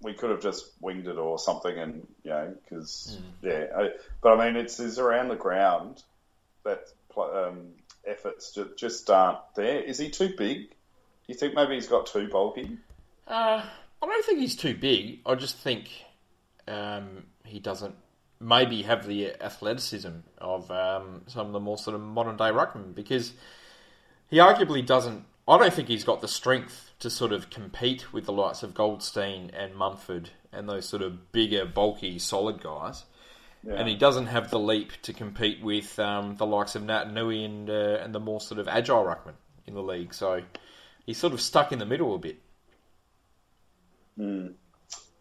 we 0.00 0.14
could 0.14 0.30
have 0.30 0.40
just 0.40 0.70
winged 0.80 1.08
it 1.08 1.16
or 1.16 1.38
something, 1.38 1.76
and 1.76 2.06
you 2.22 2.30
know, 2.30 2.54
because 2.62 3.18
yeah, 3.42 3.66
I, 3.76 3.88
but 4.22 4.38
I 4.38 4.46
mean, 4.46 4.56
it's, 4.56 4.78
it's 4.78 4.98
around 4.98 5.28
the 5.28 5.36
ground 5.36 6.02
that 6.64 6.84
um, 7.18 7.68
efforts 8.06 8.52
just, 8.52 8.76
just 8.76 9.10
aren't 9.10 9.38
there. 9.54 9.80
Is 9.80 9.98
he 9.98 10.10
too 10.10 10.34
big? 10.36 10.70
Do 10.70 11.32
you 11.32 11.34
think 11.34 11.54
maybe 11.54 11.74
he's 11.74 11.88
got 11.88 12.06
too 12.06 12.28
bulky? 12.28 12.78
Uh, 13.26 13.62
I 14.02 14.06
don't 14.06 14.24
think 14.24 14.40
he's 14.40 14.56
too 14.56 14.74
big. 14.74 15.20
I 15.24 15.34
just 15.34 15.56
think 15.56 15.88
um, 16.68 17.24
he 17.44 17.58
doesn't 17.58 17.94
maybe 18.40 18.82
have 18.82 19.06
the 19.06 19.32
athleticism 19.40 20.10
of 20.38 20.70
um, 20.70 21.22
some 21.26 21.46
of 21.46 21.52
the 21.52 21.60
more 21.60 21.78
sort 21.78 21.94
of 21.94 22.02
modern 22.02 22.36
day 22.36 22.50
ruckmen 22.50 22.94
because 22.94 23.32
he 24.28 24.38
arguably 24.38 24.84
doesn't. 24.84 25.24
I 25.46 25.58
don't 25.58 25.72
think 25.72 25.88
he's 25.88 26.04
got 26.04 26.20
the 26.20 26.28
strength 26.28 26.92
to 27.00 27.10
sort 27.10 27.32
of 27.32 27.50
compete 27.50 28.12
with 28.12 28.24
the 28.24 28.32
likes 28.32 28.62
of 28.62 28.74
Goldstein 28.74 29.50
and 29.54 29.74
Mumford 29.74 30.30
and 30.52 30.68
those 30.68 30.88
sort 30.88 31.02
of 31.02 31.32
bigger, 31.32 31.66
bulky, 31.66 32.18
solid 32.18 32.62
guys. 32.62 33.04
Yeah. 33.66 33.74
And 33.74 33.88
he 33.88 33.94
doesn't 33.96 34.26
have 34.26 34.50
the 34.50 34.58
leap 34.58 34.92
to 35.02 35.12
compete 35.12 35.62
with 35.62 35.98
um, 35.98 36.36
the 36.36 36.44
likes 36.46 36.74
of 36.74 36.82
Naitanui 36.82 37.44
and 37.44 37.70
uh, 37.70 37.98
and 38.02 38.14
the 38.14 38.20
more 38.20 38.40
sort 38.40 38.60
of 38.60 38.68
agile 38.68 39.04
ruckman 39.04 39.34
in 39.66 39.74
the 39.74 39.82
league. 39.82 40.12
So 40.12 40.42
he's 41.06 41.16
sort 41.18 41.32
of 41.32 41.40
stuck 41.40 41.72
in 41.72 41.78
the 41.78 41.86
middle 41.86 42.14
a 42.14 42.18
bit. 42.18 42.38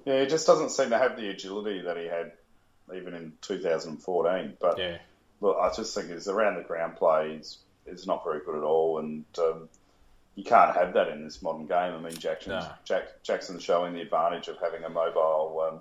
Yeah, 0.06 0.20
he 0.22 0.26
just 0.28 0.46
doesn't 0.46 0.72
seem 0.72 0.90
to 0.90 0.98
have 0.98 1.16
the 1.16 1.30
agility 1.30 1.82
that 1.82 1.98
he 1.98 2.06
had 2.06 2.34
even 2.94 3.14
in 3.14 3.34
2014. 3.42 4.58
But 4.60 4.78
Yeah. 4.78 4.98
look, 5.40 5.58
I 5.58 5.72
just 5.74 5.96
think 5.96 6.10
his 6.10 6.28
around 6.28 6.56
the 6.56 6.64
ground 6.64 6.98
play 6.98 7.36
is, 7.36 7.60
is 7.86 8.06
not 8.06 8.24
very 8.24 8.42
good 8.46 8.56
at 8.56 8.64
all, 8.64 9.00
and 9.00 9.26
um, 9.38 9.70
you 10.36 10.44
can't 10.44 10.76
have 10.76 10.94
that 10.94 11.08
in 11.08 11.24
this 11.24 11.42
modern 11.42 11.66
game. 11.66 11.94
I 11.94 12.00
mean, 12.00 12.18
Jackson's, 12.18 12.66
No. 12.66 12.72
Jack, 12.84 13.24
Jackson's 13.24 13.64
showing 13.64 13.94
the 13.94 14.02
advantage 14.02 14.48
of 14.48 14.58
having 14.60 14.84
a 14.84 14.90
mobile 14.90 15.62
um, 15.72 15.80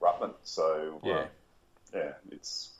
ruckman. 0.00 0.32
So 0.44 1.00
uh, 1.04 1.26
Yeah. 1.94 2.12
it's 2.30 2.70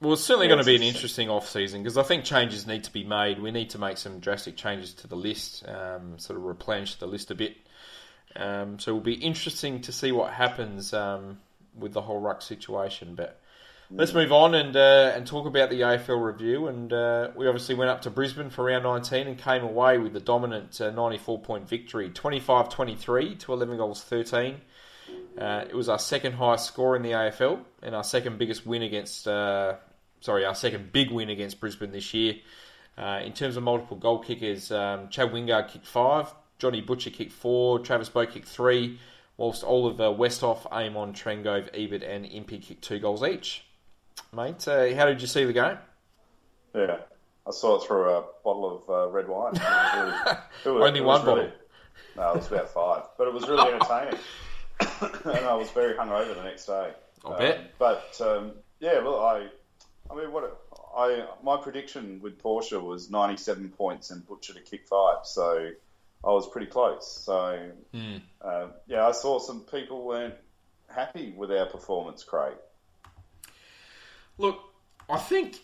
Well, 0.00 0.14
it's 0.14 0.22
certainly 0.22 0.46
Yeah, 0.46 0.54
going 0.54 0.64
to 0.64 0.66
be 0.66 0.76
an 0.76 0.82
interesting 0.82 1.30
off 1.30 1.48
season 1.48 1.82
because 1.82 1.96
I 1.96 2.02
think 2.02 2.24
changes 2.24 2.66
need 2.66 2.84
to 2.84 2.92
be 2.92 3.04
made. 3.04 3.40
We 3.40 3.50
need 3.50 3.70
to 3.70 3.78
make 3.78 3.98
some 3.98 4.18
drastic 4.20 4.56
changes 4.56 4.94
to 4.94 5.06
the 5.06 5.16
list, 5.16 5.66
um, 5.68 6.18
sort 6.18 6.38
of 6.38 6.44
replenish 6.44 6.96
the 6.96 7.06
list 7.06 7.30
a 7.30 7.34
bit. 7.34 7.56
Um, 8.34 8.78
so 8.78 8.92
it'll 8.92 9.00
be 9.00 9.14
interesting 9.14 9.80
to 9.82 9.92
see 9.92 10.12
what 10.12 10.32
happens 10.32 10.92
um, 10.92 11.38
with 11.78 11.92
the 11.92 12.02
whole 12.02 12.20
ruck 12.20 12.42
situation. 12.42 13.14
But 13.14 13.38
let's 13.90 14.14
move 14.14 14.32
on 14.32 14.54
and 14.54 14.74
uh, 14.74 15.12
and 15.14 15.26
talk 15.26 15.46
about 15.46 15.70
the 15.70 15.80
AFL 15.82 16.24
review. 16.24 16.66
And 16.66 16.92
uh, 16.92 17.30
we 17.36 17.46
obviously 17.46 17.74
went 17.74 17.90
up 17.90 18.02
to 18.02 18.10
Brisbane 18.10 18.50
for 18.50 18.64
round 18.64 18.84
19 18.84 19.26
and 19.26 19.38
came 19.38 19.62
away 19.62 19.98
with 19.98 20.12
the 20.12 20.20
dominant 20.20 20.80
uh, 20.80 20.90
94 20.90 21.40
point 21.40 21.68
victory, 21.68 22.10
25 22.10 22.68
23 22.68 23.34
to 23.36 23.52
11 23.52 23.76
goals 23.76 24.02
13. 24.02 24.56
Uh, 25.38 25.64
it 25.68 25.74
was 25.74 25.88
our 25.88 25.98
second 25.98 26.32
highest 26.34 26.66
score 26.66 26.94
in 26.96 27.02
the 27.02 27.10
AFL 27.12 27.60
and 27.82 27.94
our 27.94 28.04
second 28.04 28.38
biggest 28.38 28.66
win 28.66 28.82
against, 28.82 29.26
uh, 29.26 29.74
sorry, 30.20 30.44
our 30.44 30.54
second 30.54 30.92
big 30.92 31.10
win 31.10 31.30
against 31.30 31.58
Brisbane 31.60 31.90
this 31.92 32.12
year. 32.12 32.34
Uh, 32.98 33.20
in 33.24 33.32
terms 33.32 33.56
of 33.56 33.62
multiple 33.62 33.96
goal 33.96 34.18
kickers, 34.18 34.70
um, 34.70 35.08
Chad 35.08 35.32
Wingard 35.32 35.68
kicked 35.68 35.86
five, 35.86 36.32
Johnny 36.58 36.82
Butcher 36.82 37.10
kicked 37.10 37.32
four, 37.32 37.78
Travis 37.78 38.10
Boak 38.10 38.30
kicked 38.32 38.46
three, 38.46 38.98
whilst 39.38 39.64
Oliver 39.64 40.04
Westhoff, 40.10 40.66
Amon, 40.66 41.14
Trengove, 41.14 41.68
Ebert, 41.72 42.02
and 42.02 42.26
Impey 42.26 42.58
kicked 42.58 42.82
two 42.84 42.98
goals 42.98 43.22
each. 43.24 43.64
Mate, 44.34 44.68
uh, 44.68 44.94
how 44.94 45.06
did 45.06 45.20
you 45.22 45.26
see 45.26 45.44
the 45.44 45.52
game? 45.54 45.78
yeah. 46.74 46.98
I 47.44 47.50
saw 47.50 47.74
it 47.76 47.86
through 47.86 48.08
a 48.08 48.22
bottle 48.44 48.76
of 48.86 48.88
uh, 48.88 49.10
red 49.10 49.26
wine. 49.26 49.54
It 49.56 49.60
was 49.60 50.36
it 50.64 50.70
was- 50.70 50.82
Only 50.88 51.00
one 51.00 51.24
really- 51.24 51.46
bottle. 51.46 51.52
No, 52.16 52.30
it 52.32 52.36
was 52.36 52.46
about 52.52 52.68
five, 52.70 53.02
but 53.18 53.26
it 53.26 53.32
was 53.34 53.48
really 53.48 53.72
entertaining, 53.72 54.18
and 55.24 55.46
I 55.46 55.54
was 55.54 55.70
very 55.70 55.94
hungover 55.94 56.34
the 56.34 56.42
next 56.44 56.66
day. 56.66 56.92
I 57.24 57.38
bet. 57.38 57.58
Um, 57.58 57.64
but 57.78 58.20
um, 58.20 58.52
yeah, 58.80 59.00
look, 59.04 59.20
I, 59.20 59.46
I 60.10 60.16
mean, 60.16 60.32
what 60.32 60.60
I 60.96 61.26
my 61.42 61.56
prediction 61.56 62.20
with 62.20 62.42
Porsche 62.42 62.82
was 62.82 63.10
97 63.10 63.68
points 63.70 64.10
and 64.10 64.26
Butcher 64.26 64.54
to 64.54 64.60
kick 64.60 64.86
five, 64.86 65.24
so 65.24 65.70
I 66.24 66.28
was 66.28 66.48
pretty 66.48 66.66
close. 66.66 67.10
So 67.24 67.70
Hmm. 67.94 68.16
uh, 68.40 68.68
yeah, 68.86 69.06
I 69.06 69.12
saw 69.12 69.38
some 69.38 69.60
people 69.60 70.04
weren't 70.04 70.34
happy 70.88 71.32
with 71.36 71.50
our 71.50 71.66
performance, 71.66 72.24
Craig. 72.24 72.54
Look, 74.38 74.58
I 75.08 75.18
think 75.18 75.60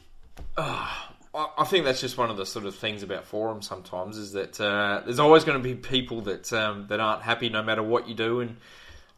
uh, 0.56 0.88
I, 1.34 1.48
I 1.58 1.64
think 1.64 1.84
that's 1.84 2.00
just 2.00 2.16
one 2.18 2.30
of 2.30 2.36
the 2.36 2.46
sort 2.46 2.64
of 2.66 2.74
things 2.74 3.02
about 3.02 3.24
forums. 3.24 3.66
Sometimes 3.68 4.16
is 4.16 4.32
that 4.32 4.60
uh, 4.60 5.02
there's 5.04 5.18
always 5.18 5.44
going 5.44 5.58
to 5.58 5.62
be 5.62 5.74
people 5.74 6.22
that 6.22 6.52
um, 6.52 6.86
that 6.88 7.00
aren't 7.00 7.22
happy 7.22 7.48
no 7.48 7.62
matter 7.62 7.82
what 7.82 8.08
you 8.08 8.14
do, 8.14 8.40
and 8.40 8.56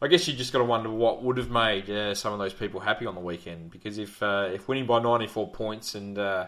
I 0.01 0.07
guess 0.07 0.27
you 0.27 0.33
just 0.33 0.51
got 0.51 0.59
to 0.59 0.65
wonder 0.65 0.89
what 0.89 1.21
would 1.23 1.37
have 1.37 1.51
made 1.51 1.89
uh, 1.89 2.15
some 2.15 2.33
of 2.33 2.39
those 2.39 2.53
people 2.53 2.79
happy 2.79 3.05
on 3.05 3.13
the 3.13 3.21
weekend. 3.21 3.69
Because 3.69 3.97
if 3.97 4.21
uh, 4.23 4.49
if 4.51 4.67
winning 4.67 4.85
by 4.87 4.99
94 4.99 5.51
points 5.51 5.93
and 5.95 6.17
uh, 6.17 6.47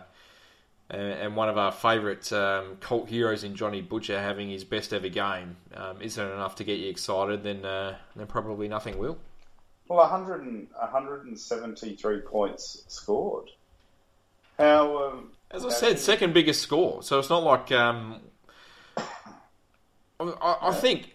and 0.89 1.35
one 1.35 1.49
of 1.49 1.57
our 1.57 1.71
favourite 1.71 2.31
um, 2.33 2.77
cult 2.79 3.09
heroes 3.09 3.43
in 3.43 3.55
Johnny 3.55 3.81
Butcher 3.81 4.19
having 4.19 4.49
his 4.49 4.63
best 4.63 4.93
ever 4.93 5.09
game 5.09 5.57
um, 5.75 6.01
isn't 6.01 6.31
enough 6.31 6.55
to 6.55 6.63
get 6.63 6.79
you 6.79 6.89
excited, 6.89 7.43
then 7.43 7.63
uh, 7.65 7.95
then 8.15 8.27
probably 8.27 8.67
nothing 8.67 8.97
will. 8.97 9.17
Well, 9.87 9.99
100 9.99 10.41
and, 10.43 10.67
173 10.71 12.21
points 12.21 12.83
scored. 12.87 13.49
How? 14.57 15.09
Um, 15.09 15.31
As 15.51 15.65
I 15.65 15.69
said, 15.69 15.99
second 15.99 16.33
biggest 16.33 16.61
score. 16.61 17.03
So 17.03 17.19
it's 17.19 17.29
not 17.29 17.43
like 17.43 17.71
um, 17.71 18.21
I, 20.19 20.57
I 20.61 20.73
think, 20.73 21.12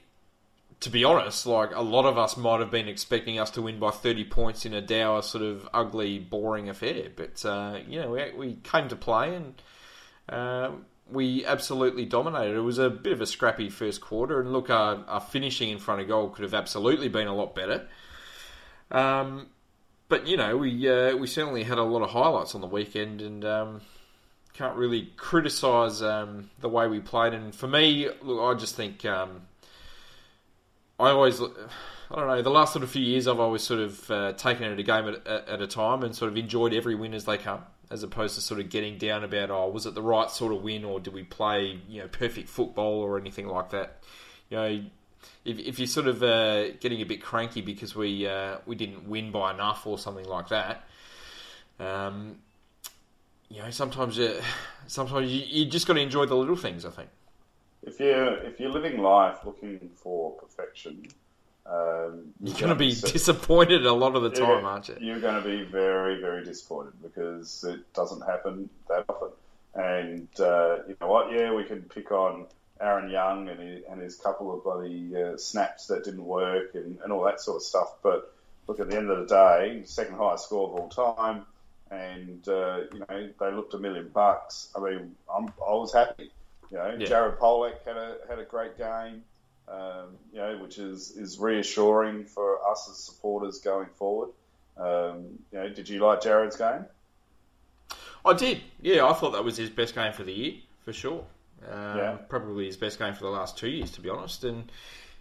to 0.80 0.90
be 0.90 1.04
honest, 1.04 1.46
like 1.46 1.74
a 1.74 1.82
lot 1.82 2.04
of 2.04 2.18
us 2.18 2.36
might 2.36 2.60
have 2.60 2.70
been 2.70 2.88
expecting 2.88 3.38
us 3.38 3.50
to 3.50 3.62
win 3.62 3.78
by 3.78 3.90
30 3.90 4.24
points 4.24 4.64
in 4.64 4.74
a 4.74 4.80
dour, 4.80 5.22
sort 5.22 5.42
of 5.42 5.68
ugly, 5.74 6.18
boring 6.18 6.68
affair. 6.68 7.08
But 7.14 7.44
uh, 7.44 7.78
you 7.86 8.00
know, 8.00 8.10
we, 8.10 8.32
we 8.36 8.54
came 8.62 8.88
to 8.88 8.96
play 8.96 9.34
and. 9.34 9.54
Uh, 10.28 10.72
we 11.10 11.44
absolutely 11.46 12.04
dominated. 12.04 12.56
It 12.56 12.60
was 12.60 12.78
a 12.78 12.90
bit 12.90 13.12
of 13.14 13.20
a 13.20 13.26
scrappy 13.26 13.70
first 13.70 14.00
quarter, 14.00 14.40
and 14.40 14.52
look, 14.52 14.68
our, 14.68 15.04
our 15.08 15.20
finishing 15.20 15.70
in 15.70 15.78
front 15.78 16.00
of 16.02 16.08
goal 16.08 16.28
could 16.28 16.42
have 16.42 16.54
absolutely 16.54 17.08
been 17.08 17.26
a 17.26 17.34
lot 17.34 17.54
better. 17.54 17.88
Um, 18.90 19.46
but 20.08 20.26
you 20.26 20.36
know, 20.36 20.56
we 20.56 20.88
uh, 20.88 21.16
we 21.16 21.26
certainly 21.26 21.64
had 21.64 21.78
a 21.78 21.82
lot 21.82 22.02
of 22.02 22.10
highlights 22.10 22.54
on 22.54 22.60
the 22.60 22.66
weekend, 22.66 23.20
and 23.20 23.44
um, 23.44 23.80
can't 24.54 24.76
really 24.76 25.12
criticise 25.16 26.02
um, 26.02 26.50
the 26.60 26.68
way 26.68 26.88
we 26.88 27.00
played. 27.00 27.34
And 27.34 27.54
for 27.54 27.68
me, 27.68 28.08
look, 28.22 28.40
I 28.40 28.58
just 28.58 28.74
think 28.74 29.04
um, 29.04 29.42
I 30.98 31.10
always, 31.10 31.40
I 31.40 31.46
don't 32.16 32.26
know, 32.26 32.42
the 32.42 32.50
last 32.50 32.72
sort 32.72 32.82
of 32.82 32.90
few 32.90 33.02
years, 33.02 33.28
I've 33.28 33.38
always 33.38 33.62
sort 33.62 33.80
of 33.80 34.10
uh, 34.10 34.32
taken 34.32 34.64
it 34.64 34.78
a 34.78 34.82
game 34.82 35.06
at, 35.08 35.26
at, 35.26 35.62
a 35.62 35.66
time 35.66 36.02
and 36.02 36.14
sort 36.14 36.30
of 36.30 36.36
enjoyed 36.36 36.74
every 36.74 36.96
win 36.96 37.14
as 37.14 37.24
they 37.24 37.38
come, 37.38 37.62
as 37.90 38.02
opposed 38.02 38.34
to 38.34 38.40
sort 38.40 38.58
of 38.58 38.68
getting 38.68 38.98
down 38.98 39.22
about, 39.22 39.50
oh, 39.50 39.68
was 39.68 39.86
it 39.86 39.94
the 39.94 40.02
right 40.02 40.28
sort 40.28 40.52
of 40.52 40.62
win, 40.62 40.84
or 40.84 40.98
did 40.98 41.14
we 41.14 41.22
play, 41.22 41.78
you 41.88 42.00
know, 42.00 42.08
perfect 42.08 42.48
football 42.48 43.00
or 43.00 43.16
anything 43.16 43.46
like 43.46 43.70
that. 43.70 44.02
You 44.50 44.56
know, 44.56 44.84
if, 45.44 45.58
if 45.60 45.78
you're 45.78 45.86
sort 45.86 46.08
of 46.08 46.22
uh, 46.22 46.70
getting 46.80 47.00
a 47.00 47.04
bit 47.04 47.22
cranky 47.22 47.60
because 47.60 47.94
we 47.94 48.26
uh, 48.26 48.58
we 48.66 48.74
didn't 48.74 49.08
win 49.08 49.30
by 49.30 49.52
enough 49.52 49.86
or 49.86 49.98
something 49.98 50.26
like 50.26 50.48
that, 50.48 50.84
um, 51.78 52.36
you 53.48 53.62
know, 53.62 53.70
sometimes 53.70 54.18
you, 54.18 54.34
sometimes 54.88 55.30
you, 55.30 55.42
you 55.46 55.70
just 55.70 55.86
got 55.86 55.94
to 55.94 56.00
enjoy 56.00 56.26
the 56.26 56.34
little 56.34 56.56
things. 56.56 56.84
I 56.84 56.90
think. 56.90 57.10
If 57.82 58.00
you're 58.00 58.34
if 58.44 58.60
you're 58.60 58.70
living 58.70 59.00
life 59.00 59.38
looking 59.44 59.90
for 59.94 60.32
perfection, 60.32 61.06
um, 61.66 62.32
you're, 62.40 62.50
you're 62.50 62.58
going 62.58 62.68
to 62.70 62.74
be 62.74 62.90
disappointed 62.94 63.86
a 63.86 63.92
lot 63.92 64.16
of 64.16 64.22
the 64.22 64.30
time, 64.30 64.64
aren't 64.64 64.88
you? 64.88 64.96
You're 65.00 65.20
going 65.20 65.42
to 65.42 65.48
be 65.48 65.64
very 65.64 66.20
very 66.20 66.44
disappointed 66.44 66.94
because 67.02 67.64
it 67.64 67.92
doesn't 67.94 68.22
happen 68.22 68.68
that 68.88 69.04
often. 69.08 69.28
And 69.74 70.28
uh, 70.40 70.78
you 70.88 70.96
know 71.00 71.08
what? 71.08 71.32
Yeah, 71.32 71.52
we 71.52 71.64
can 71.64 71.82
pick 71.82 72.10
on 72.10 72.46
Aaron 72.80 73.10
Young 73.10 73.48
and 73.48 73.60
his, 73.60 73.84
and 73.88 74.00
his 74.00 74.16
couple 74.16 74.54
of 74.54 74.64
bloody 74.64 75.14
uh, 75.14 75.36
snaps 75.36 75.86
that 75.88 76.04
didn't 76.04 76.24
work 76.24 76.74
and, 76.74 76.98
and 77.02 77.12
all 77.12 77.24
that 77.24 77.40
sort 77.40 77.56
of 77.56 77.62
stuff. 77.62 77.94
But 78.02 78.34
look, 78.66 78.80
at 78.80 78.90
the 78.90 78.96
end 78.96 79.10
of 79.10 79.28
the 79.28 79.34
day, 79.34 79.82
second 79.84 80.16
highest 80.16 80.44
score 80.44 80.68
of 80.68 80.74
all 80.74 80.88
time, 80.88 81.44
and 81.90 82.46
uh, 82.48 82.80
you 82.92 83.00
know 83.00 83.28
they 83.38 83.52
looked 83.52 83.74
a 83.74 83.78
million 83.78 84.08
bucks. 84.08 84.68
I 84.76 84.80
mean, 84.80 85.14
I'm, 85.32 85.48
I 85.64 85.72
was 85.72 85.92
happy. 85.92 86.30
You 86.70 86.78
know, 86.78 86.96
yeah. 86.98 87.06
Jared 87.06 87.38
Polec 87.38 87.84
had 87.84 87.96
a 87.96 88.16
had 88.28 88.38
a 88.38 88.44
great 88.44 88.76
game. 88.76 89.22
Um, 89.68 90.16
you 90.32 90.38
know, 90.38 90.58
which 90.58 90.78
is 90.78 91.10
is 91.10 91.38
reassuring 91.38 92.24
for 92.24 92.58
us 92.68 92.88
as 92.90 92.98
supporters 92.98 93.58
going 93.58 93.88
forward. 93.96 94.30
Um, 94.76 95.38
you 95.52 95.58
know, 95.58 95.68
did 95.68 95.88
you 95.88 96.00
like 96.00 96.22
Jared's 96.22 96.56
game? 96.56 96.86
I 98.24 98.32
did. 98.32 98.60
Yeah, 98.80 99.06
I 99.06 99.12
thought 99.12 99.32
that 99.32 99.44
was 99.44 99.56
his 99.56 99.70
best 99.70 99.94
game 99.94 100.12
for 100.12 100.24
the 100.24 100.32
year 100.32 100.52
for 100.84 100.92
sure. 100.92 101.24
Um, 101.70 101.98
yeah. 101.98 102.16
Probably 102.28 102.66
his 102.66 102.76
best 102.76 102.98
game 102.98 103.14
for 103.14 103.24
the 103.24 103.30
last 103.30 103.58
two 103.58 103.68
years, 103.68 103.90
to 103.92 104.00
be 104.00 104.08
honest. 104.08 104.44
And 104.44 104.70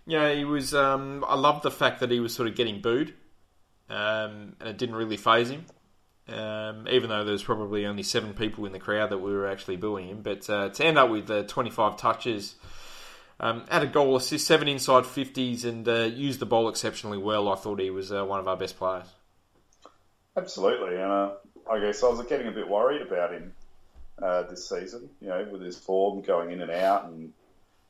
you 0.05 0.17
know, 0.17 0.33
he 0.33 0.45
was. 0.45 0.73
Um, 0.73 1.25
I 1.27 1.35
love 1.35 1.61
the 1.61 1.71
fact 1.71 1.99
that 1.99 2.11
he 2.11 2.19
was 2.19 2.33
sort 2.33 2.47
of 2.47 2.55
getting 2.55 2.81
booed, 2.81 3.13
um, 3.89 4.55
and 4.59 4.69
it 4.69 4.77
didn't 4.77 4.95
really 4.95 5.17
phase 5.17 5.49
him. 5.49 5.65
Um, 6.29 6.87
even 6.89 7.09
though 7.09 7.23
there's 7.23 7.43
probably 7.43 7.85
only 7.85 8.03
seven 8.03 8.33
people 8.33 8.65
in 8.65 8.73
the 8.73 8.79
crowd 8.79 9.11
that 9.11 9.19
we 9.19 9.31
were 9.31 9.47
actually 9.47 9.77
booing 9.77 10.09
him, 10.09 10.21
but 10.21 10.49
uh, 10.49 10.69
to 10.69 10.85
end 10.85 10.97
up 10.97 11.09
with 11.09 11.29
uh, 11.31 11.43
25 11.43 11.95
touches, 11.95 12.55
um, 13.39 13.63
had 13.69 13.83
a 13.83 13.87
goal 13.87 14.15
assist, 14.15 14.45
seven 14.45 14.67
inside 14.67 15.03
50s, 15.03 15.63
and 15.63 15.87
uh, 15.87 16.03
used 16.03 16.39
the 16.39 16.45
ball 16.45 16.67
exceptionally 16.67 17.17
well. 17.17 17.47
I 17.47 17.55
thought 17.55 17.79
he 17.79 17.91
was 17.91 18.11
uh, 18.11 18.25
one 18.25 18.39
of 18.39 18.47
our 18.47 18.57
best 18.57 18.77
players. 18.77 19.05
Absolutely, 20.35 20.95
and 20.95 21.11
uh, 21.11 21.31
I 21.71 21.79
guess 21.79 22.03
I 22.03 22.07
was 22.07 22.25
getting 22.25 22.47
a 22.47 22.51
bit 22.51 22.67
worried 22.67 23.01
about 23.01 23.33
him 23.33 23.53
uh, 24.21 24.43
this 24.43 24.67
season. 24.67 25.09
You 25.21 25.29
know, 25.29 25.47
with 25.51 25.61
his 25.61 25.77
form 25.77 26.21
going 26.21 26.51
in 26.51 26.61
and 26.61 26.71
out, 26.71 27.05
and 27.05 27.31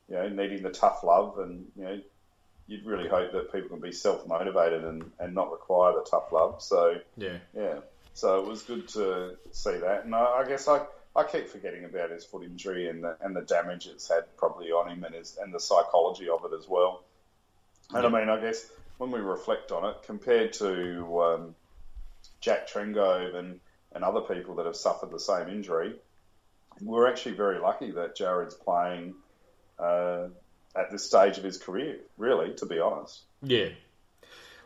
you 0.08 0.14
know, 0.14 0.28
needing 0.28 0.62
the 0.62 0.70
tough 0.70 1.02
love, 1.02 1.38
and 1.38 1.66
you 1.76 1.84
know, 1.84 2.00
you'd 2.66 2.84
really 2.84 3.08
hope 3.08 3.32
that 3.32 3.52
people 3.52 3.70
can 3.70 3.80
be 3.80 3.92
self 3.92 4.26
motivated 4.26 4.84
and, 4.84 5.10
and 5.18 5.34
not 5.34 5.50
require 5.50 5.92
the 5.94 6.06
tough 6.08 6.30
love. 6.30 6.62
So 6.62 7.00
yeah, 7.16 7.38
yeah. 7.56 7.80
So 8.18 8.40
it 8.40 8.46
was 8.46 8.62
good 8.62 8.88
to 8.88 9.36
see 9.52 9.78
that, 9.78 10.04
and 10.04 10.14
I, 10.14 10.42
I 10.42 10.48
guess 10.48 10.68
I. 10.68 10.86
I 11.16 11.24
keep 11.24 11.48
forgetting 11.48 11.84
about 11.84 12.10
his 12.10 12.24
foot 12.24 12.44
injury 12.44 12.88
and 12.88 13.02
the, 13.02 13.16
and 13.22 13.34
the 13.34 13.40
damage 13.40 13.88
it's 13.88 14.08
had 14.08 14.24
probably 14.36 14.70
on 14.70 14.88
him 14.88 15.02
and 15.02 15.14
his, 15.16 15.36
and 15.42 15.52
the 15.52 15.58
psychology 15.58 16.28
of 16.28 16.44
it 16.44 16.52
as 16.56 16.68
well. 16.68 17.02
And 17.92 18.04
yeah. 18.04 18.08
I 18.08 18.20
mean, 18.20 18.28
I 18.28 18.40
guess 18.40 18.70
when 18.98 19.10
we 19.10 19.18
reflect 19.18 19.72
on 19.72 19.88
it, 19.88 19.96
compared 20.04 20.52
to 20.54 21.20
um, 21.20 21.54
Jack 22.40 22.68
Trengove 22.68 23.34
and, 23.34 23.58
and 23.92 24.04
other 24.04 24.20
people 24.20 24.54
that 24.56 24.66
have 24.66 24.76
suffered 24.76 25.10
the 25.10 25.18
same 25.18 25.48
injury, 25.48 25.96
we're 26.80 27.08
actually 27.08 27.34
very 27.34 27.58
lucky 27.58 27.90
that 27.92 28.14
Jared's 28.14 28.54
playing 28.54 29.14
uh, 29.80 30.28
at 30.76 30.92
this 30.92 31.04
stage 31.04 31.36
of 31.38 31.42
his 31.42 31.58
career. 31.58 31.98
Really, 32.16 32.54
to 32.56 32.66
be 32.66 32.78
honest. 32.78 33.22
Yeah. 33.42 33.70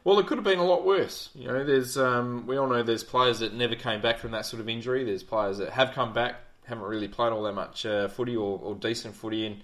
Well, 0.04 0.18
it 0.18 0.26
could 0.26 0.38
have 0.38 0.44
been 0.44 0.58
a 0.58 0.64
lot 0.64 0.84
worse. 0.84 1.30
You 1.34 1.46
know, 1.48 1.64
there's 1.64 1.96
um, 1.96 2.46
we 2.46 2.56
all 2.56 2.66
know 2.66 2.82
there's 2.82 3.04
players 3.04 3.38
that 3.38 3.54
never 3.54 3.76
came 3.76 4.00
back 4.00 4.18
from 4.18 4.32
that 4.32 4.46
sort 4.46 4.60
of 4.60 4.68
injury. 4.68 5.04
There's 5.04 5.22
players 5.22 5.58
that 5.58 5.70
have 5.70 5.92
come 5.92 6.12
back, 6.12 6.36
haven't 6.64 6.84
really 6.84 7.08
played 7.08 7.32
all 7.32 7.44
that 7.44 7.54
much 7.54 7.86
uh, 7.86 8.08
footy 8.08 8.36
or, 8.36 8.58
or, 8.60 8.74
decent 8.74 9.14
footy, 9.14 9.46
and 9.46 9.56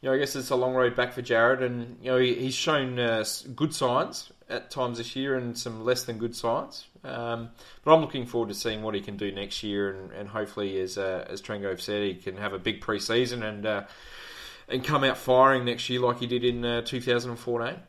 you 0.00 0.08
know, 0.08 0.14
I 0.14 0.18
guess 0.18 0.34
it's 0.36 0.50
a 0.50 0.56
long 0.56 0.74
road 0.74 0.96
back 0.96 1.12
for 1.12 1.20
Jared. 1.20 1.62
And 1.62 1.98
you 2.02 2.10
know, 2.10 2.18
he, 2.18 2.34
he's 2.34 2.54
shown 2.54 2.98
uh, 2.98 3.24
good 3.54 3.74
signs 3.74 4.32
at 4.48 4.70
times 4.70 4.96
this 4.96 5.14
year 5.14 5.36
and 5.36 5.58
some 5.58 5.84
less 5.84 6.04
than 6.04 6.16
good 6.16 6.34
signs. 6.34 6.86
Um, 7.04 7.50
but 7.84 7.94
I'm 7.94 8.00
looking 8.00 8.24
forward 8.24 8.48
to 8.48 8.54
seeing 8.54 8.82
what 8.82 8.94
he 8.94 9.02
can 9.02 9.18
do 9.18 9.30
next 9.30 9.62
year, 9.62 9.90
and, 9.90 10.12
and 10.12 10.28
hopefully, 10.30 10.80
as 10.80 10.96
uh, 10.96 11.26
as 11.28 11.42
Trengove 11.42 11.82
said, 11.82 12.02
he 12.02 12.14
can 12.14 12.38
have 12.38 12.54
a 12.54 12.58
big 12.58 12.80
preseason 12.80 13.42
and 13.42 13.66
uh, 13.66 13.82
and 14.66 14.82
come 14.82 15.04
out 15.04 15.18
firing 15.18 15.66
next 15.66 15.90
year 15.90 16.00
like 16.00 16.20
he 16.20 16.26
did 16.26 16.42
in 16.42 16.64
uh, 16.64 16.80
2014. 16.82 17.80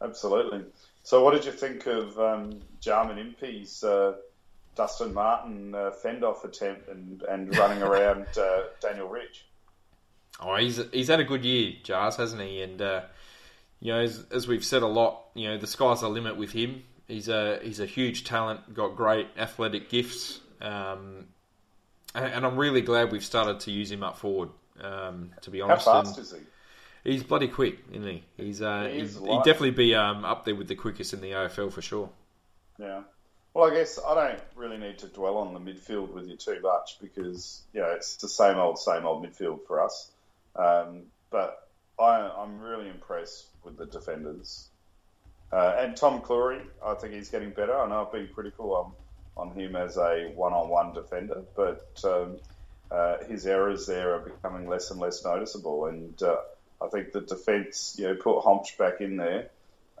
Absolutely. 0.00 0.64
So, 1.02 1.22
what 1.24 1.32
did 1.34 1.44
you 1.44 1.52
think 1.52 1.86
of 1.86 2.18
um, 2.18 2.60
Jarman 2.80 3.18
Impey's 3.18 3.82
uh, 3.82 4.14
Dustin 4.76 5.12
Martin 5.12 5.74
uh, 5.74 5.90
fend 5.90 6.24
off 6.24 6.44
attempt 6.44 6.88
and, 6.88 7.22
and 7.22 7.56
running 7.56 7.82
around 7.82 8.26
uh, 8.38 8.64
Daniel 8.80 9.08
Rich? 9.08 9.46
Oh, 10.40 10.56
he's 10.56 10.80
he's 10.92 11.08
had 11.08 11.20
a 11.20 11.24
good 11.24 11.44
year, 11.44 11.74
Jars, 11.82 12.16
hasn't 12.16 12.40
he? 12.40 12.62
And 12.62 12.80
you 13.82 13.92
know, 13.92 13.98
as, 13.98 14.24
as 14.30 14.46
we've 14.46 14.64
said 14.64 14.82
a 14.82 14.86
lot, 14.86 15.24
you 15.34 15.48
know, 15.48 15.58
the 15.58 15.66
sky's 15.66 16.02
the 16.02 16.08
limit 16.08 16.36
with 16.36 16.52
him. 16.52 16.84
He's 17.08 17.28
a 17.28 17.58
he's 17.62 17.80
a 17.80 17.86
huge 17.86 18.22
talent, 18.22 18.72
got 18.72 18.94
great 18.96 19.26
athletic 19.36 19.90
gifts, 19.90 20.38
um, 20.60 21.26
and, 22.14 22.26
and, 22.26 22.46
I'm 22.46 22.56
really 22.56 22.80
glad 22.80 23.10
we've 23.10 23.24
started 23.24 23.58
to 23.60 23.72
use 23.72 23.90
him 23.90 24.04
up 24.04 24.18
forward. 24.18 24.50
Um, 24.80 25.32
to 25.42 25.50
be 25.50 25.60
honest, 25.60 25.84
how 25.84 26.04
fast 26.04 26.16
and 26.16 26.24
is 26.24 26.32
he? 26.32 26.38
He's 27.04 27.24
bloody 27.24 27.48
quick, 27.48 27.78
isn't 27.90 28.06
he? 28.06 28.24
He's 28.36 28.62
uh, 28.62 28.88
he 28.88 29.00
he'd 29.00 29.42
definitely 29.44 29.72
be 29.72 29.94
um, 29.94 30.24
up 30.24 30.44
there 30.44 30.54
with 30.54 30.68
the 30.68 30.76
quickest 30.76 31.12
in 31.12 31.20
the 31.20 31.32
AFL 31.32 31.72
for 31.72 31.82
sure. 31.82 32.10
Yeah. 32.78 33.02
Well, 33.54 33.70
I 33.70 33.74
guess 33.74 33.98
I 33.98 34.14
don't 34.14 34.40
really 34.54 34.78
need 34.78 34.98
to 34.98 35.08
dwell 35.08 35.38
on 35.38 35.52
the 35.52 35.60
midfield 35.60 36.12
with 36.12 36.26
you 36.26 36.36
too 36.36 36.58
much 36.62 36.98
because 37.00 37.62
you 37.74 37.80
know 37.80 37.90
it's 37.90 38.16
the 38.16 38.28
same 38.28 38.56
old, 38.56 38.78
same 38.78 39.04
old 39.04 39.24
midfield 39.24 39.66
for 39.66 39.82
us. 39.82 40.10
Um, 40.54 41.02
but 41.30 41.68
I, 41.98 42.20
I'm 42.20 42.60
really 42.60 42.88
impressed 42.88 43.46
with 43.64 43.76
the 43.76 43.86
defenders. 43.86 44.68
Uh, 45.52 45.76
and 45.78 45.96
Tom 45.96 46.22
Clurey, 46.22 46.62
I 46.84 46.94
think 46.94 47.12
he's 47.12 47.28
getting 47.28 47.50
better. 47.50 47.78
I 47.78 47.88
know 47.88 48.06
I've 48.06 48.12
been 48.12 48.28
critical 48.32 48.74
on, 48.74 48.92
on 49.36 49.54
him 49.54 49.76
as 49.76 49.98
a 49.98 50.32
one-on-one 50.34 50.94
defender, 50.94 51.42
but 51.54 52.00
um, 52.04 52.38
uh, 52.90 53.22
his 53.24 53.46
errors 53.46 53.86
there 53.86 54.14
are 54.14 54.20
becoming 54.20 54.66
less 54.66 54.90
and 54.90 54.98
less 54.98 55.22
noticeable. 55.24 55.86
And 55.86 56.22
uh, 56.22 56.36
I 56.82 56.88
think 56.88 57.12
the 57.12 57.20
defence, 57.20 57.96
you 57.98 58.08
know, 58.08 58.14
put 58.14 58.42
Hombsch 58.42 58.76
back 58.76 59.00
in 59.00 59.16
there, 59.16 59.50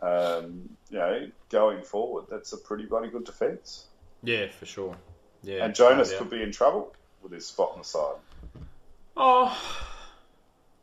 um, 0.00 0.68
you 0.90 0.98
know, 0.98 1.28
going 1.50 1.82
forward, 1.82 2.24
that's 2.28 2.52
a 2.52 2.56
pretty 2.56 2.84
bloody 2.84 3.08
good 3.08 3.24
defence. 3.24 3.86
Yeah, 4.22 4.48
for 4.48 4.66
sure. 4.66 4.96
Yeah, 5.42 5.64
And 5.64 5.74
Jonas 5.74 6.12
could 6.16 6.30
be 6.30 6.42
in 6.42 6.52
trouble 6.52 6.94
with 7.22 7.32
his 7.32 7.46
spot 7.46 7.72
on 7.72 7.78
the 7.78 7.84
side. 7.84 8.16
Oh, 9.16 9.56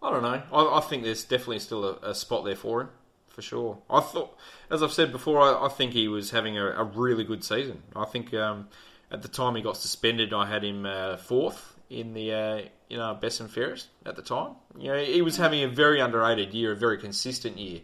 I 0.02 0.12
don't 0.12 0.22
know. 0.22 0.41
I, 0.52 0.78
I 0.78 0.82
think 0.82 1.04
there's 1.04 1.24
definitely 1.24 1.60
still 1.60 1.84
a, 1.86 2.12
a 2.12 2.16
spot 2.16 2.45
there 2.45 2.56
for 2.56 2.82
him, 2.82 2.89
for 3.28 3.41
sure. 3.41 3.78
I 3.89 4.00
thought, 4.02 4.38
as 4.70 4.84
I've 4.84 4.93
said 4.93 5.12
before, 5.12 5.41
I, 5.41 5.66
I 5.66 5.70
think 5.70 5.93
he 5.93 6.08
was 6.08 6.32
having 6.32 6.58
a, 6.58 6.66
a 6.68 6.84
really 6.84 7.24
good 7.24 7.43
season. 7.43 7.84
I 7.95 8.06
think 8.06 8.34
um, 8.34 8.68
at 9.12 9.22
the 9.22 9.28
time 9.28 9.56
he 9.56 9.62
got 9.62 9.78
suspended, 9.78 10.34
I 10.34 10.45
had 10.45 10.64
him 10.64 10.86
uh, 10.86 11.18
fourth 11.18 11.68
in 11.89 12.13
the 12.13 12.33
uh, 12.33 12.61
you 12.89 12.97
best 13.21 13.39
and 13.39 13.49
fairest 13.49 13.87
at 14.05 14.15
the 14.15 14.21
time. 14.21 14.55
You 14.77 14.89
know, 14.89 15.03
he 15.03 15.21
was 15.21 15.37
having 15.37 15.63
a 15.63 15.67
very 15.67 15.99
underrated 15.99 16.53
year, 16.53 16.71
a 16.71 16.75
very 16.75 16.97
consistent 16.97 17.57
year. 17.57 17.81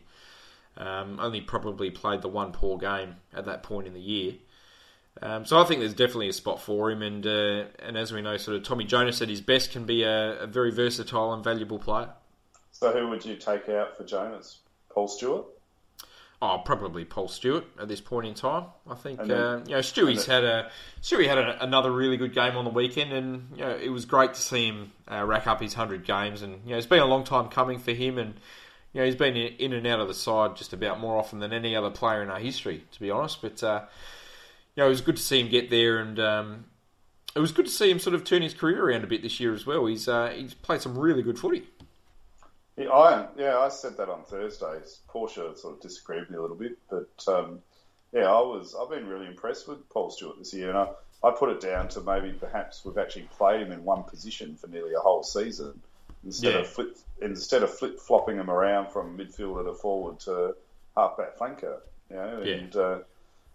Um, 0.77 1.19
only 1.21 1.39
probably 1.39 1.89
played 1.89 2.21
the 2.21 2.27
one 2.27 2.51
poor 2.51 2.77
game 2.77 3.15
at 3.33 3.45
that 3.45 3.63
point 3.63 3.87
in 3.87 3.93
the 3.93 4.01
year. 4.01 4.33
Um, 5.21 5.45
so 5.45 5.59
I 5.59 5.63
think 5.63 5.79
there's 5.79 5.93
definitely 5.93 6.27
a 6.27 6.33
spot 6.33 6.61
for 6.61 6.91
him, 6.91 7.01
and 7.01 7.25
uh, 7.25 7.65
and 7.79 7.97
as 7.97 8.11
we 8.11 8.21
know, 8.21 8.35
sort 8.35 8.57
of 8.57 8.63
Tommy 8.63 8.83
Jonas 8.83 9.21
at 9.21 9.29
his 9.29 9.39
best 9.39 9.71
can 9.71 9.85
be 9.85 10.03
a, 10.03 10.41
a 10.41 10.47
very 10.47 10.71
versatile 10.71 11.33
and 11.33 11.43
valuable 11.43 11.79
player. 11.79 12.09
So 12.71 12.91
who 12.91 13.07
would 13.07 13.23
you 13.23 13.37
take 13.37 13.69
out 13.69 13.95
for 13.95 14.03
Jonas? 14.03 14.59
Paul 14.89 15.07
Stewart? 15.07 15.45
Oh, 16.41 16.61
probably 16.63 17.05
Paul 17.05 17.27
Stewart 17.29 17.63
at 17.79 17.87
this 17.87 18.01
point 18.01 18.27
in 18.27 18.33
time. 18.33 18.65
I 18.89 18.95
think 18.95 19.19
then- 19.19 19.31
uh, 19.31 19.63
you 19.65 19.75
know 19.75 19.79
Stewie's 19.79 20.25
had 20.25 20.43
a 20.43 20.69
Stewie 21.01 21.27
had 21.27 21.37
a, 21.37 21.63
another 21.63 21.91
really 21.91 22.17
good 22.17 22.33
game 22.33 22.57
on 22.57 22.65
the 22.65 22.71
weekend, 22.71 23.13
and 23.13 23.47
you 23.55 23.63
know 23.63 23.71
it 23.71 23.89
was 23.89 24.05
great 24.05 24.33
to 24.33 24.39
see 24.41 24.67
him 24.67 24.91
uh, 25.09 25.23
rack 25.25 25.47
up 25.47 25.61
his 25.61 25.73
hundred 25.73 26.05
games. 26.05 26.41
And 26.41 26.61
you 26.65 26.71
know 26.71 26.77
it's 26.77 26.87
been 26.87 26.99
a 26.99 27.05
long 27.05 27.23
time 27.23 27.47
coming 27.47 27.79
for 27.79 27.93
him, 27.93 28.17
and 28.17 28.33
you 28.93 28.99
know 28.99 29.05
he's 29.05 29.15
been 29.15 29.35
in 29.37 29.73
and 29.73 29.87
out 29.87 30.01
of 30.01 30.07
the 30.09 30.13
side 30.13 30.55
just 30.57 30.73
about 30.73 30.99
more 30.99 31.17
often 31.17 31.39
than 31.39 31.53
any 31.53 31.75
other 31.75 31.89
player 31.89 32.21
in 32.21 32.29
our 32.29 32.39
history, 32.39 32.83
to 32.91 32.99
be 32.99 33.09
honest. 33.09 33.41
But 33.41 33.63
uh, 33.63 33.83
you 34.75 34.81
know 34.83 34.87
it 34.87 34.89
was 34.89 35.01
good 35.01 35.15
to 35.15 35.23
see 35.23 35.39
him 35.39 35.47
get 35.49 35.69
there, 35.69 35.99
and 35.99 36.19
um, 36.19 36.65
it 37.33 37.39
was 37.39 37.53
good 37.53 37.65
to 37.65 37.71
see 37.71 37.89
him 37.89 37.97
sort 37.99 38.13
of 38.13 38.23
turn 38.25 38.41
his 38.41 38.53
career 38.53 38.85
around 38.89 39.03
a 39.05 39.07
bit 39.07 39.21
this 39.21 39.39
year 39.39 39.53
as 39.53 39.65
well. 39.65 39.85
He's 39.85 40.07
uh, 40.09 40.33
he's 40.35 40.53
played 40.53 40.81
some 40.81 40.97
really 40.97 41.23
good 41.23 41.39
footy. 41.39 41.63
Yeah, 42.77 42.89
I 42.89 43.27
yeah, 43.37 43.57
I 43.57 43.69
said 43.69 43.97
that 43.97 44.09
on 44.09 44.23
Thursdays. 44.23 44.99
Porsche 45.09 45.57
sort 45.57 45.75
of 45.75 45.81
disagreed 45.81 46.21
with 46.21 46.29
me 46.31 46.37
a 46.37 46.41
little 46.41 46.57
bit, 46.57 46.77
but 46.89 47.23
um, 47.27 47.59
yeah, 48.11 48.25
I 48.31 48.41
was 48.41 48.75
I've 48.79 48.89
been 48.89 49.07
really 49.07 49.27
impressed 49.27 49.67
with 49.67 49.87
Paul 49.89 50.09
Stewart 50.11 50.37
this 50.39 50.53
year, 50.53 50.69
and 50.69 50.77
I, 50.77 50.87
I 51.23 51.31
put 51.31 51.49
it 51.49 51.61
down 51.61 51.87
to 51.89 52.01
maybe 52.01 52.31
perhaps 52.33 52.83
we've 52.83 52.97
actually 52.97 53.29
played 53.37 53.61
him 53.61 53.71
in 53.71 53.83
one 53.85 54.03
position 54.03 54.55
for 54.55 54.67
nearly 54.67 54.93
a 54.93 54.99
whole 54.99 55.23
season 55.23 55.79
instead 56.25 56.53
Yeah. 56.53 56.59
of 56.61 56.67
flip 56.67 56.97
instead 57.21 57.63
of 57.63 57.73
flip 57.73 57.99
flopping 57.99 58.37
him 58.37 58.49
around 58.49 58.91
from 58.91 59.17
midfielder 59.17 59.65
to 59.65 59.73
forward 59.73 60.19
to 60.21 60.55
halfback 60.97 61.37
flanker. 61.37 61.77
You 62.09 62.15
know, 62.17 62.41
Yeah. 62.43 62.53
and 62.55 62.75
uh, 62.75 62.99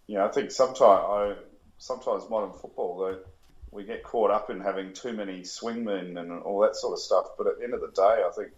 you 0.07 0.17
know, 0.17 0.25
I 0.25 0.29
think 0.29 0.51
sometimes 0.51 0.81
I 0.83 1.35
sometimes 1.79 2.29
modern 2.31 2.53
football 2.53 3.07
they, 3.07 3.19
we 3.71 3.85
get 3.85 4.03
caught 4.03 4.31
up 4.31 4.49
in 4.51 4.61
having 4.61 4.95
too 4.95 5.13
many 5.13 5.43
swingmen 5.43 6.19
and 6.19 6.33
all 6.43 6.61
that 6.61 6.75
sort 6.75 6.95
of 6.95 7.01
stuff. 7.01 7.27
But 7.37 7.47
at 7.49 7.59
the 7.59 7.65
end 7.65 7.75
of 7.75 7.81
the 7.83 7.89
day, 7.89 8.25
I 8.27 8.31
think 8.35 8.51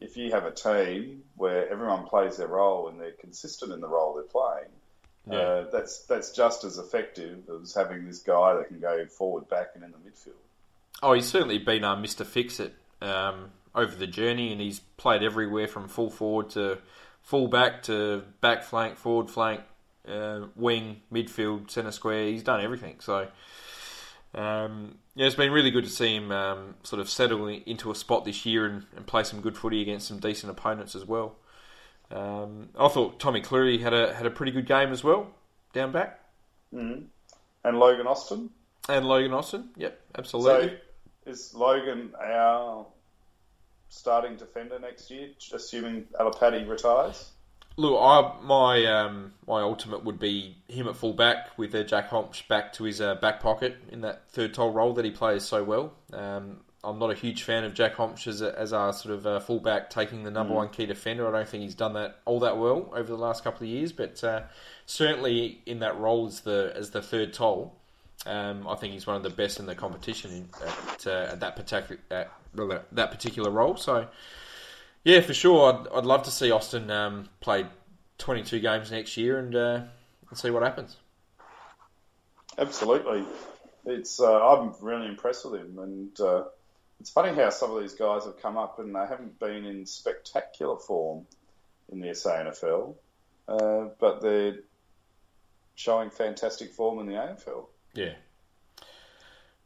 if 0.00 0.16
you 0.16 0.30
have 0.32 0.44
a 0.44 0.50
team 0.50 1.22
where 1.36 1.68
everyone 1.70 2.04
plays 2.04 2.36
their 2.36 2.48
role 2.48 2.88
and 2.88 3.00
they're 3.00 3.12
consistent 3.12 3.72
in 3.72 3.80
the 3.80 3.88
role 3.88 4.14
they're 4.14 4.22
playing, 4.24 4.70
Yeah. 5.30 5.38
uh, 5.38 5.70
that's 5.70 6.00
that's 6.06 6.32
just 6.32 6.64
as 6.64 6.78
effective 6.78 7.48
as 7.62 7.74
having 7.74 8.04
this 8.06 8.18
guy 8.20 8.54
that 8.54 8.68
can 8.68 8.80
go 8.80 9.06
forward, 9.06 9.48
back, 9.48 9.68
and 9.74 9.84
in 9.84 9.92
the 9.92 9.98
midfield. 9.98 10.34
Oh, 11.02 11.12
he's 11.12 11.28
certainly 11.28 11.58
been 11.58 11.84
uh, 11.84 11.96
Mr. 11.96 12.24
Fix 12.26 12.60
It 12.60 12.74
um, 13.00 13.50
over 13.74 13.94
the 13.94 14.06
journey, 14.06 14.52
and 14.52 14.60
he's 14.60 14.80
played 14.96 15.22
everywhere 15.22 15.66
from 15.68 15.88
full 15.88 16.10
forward 16.10 16.50
to 16.50 16.78
full 17.22 17.48
back 17.48 17.82
to 17.84 18.22
back 18.40 18.62
flank, 18.64 18.96
forward 18.96 19.30
flank, 19.30 19.62
uh, 20.06 20.46
wing, 20.56 21.00
midfield, 21.12 21.70
centre 21.70 21.90
square. 21.90 22.26
He's 22.26 22.42
done 22.42 22.60
everything. 22.60 22.96
So, 23.00 23.28
um, 24.34 24.96
yeah, 25.14 25.26
it's 25.26 25.34
been 25.36 25.52
really 25.52 25.70
good 25.70 25.84
to 25.84 25.90
see 25.90 26.14
him 26.16 26.32
um, 26.32 26.74
sort 26.82 27.00
of 27.00 27.08
settle 27.08 27.46
into 27.48 27.90
a 27.90 27.94
spot 27.94 28.24
this 28.24 28.44
year 28.44 28.66
and, 28.66 28.84
and 28.96 29.06
play 29.06 29.22
some 29.24 29.40
good 29.40 29.56
footy 29.56 29.80
against 29.82 30.08
some 30.08 30.18
decent 30.18 30.50
opponents 30.50 30.94
as 30.94 31.04
well. 31.04 31.36
Um, 32.10 32.68
I 32.78 32.88
thought 32.88 33.18
Tommy 33.20 33.40
Clurey 33.40 33.80
had 33.80 33.92
a 33.94 34.12
had 34.14 34.26
a 34.26 34.30
pretty 34.30 34.52
good 34.52 34.66
game 34.66 34.92
as 34.92 35.02
well 35.02 35.28
down 35.72 35.90
back, 35.92 36.20
And 36.72 37.08
Logan 37.64 38.06
Austin. 38.06 38.50
and 38.88 39.06
Logan 39.06 39.32
Austin. 39.32 39.70
Yep, 39.76 40.00
absolutely. 40.18 40.68
So 41.24 41.30
is 41.30 41.54
Logan 41.54 42.12
our 42.22 42.86
starting 43.88 44.36
defender 44.36 44.78
next 44.78 45.10
year, 45.10 45.30
assuming 45.52 46.04
Alipate 46.20 46.68
retires? 46.68 47.30
Look, 47.76 47.98
I, 48.00 48.34
my 48.42 48.86
um, 48.86 49.32
my 49.48 49.60
ultimate 49.62 50.04
would 50.04 50.18
be 50.18 50.56
him 50.68 50.86
at 50.86 50.96
full 50.96 51.12
back 51.12 51.58
with 51.58 51.74
uh, 51.74 51.82
Jack 51.82 52.10
Hombsch 52.10 52.46
back 52.46 52.72
to 52.74 52.84
his 52.84 53.00
uh, 53.00 53.16
back 53.16 53.40
pocket 53.40 53.76
in 53.90 54.02
that 54.02 54.28
third 54.28 54.54
tall 54.54 54.70
role 54.70 54.92
that 54.94 55.04
he 55.04 55.10
plays 55.10 55.42
so 55.42 55.64
well. 55.64 55.92
Um, 56.12 56.60
I'm 56.84 56.98
not 56.98 57.10
a 57.10 57.14
huge 57.14 57.42
fan 57.42 57.64
of 57.64 57.74
Jack 57.74 57.96
Hombsch 57.96 58.26
as, 58.28 58.42
a, 58.42 58.56
as 58.58 58.72
our 58.72 58.92
sort 58.92 59.14
of 59.14 59.26
uh, 59.26 59.40
full 59.40 59.58
back 59.58 59.90
taking 59.90 60.22
the 60.22 60.30
number 60.30 60.54
one 60.54 60.68
key 60.68 60.86
defender. 60.86 61.26
I 61.26 61.32
don't 61.36 61.48
think 61.48 61.64
he's 61.64 61.74
done 61.74 61.94
that 61.94 62.20
all 62.26 62.40
that 62.40 62.58
well 62.58 62.90
over 62.94 63.04
the 63.04 63.16
last 63.16 63.42
couple 63.42 63.64
of 63.64 63.68
years, 63.68 63.90
but 63.90 64.22
uh, 64.22 64.42
certainly 64.86 65.60
in 65.66 65.80
that 65.80 65.98
role 65.98 66.26
as 66.26 66.42
the 66.42 66.72
as 66.76 66.90
the 66.90 67.02
third 67.02 67.32
toll, 67.32 67.74
um, 68.24 68.68
I 68.68 68.76
think 68.76 68.92
he's 68.92 69.06
one 69.06 69.16
of 69.16 69.24
the 69.24 69.30
best 69.30 69.58
in 69.58 69.66
the 69.66 69.74
competition 69.74 70.30
in, 70.30 70.48
at, 70.64 71.06
uh, 71.08 71.32
at 71.32 71.40
that 71.40 71.56
particular 71.56 71.98
that 72.92 73.10
particular 73.10 73.50
role. 73.50 73.76
So. 73.76 74.06
Yeah, 75.04 75.20
for 75.20 75.34
sure. 75.34 75.72
I'd, 75.72 75.98
I'd 75.98 76.06
love 76.06 76.24
to 76.24 76.30
see 76.30 76.50
Austin 76.50 76.90
um, 76.90 77.28
play 77.40 77.66
22 78.18 78.60
games 78.60 78.90
next 78.90 79.16
year 79.16 79.38
and, 79.38 79.54
uh, 79.54 79.82
and 80.28 80.38
see 80.38 80.50
what 80.50 80.62
happens. 80.62 80.96
Absolutely. 82.56 83.24
It's 83.86 84.18
uh, 84.18 84.46
I'm 84.46 84.72
really 84.80 85.06
impressed 85.06 85.44
with 85.44 85.60
him, 85.60 85.78
and 85.78 86.20
uh, 86.20 86.44
it's 87.00 87.10
funny 87.10 87.34
how 87.34 87.50
some 87.50 87.70
of 87.70 87.82
these 87.82 87.92
guys 87.92 88.24
have 88.24 88.40
come 88.40 88.56
up 88.56 88.78
and 88.78 88.94
they 88.94 89.06
haven't 89.06 89.38
been 89.38 89.66
in 89.66 89.84
spectacular 89.84 90.76
form 90.76 91.26
in 91.92 92.00
the 92.00 92.08
SANFL, 92.08 92.94
uh, 93.48 93.88
but 93.98 94.22
they're 94.22 94.60
showing 95.74 96.08
fantastic 96.08 96.72
form 96.72 97.00
in 97.00 97.06
the 97.06 97.12
AFL. 97.12 97.66
Yeah, 97.92 98.14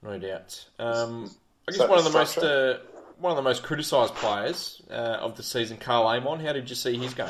no 0.02 0.18
doubt. 0.18 0.64
Um, 0.80 1.30
I 1.68 1.72
guess 1.72 1.88
one 1.88 1.98
of 1.98 2.04
the 2.04 2.10
the 2.10 2.18
most 2.18 2.38
uh, 2.38 2.78
one 3.18 3.30
of 3.32 3.36
the 3.36 3.42
most 3.42 3.62
criticised 3.62 4.14
players 4.14 4.80
uh, 4.90 4.94
of 4.94 5.36
the 5.36 5.42
season, 5.42 5.76
Karl 5.76 6.06
Amon. 6.06 6.40
How 6.40 6.52
did 6.52 6.68
you 6.70 6.76
see 6.76 6.96
his 6.96 7.14
game? 7.14 7.26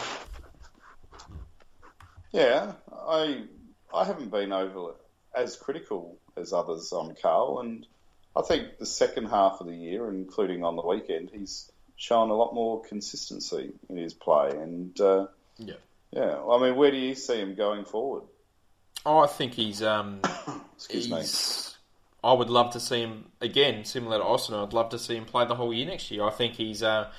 Yeah, 2.33 2.73
I 3.07 3.45
I 3.93 4.05
haven't 4.05 4.31
been 4.31 4.53
over 4.53 4.95
as 5.35 5.57
critical 5.57 6.19
as 6.37 6.53
others 6.53 6.93
on 6.93 7.15
Karl, 7.21 7.61
and 7.61 7.87
I 8.37 8.43
think 8.43 8.79
the 8.79 8.87
second 8.87 9.27
half 9.27 9.61
of 9.61 9.67
the 9.67 9.75
year, 9.75 10.11
including 10.11 10.63
on 10.65 10.77
the 10.77 10.83
weekend, 10.87 11.31
he's 11.33 11.71
shown 11.97 12.31
a 12.31 12.35
lot 12.35 12.55
more 12.55 12.83
consistency 12.83 13.73
in 13.89 13.97
his 13.97 14.15
play. 14.15 14.51
And 14.51 14.99
uh, 15.01 15.27
Yeah. 15.57 15.75
yeah, 16.13 16.41
I 16.43 16.61
mean, 16.63 16.77
where 16.77 16.91
do 16.91 16.97
you 16.97 17.15
see 17.15 17.39
him 17.41 17.55
going 17.55 17.85
forward? 17.85 18.25
Oh, 19.07 19.19
I 19.19 19.27
think 19.27 19.55
he's 19.55 19.83
um, 19.83 20.21
Excuse 20.77 21.11
me. 21.11 21.21
he's. 21.21 21.78
I 22.23 22.33
would 22.33 22.51
love 22.51 22.73
to 22.73 22.81
see 22.81 23.01
him 23.01 23.27
again, 23.41 23.85
similar 23.85 24.19
to 24.19 24.25
Austin. 24.25 24.55
I'd 24.57 24.73
love 24.73 24.91
to 24.91 24.99
see 24.99 25.17
him 25.17 25.25
play 25.25 25.47
the 25.47 25.55
whole 25.55 25.73
year 25.73 25.87
next 25.87 26.11
year. 26.11 26.25
I 26.25 26.31
think 26.31 26.55
he's 26.55 26.83
uh, 26.83 27.11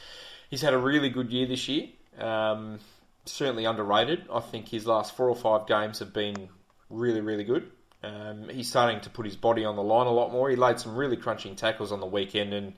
he's 0.50 0.62
had 0.62 0.74
a 0.74 0.78
really 0.78 1.10
good 1.10 1.32
year 1.32 1.48
this 1.48 1.68
year. 1.68 1.88
Um, 2.18 2.80
certainly 3.26 3.66
underrated. 3.66 4.28
I 4.32 4.42
think 4.42 4.68
his 4.68 4.86
last 4.86 5.16
four 5.16 5.30
or 5.30 5.36
five 5.36 5.68
games 5.68 6.00
have 6.00 6.14
been 6.14 6.50
really, 6.90 7.22
really 7.22 7.44
good. 7.44 7.72
Um, 8.04 8.50
he's 8.50 8.70
starting 8.70 9.02
to 9.02 9.10
put 9.10 9.26
his 9.26 9.36
body 9.36 9.66
on 9.66 9.76
the 9.76 9.84
line 9.84 10.08
a 10.08 10.12
lot 10.12 10.32
more. 10.32 10.50
He 10.50 10.56
laid 10.56 10.80
some 10.80 10.96
really 10.96 11.18
crunching 11.18 11.56
tackles 11.56 11.92
on 11.92 12.00
the 12.00 12.06
weekend 12.06 12.54
and 12.54 12.74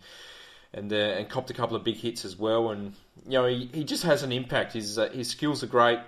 and 0.73 0.91
uh, 0.91 0.95
and 0.95 1.29
copped 1.29 1.49
a 1.49 1.53
couple 1.53 1.75
of 1.75 1.83
big 1.83 1.95
hits 1.95 2.25
as 2.25 2.37
well. 2.37 2.69
And 2.69 2.93
you 3.25 3.33
know 3.33 3.45
he, 3.47 3.69
he 3.73 3.83
just 3.83 4.03
has 4.03 4.23
an 4.23 4.31
impact. 4.31 4.73
His 4.73 4.97
uh, 4.97 5.09
his 5.09 5.29
skills 5.29 5.63
are 5.63 5.67
great. 5.67 5.99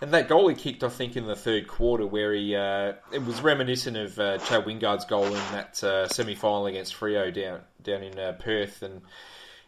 And 0.00 0.12
that 0.12 0.28
goal 0.28 0.48
he 0.48 0.54
kicked, 0.54 0.82
I 0.82 0.88
think, 0.88 1.16
in 1.16 1.26
the 1.26 1.36
third 1.36 1.68
quarter, 1.68 2.06
where 2.06 2.32
he 2.32 2.54
uh, 2.56 2.94
it 3.12 3.24
was 3.24 3.40
reminiscent 3.40 3.96
of 3.96 4.18
uh, 4.18 4.38
Chad 4.38 4.64
Wingard's 4.64 5.04
goal 5.04 5.26
in 5.26 5.32
that 5.52 5.82
uh, 5.84 6.08
semi 6.08 6.34
final 6.34 6.66
against 6.66 6.94
Freo 6.94 7.32
down 7.32 7.60
down 7.82 8.02
in 8.02 8.18
uh, 8.18 8.32
Perth, 8.32 8.82
and 8.82 9.02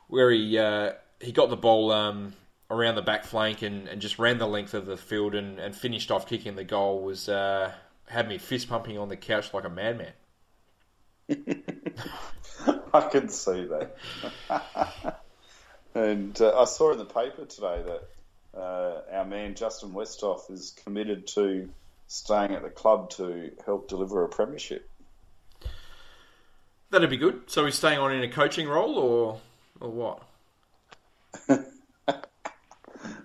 where 0.09 0.31
he 0.31 0.59
uh, 0.59 0.93
he 1.21 1.33
got 1.33 1.49
the 1.49 1.57
ball 1.57 1.93
um, 1.93 2.35
around 2.71 2.97
the 2.97 3.03
back 3.03 3.25
flank 3.25 3.63
and, 3.63 3.89
and 3.89 4.01
just 4.01 4.19
ran 4.19 4.39
the 4.39 4.47
length 4.47 4.75
of 4.75 4.87
the 4.87 4.97
field 4.97 5.35
and, 5.35 5.59
and 5.59 5.75
finished 5.75 6.11
off 6.11 6.27
kicking 6.27 6.57
the 6.57 6.65
goal 6.65 7.03
was 7.03 7.29
uh, 7.29 7.73
had 8.07 8.29
me 8.29 8.39
fist 8.39 8.69
pumping 8.69 8.99
on 8.99 9.09
the 9.09 9.17
couch 9.17 9.55
like 9.55 9.65
a 9.65 9.71
madman. 9.71 10.13
I 12.93 13.09
can 13.11 13.29
see 13.29 13.67
that. 13.67 13.97
and 15.95 16.41
I 16.41 16.65
saw 16.65 16.93
in 16.93 16.99
the 16.99 17.05
paper 17.05 17.45
today 17.45 17.83
that 17.87 18.09
uh, 18.57 19.03
our 19.13 19.25
man 19.25 19.55
Justin 19.55 19.91
Westhoff 19.93 20.51
is 20.51 20.75
committed 20.85 21.27
to 21.29 21.69
staying 22.07 22.53
at 22.53 22.63
the 22.63 22.71
club 22.71 23.11
to 23.11 23.51
help 23.65 23.89
deliver 23.89 24.25
a 24.25 24.29
premiership. 24.29 24.89
That'd 26.91 27.11
be 27.11 27.17
good. 27.17 27.43
So 27.51 27.65
he's 27.65 27.75
staying 27.75 27.99
on 27.99 28.13
in 28.13 28.23
a 28.23 28.29
coaching 28.29 28.69
role, 28.69 28.99
or 28.99 29.41
or 29.81 29.91
what? 29.91 30.23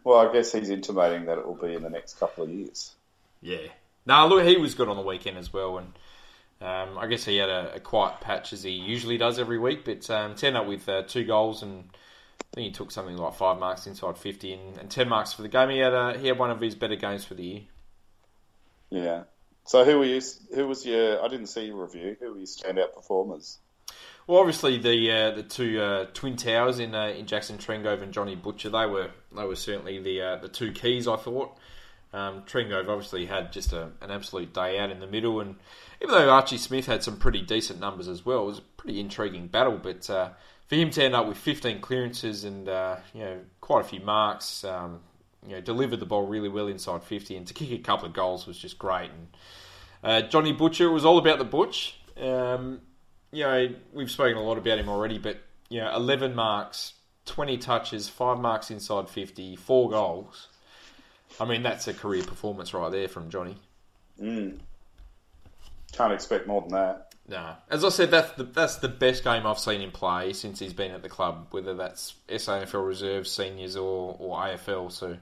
Well, 0.03 0.27
I 0.27 0.33
guess 0.33 0.51
he's 0.51 0.69
intimating 0.69 1.25
that 1.25 1.37
it 1.37 1.45
will 1.45 1.55
be 1.55 1.73
in 1.73 1.83
the 1.83 1.89
next 1.89 2.19
couple 2.19 2.43
of 2.43 2.49
years. 2.49 2.93
Yeah. 3.41 3.67
No, 4.05 4.27
look, 4.27 4.45
he 4.45 4.57
was 4.57 4.73
good 4.73 4.89
on 4.89 4.95
the 4.95 5.03
weekend 5.03 5.37
as 5.37 5.53
well, 5.53 5.77
and 5.77 5.93
um, 6.59 6.97
I 6.97 7.07
guess 7.07 7.23
he 7.25 7.37
had 7.37 7.49
a, 7.49 7.75
a, 7.75 7.79
quiet 7.79 8.19
patch 8.19 8.51
as 8.51 8.63
he 8.63 8.71
usually 8.71 9.17
does 9.17 9.37
every 9.37 9.59
week, 9.59 9.85
but 9.85 10.09
um, 10.09 10.35
turned 10.35 10.57
up 10.57 10.65
with 10.65 10.89
uh, 10.89 11.03
two 11.03 11.23
goals 11.23 11.61
and 11.61 11.83
I 12.41 12.55
think 12.55 12.65
he 12.65 12.71
took 12.71 12.91
something 12.91 13.15
like 13.15 13.33
five 13.33 13.59
marks 13.59 13.87
inside 13.87 14.17
fifty 14.17 14.53
and, 14.53 14.77
and 14.77 14.89
ten 14.89 15.07
marks 15.07 15.33
for 15.33 15.41
the 15.41 15.47
game. 15.47 15.69
He 15.69 15.79
had 15.79 15.93
a, 15.93 16.17
he 16.17 16.27
had 16.27 16.37
one 16.37 16.51
of 16.51 16.59
his 16.59 16.75
better 16.75 16.95
games 16.95 17.23
for 17.23 17.33
the 17.33 17.43
year. 17.43 17.61
Yeah. 18.89 19.23
So 19.65 19.85
who 19.85 19.99
were 19.99 20.05
you? 20.05 20.21
Who 20.53 20.67
was 20.67 20.85
your? 20.85 21.23
I 21.23 21.27
didn't 21.27 21.47
see 21.47 21.65
your 21.65 21.81
review. 21.81 22.17
Who 22.19 22.33
were 22.33 22.37
your 22.37 22.47
standout 22.47 22.93
performers? 22.93 23.59
Well, 24.27 24.39
obviously 24.39 24.77
the 24.77 25.11
uh, 25.11 25.31
the 25.31 25.43
two 25.43 25.81
uh, 25.81 26.05
twin 26.13 26.35
towers 26.35 26.79
in 26.79 26.93
uh, 26.93 27.07
in 27.07 27.25
Jackson 27.25 27.57
Trengove 27.57 28.01
and 28.01 28.13
Johnny 28.13 28.35
Butcher 28.35 28.69
they 28.69 28.85
were 28.85 29.11
they 29.35 29.45
were 29.45 29.55
certainly 29.55 29.99
the 29.99 30.21
uh, 30.21 30.35
the 30.37 30.49
two 30.49 30.71
keys 30.71 31.07
I 31.07 31.15
thought. 31.15 31.57
Um, 32.13 32.43
Trengove 32.43 32.89
obviously 32.89 33.25
had 33.25 33.53
just 33.53 33.71
a, 33.71 33.89
an 34.01 34.11
absolute 34.11 34.53
day 34.53 34.77
out 34.77 34.91
in 34.91 34.99
the 34.99 35.07
middle, 35.07 35.39
and 35.39 35.55
even 36.01 36.13
though 36.13 36.29
Archie 36.29 36.57
Smith 36.57 36.85
had 36.85 37.03
some 37.03 37.17
pretty 37.17 37.41
decent 37.41 37.79
numbers 37.79 38.09
as 38.09 38.25
well, 38.25 38.43
it 38.43 38.47
was 38.47 38.57
a 38.57 38.63
pretty 38.77 38.99
intriguing 38.99 39.47
battle. 39.47 39.79
But 39.81 40.09
uh, 40.09 40.29
for 40.71 40.75
him 40.77 40.89
to 40.89 41.03
end 41.03 41.13
up 41.13 41.27
with 41.27 41.37
15 41.37 41.81
clearances 41.81 42.45
and 42.45 42.69
uh, 42.69 42.95
you 43.13 43.19
know 43.19 43.39
quite 43.59 43.81
a 43.81 43.83
few 43.83 43.99
marks, 43.99 44.63
um, 44.63 45.01
you 45.45 45.51
know 45.51 45.59
delivered 45.59 45.99
the 45.99 46.05
ball 46.05 46.25
really 46.25 46.47
well 46.47 46.67
inside 46.67 47.03
50, 47.03 47.35
and 47.35 47.45
to 47.47 47.53
kick 47.53 47.71
a 47.71 47.77
couple 47.79 48.05
of 48.05 48.13
goals 48.13 48.47
was 48.47 48.57
just 48.57 48.79
great. 48.79 49.11
And 50.01 50.31
Johnny 50.31 50.53
Butcher 50.53 50.85
it 50.85 50.93
was 50.93 51.03
all 51.03 51.17
about 51.17 51.39
the 51.39 51.43
Butch. 51.43 51.99
Um, 52.17 52.79
you 53.33 53.43
know, 53.43 53.75
we've 53.91 54.09
spoken 54.09 54.37
a 54.37 54.41
lot 54.41 54.57
about 54.57 54.79
him 54.79 54.87
already, 54.87 55.17
but 55.17 55.41
you 55.67 55.81
know, 55.81 55.93
11 55.93 56.35
marks, 56.35 56.93
20 57.25 57.57
touches, 57.57 58.07
five 58.07 58.39
marks 58.39 58.71
inside 58.71 59.09
50, 59.09 59.57
four 59.57 59.89
goals. 59.89 60.47
I 61.37 61.43
mean, 61.43 61.63
that's 61.63 61.89
a 61.89 61.93
career 61.93 62.23
performance 62.23 62.73
right 62.73 62.89
there 62.89 63.09
from 63.09 63.29
Johnny. 63.29 63.57
Mm. 64.21 64.59
Can't 65.91 66.13
expect 66.13 66.47
more 66.47 66.61
than 66.61 66.71
that. 66.71 67.10
No, 67.27 67.55
as 67.69 67.85
I 67.85 67.89
said, 67.89 68.11
that's 68.11 68.31
the 68.33 68.43
that's 68.43 68.77
the 68.77 68.87
best 68.87 69.23
game 69.23 69.45
I've 69.45 69.59
seen 69.59 69.81
him 69.81 69.91
play 69.91 70.33
since 70.33 70.59
he's 70.59 70.73
been 70.73 70.91
at 70.91 71.01
the 71.01 71.09
club, 71.09 71.47
whether 71.51 71.75
that's 71.75 72.15
SANFL 72.27 72.85
reserves, 72.85 73.31
seniors, 73.31 73.77
or, 73.77 74.17
or 74.19 74.37
AFL. 74.37 74.91
So, 74.91 75.17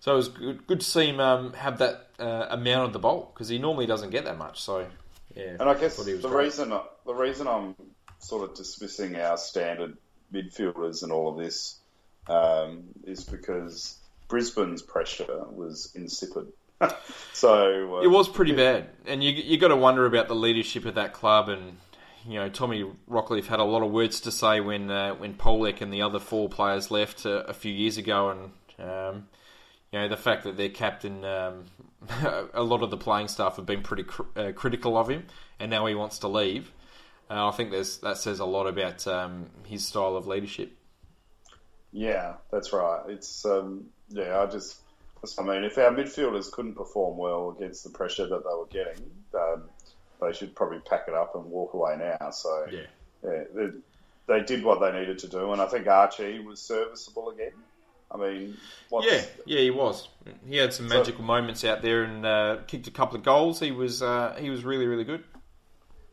so 0.00 0.12
it 0.12 0.16
was 0.16 0.28
good, 0.28 0.66
good 0.66 0.80
to 0.80 0.86
see 0.86 1.08
him 1.08 1.20
um, 1.20 1.52
have 1.52 1.78
that 1.78 2.08
uh, 2.18 2.46
amount 2.50 2.86
of 2.86 2.92
the 2.92 2.98
ball 3.00 3.30
because 3.34 3.48
he 3.48 3.58
normally 3.58 3.86
doesn't 3.86 4.10
get 4.10 4.24
that 4.24 4.38
much. 4.38 4.62
So, 4.62 4.86
yeah. 5.34 5.56
And 5.60 5.62
I 5.62 5.74
guess 5.74 5.96
the 5.96 6.16
great. 6.16 6.44
reason 6.44 6.72
the 7.04 7.14
reason 7.14 7.46
I'm 7.48 7.74
sort 8.18 8.48
of 8.48 8.56
dismissing 8.56 9.16
our 9.16 9.36
standard 9.36 9.96
midfielders 10.32 11.02
and 11.02 11.12
all 11.12 11.28
of 11.28 11.36
this 11.36 11.78
um, 12.28 12.84
is 13.04 13.24
because 13.24 13.98
Brisbane's 14.28 14.82
pressure 14.82 15.44
was 15.50 15.92
insipid. 15.94 16.46
so 17.32 17.96
uh, 17.96 18.00
it 18.00 18.08
was 18.08 18.28
pretty 18.28 18.52
bad, 18.52 18.88
and 19.06 19.22
you 19.22 19.30
you 19.30 19.58
got 19.58 19.68
to 19.68 19.76
wonder 19.76 20.06
about 20.06 20.28
the 20.28 20.34
leadership 20.34 20.84
of 20.84 20.94
that 20.96 21.12
club. 21.12 21.48
And 21.48 21.78
you 22.26 22.34
know, 22.34 22.48
Tommy 22.48 22.84
Rockliff 23.08 23.46
had 23.46 23.60
a 23.60 23.64
lot 23.64 23.82
of 23.82 23.90
words 23.90 24.20
to 24.22 24.30
say 24.30 24.60
when 24.60 24.90
uh, 24.90 25.14
when 25.14 25.34
Polec 25.34 25.80
and 25.80 25.92
the 25.92 26.02
other 26.02 26.18
four 26.18 26.48
players 26.48 26.90
left 26.90 27.24
uh, 27.24 27.44
a 27.46 27.54
few 27.54 27.72
years 27.72 27.98
ago, 27.98 28.30
and 28.30 28.88
um, 28.88 29.28
you 29.92 30.00
know 30.00 30.08
the 30.08 30.16
fact 30.16 30.44
that 30.44 30.56
their 30.56 30.68
captain, 30.68 31.24
um, 31.24 31.64
a 32.54 32.62
lot 32.62 32.82
of 32.82 32.90
the 32.90 32.96
playing 32.96 33.28
staff 33.28 33.56
have 33.56 33.66
been 33.66 33.82
pretty 33.82 34.04
cr- 34.04 34.22
uh, 34.36 34.52
critical 34.52 34.96
of 34.96 35.08
him, 35.08 35.26
and 35.58 35.70
now 35.70 35.86
he 35.86 35.94
wants 35.94 36.18
to 36.20 36.28
leave. 36.28 36.72
Uh, 37.28 37.48
I 37.48 37.50
think 37.52 37.70
there's 37.70 37.98
that 37.98 38.18
says 38.18 38.38
a 38.40 38.44
lot 38.44 38.66
about 38.66 39.06
um, 39.06 39.50
his 39.64 39.86
style 39.86 40.16
of 40.16 40.26
leadership. 40.26 40.76
Yeah, 41.92 42.34
that's 42.50 42.72
right. 42.72 43.02
It's 43.08 43.44
um, 43.46 43.86
yeah, 44.08 44.40
I 44.40 44.46
just, 44.46 44.76
I 45.38 45.42
mean, 45.42 45.64
if 45.64 45.78
our 45.78 45.90
midfielders 45.90 46.50
couldn't 46.50 46.74
perform 46.74 47.16
well 47.18 47.56
against 47.56 47.84
the 47.84 47.90
pressure 47.90 48.26
that 48.26 48.42
they 48.44 48.54
were 48.54 48.66
getting, 48.66 49.10
um, 49.34 49.64
they 50.20 50.32
should 50.32 50.54
probably 50.54 50.78
pack 50.80 51.04
it 51.08 51.14
up 51.14 51.34
and 51.34 51.44
walk 51.44 51.74
away 51.74 51.96
now. 51.98 52.30
So 52.30 52.66
yeah, 52.70 52.80
yeah 53.24 53.44
they, 53.54 53.68
they, 54.26 54.40
did 54.44 54.64
what 54.64 54.80
they 54.80 54.98
needed 54.98 55.18
to 55.20 55.28
do, 55.28 55.52
and 55.52 55.60
I 55.60 55.66
think 55.66 55.86
Archie 55.86 56.40
was 56.40 56.60
serviceable 56.60 57.30
again. 57.30 57.52
I 58.10 58.16
mean, 58.18 58.56
yeah, 59.00 59.24
yeah, 59.46 59.60
he 59.60 59.70
was. 59.70 60.08
He 60.48 60.56
had 60.56 60.72
some 60.72 60.86
magical 60.88 61.22
so, 61.22 61.26
moments 61.26 61.64
out 61.64 61.82
there 61.82 62.04
and 62.04 62.24
uh, 62.24 62.58
kicked 62.66 62.86
a 62.86 62.92
couple 62.92 63.16
of 63.16 63.24
goals. 63.24 63.58
He 63.58 63.72
was 63.72 64.00
uh, 64.00 64.36
he 64.38 64.48
was 64.48 64.64
really 64.64 64.86
really 64.86 65.04
good. 65.04 65.24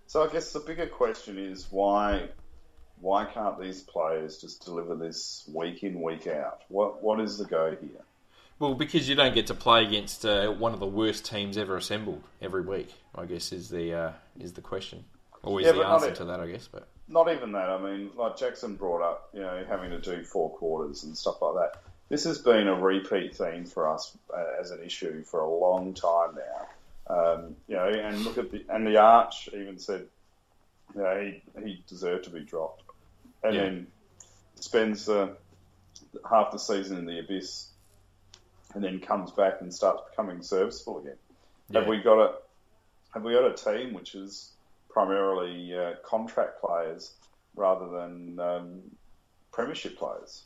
So 0.07 0.23
I 0.23 0.31
guess 0.31 0.51
the 0.51 0.59
bigger 0.59 0.87
question 0.87 1.37
is 1.37 1.67
why 1.69 2.29
why 2.99 3.25
can't 3.25 3.59
these 3.59 3.81
players 3.81 4.37
just 4.37 4.63
deliver 4.63 4.95
this 4.95 5.47
week 5.53 5.83
in, 5.83 6.01
week 6.01 6.25
out? 6.25 6.61
What 6.69 7.03
What 7.03 7.19
is 7.19 7.37
the 7.37 7.45
go 7.45 7.77
here? 7.79 8.01
Well, 8.63 8.75
because 8.75 9.09
you 9.09 9.15
don't 9.15 9.35
get 9.35 9.47
to 9.47 9.53
play 9.53 9.83
against 9.83 10.25
uh, 10.25 10.49
one 10.49 10.73
of 10.73 10.79
the 10.79 10.87
worst 10.87 11.25
teams 11.25 11.57
ever 11.57 11.75
assembled 11.75 12.23
every 12.41 12.61
week. 12.61 12.93
I 13.13 13.25
guess 13.25 13.51
is 13.51 13.67
the 13.67 13.93
uh, 13.93 14.11
is 14.39 14.53
the 14.53 14.61
question, 14.61 15.03
or 15.41 15.59
is 15.59 15.65
yeah, 15.65 15.73
the 15.73 15.85
answer 15.85 16.11
to 16.11 16.23
that? 16.23 16.39
I 16.39 16.47
guess, 16.47 16.69
but 16.71 16.87
not 17.09 17.29
even 17.29 17.51
that. 17.51 17.69
I 17.69 17.77
mean, 17.77 18.11
like 18.15 18.37
Jackson 18.37 18.75
brought 18.75 19.01
up, 19.01 19.27
you 19.33 19.41
know, 19.41 19.65
having 19.67 19.89
to 19.89 19.99
do 19.99 20.23
four 20.23 20.49
quarters 20.49 21.03
and 21.03 21.17
stuff 21.17 21.41
like 21.41 21.55
that. 21.55 21.81
This 22.07 22.23
has 22.23 22.37
been 22.37 22.69
a 22.69 22.73
repeat 22.73 23.35
theme 23.35 23.65
for 23.65 23.93
us 23.93 24.17
uh, 24.33 24.61
as 24.61 24.71
an 24.71 24.81
issue 24.81 25.23
for 25.23 25.41
a 25.41 25.49
long 25.49 25.93
time 25.93 26.37
now. 26.37 27.13
Um, 27.13 27.57
you 27.67 27.75
know, 27.75 27.89
and 27.89 28.17
look 28.21 28.37
at 28.37 28.49
the 28.49 28.63
and 28.69 28.87
the 28.87 28.95
Arch 28.95 29.49
even 29.51 29.77
said, 29.77 30.05
you 30.95 31.01
know, 31.01 31.19
he 31.19 31.61
he 31.61 31.83
deserved 31.89 32.23
to 32.23 32.29
be 32.29 32.39
dropped 32.39 32.83
and 33.43 33.55
yeah. 33.55 33.61
then 33.63 33.87
spends 34.55 35.09
uh, 35.09 35.27
half 36.29 36.51
the 36.53 36.59
season 36.59 36.97
in 36.97 37.05
the 37.05 37.19
abyss, 37.19 37.67
and 38.73 38.83
then 38.83 38.99
comes 38.99 39.31
back 39.31 39.61
and 39.61 39.73
starts 39.73 40.01
becoming 40.09 40.41
serviceable 40.41 40.99
again. 40.99 41.15
Yeah. 41.69 41.79
Have 41.79 41.89
we 41.89 42.01
got 42.01 42.19
a 42.19 42.33
have 43.13 43.23
we 43.23 43.33
got 43.33 43.45
a 43.45 43.53
team 43.53 43.93
which 43.93 44.15
is 44.15 44.51
primarily 44.89 45.77
uh, 45.77 45.93
contract 46.03 46.61
players 46.61 47.13
rather 47.55 47.87
than 47.89 48.39
um, 48.39 48.81
premiership 49.51 49.97
players? 49.97 50.43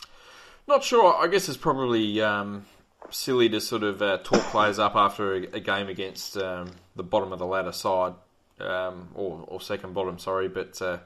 Not 0.67 0.83
sure. 0.83 1.15
I 1.15 1.27
guess 1.27 1.47
it's 1.47 1.57
probably 1.57 2.21
um, 2.21 2.65
silly 3.09 3.47
to 3.49 3.61
sort 3.61 3.83
of 3.83 4.01
uh, 4.01 4.17
talk 4.17 4.41
players 4.51 4.79
up 4.79 4.95
after 4.95 5.35
a, 5.35 5.43
a 5.53 5.59
game 5.59 5.87
against 5.87 6.37
um, 6.37 6.71
the 6.95 7.03
bottom 7.03 7.31
of 7.31 7.39
the 7.39 7.45
ladder 7.45 7.71
side, 7.71 8.13
um, 8.59 9.09
or, 9.15 9.45
or, 9.47 9.61
second 9.61 9.93
bottom, 9.93 10.19
sorry. 10.19 10.49
But 10.49 10.81
uh, 10.81 10.99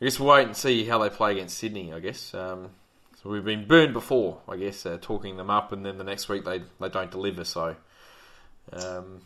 I 0.00 0.04
guess 0.04 0.18
we'll 0.18 0.30
wait 0.30 0.46
and 0.46 0.56
see 0.56 0.84
how 0.84 0.98
they 0.98 1.10
play 1.10 1.32
against 1.32 1.56
Sydney. 1.58 1.92
I 1.92 2.00
guess 2.00 2.34
um. 2.34 2.70
We've 3.28 3.44
been 3.44 3.66
burned 3.66 3.92
before. 3.92 4.40
I 4.48 4.56
guess 4.56 4.86
uh, 4.86 4.98
talking 5.00 5.36
them 5.36 5.50
up, 5.50 5.72
and 5.72 5.84
then 5.84 5.98
the 5.98 6.04
next 6.04 6.28
week 6.28 6.44
they 6.44 6.62
they 6.80 6.88
don't 6.88 7.10
deliver. 7.10 7.44
So, 7.44 7.76
um, 8.72 9.20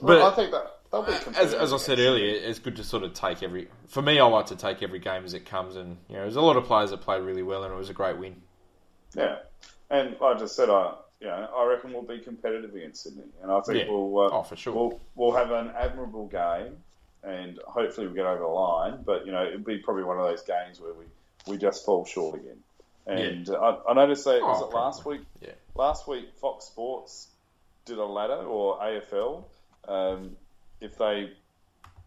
but 0.00 0.20
I 0.20 0.34
think 0.34 0.52
that. 0.52 0.76
They'll 0.90 1.04
be 1.04 1.12
competitive. 1.12 1.54
As, 1.54 1.54
as 1.54 1.72
I 1.72 1.76
said 1.76 2.00
earlier, 2.00 2.26
it's 2.26 2.58
good 2.58 2.74
to 2.74 2.82
sort 2.82 3.04
of 3.04 3.14
take 3.14 3.44
every. 3.44 3.68
For 3.86 4.02
me, 4.02 4.18
I 4.18 4.24
like 4.24 4.46
to 4.46 4.56
take 4.56 4.82
every 4.82 4.98
game 4.98 5.24
as 5.24 5.34
it 5.34 5.46
comes, 5.46 5.76
and 5.76 5.96
you 6.08 6.16
know, 6.16 6.22
there's 6.22 6.34
a 6.34 6.40
lot 6.40 6.56
of 6.56 6.64
players 6.64 6.90
that 6.90 7.00
played 7.00 7.22
really 7.22 7.44
well, 7.44 7.62
and 7.62 7.72
it 7.72 7.76
was 7.76 7.90
a 7.90 7.94
great 7.94 8.18
win. 8.18 8.42
Yeah, 9.14 9.36
and 9.88 10.16
like 10.20 10.36
I 10.36 10.38
just 10.40 10.56
said, 10.56 10.68
I 10.68 10.94
you 11.20 11.28
know, 11.28 11.48
I 11.56 11.64
reckon 11.66 11.92
we'll 11.92 12.02
be 12.02 12.18
competitive 12.18 12.74
against 12.74 13.04
Sydney, 13.04 13.22
and 13.40 13.52
I 13.52 13.60
think 13.60 13.84
yeah. 13.84 13.90
we'll 13.90 14.18
uh, 14.18 14.30
oh 14.32 14.42
for 14.42 14.56
sure 14.56 14.74
we'll, 14.74 15.00
we'll 15.14 15.32
have 15.32 15.52
an 15.52 15.70
admirable 15.76 16.26
game 16.26 16.78
and 17.22 17.58
hopefully 17.66 18.06
we 18.06 18.08
will 18.08 18.16
get 18.16 18.26
over 18.26 18.40
the 18.40 18.46
line. 18.46 19.02
But 19.04 19.26
you 19.26 19.32
know, 19.32 19.44
it'll 19.44 19.60
be 19.60 19.78
probably 19.78 20.04
one 20.04 20.18
of 20.18 20.26
those 20.26 20.42
games 20.42 20.80
where 20.80 20.94
we, 20.94 21.04
we 21.46 21.58
just 21.58 21.84
fall 21.84 22.04
short 22.04 22.36
again. 22.38 22.58
And 23.10 23.48
yeah. 23.48 23.54
I, 23.54 23.90
I, 23.90 23.94
noticed 23.94 24.24
that 24.24 24.40
oh, 24.42 24.46
was 24.46 24.62
it 24.62 24.74
last 24.74 25.04
week. 25.04 25.22
Yeah. 25.40 25.52
Last 25.74 26.06
week, 26.06 26.28
Fox 26.40 26.66
Sports 26.66 27.28
did 27.84 27.98
a 27.98 28.04
ladder 28.04 28.34
or 28.34 28.78
AFL. 28.78 29.44
Um, 29.88 30.36
if 30.80 30.96
they 30.96 31.32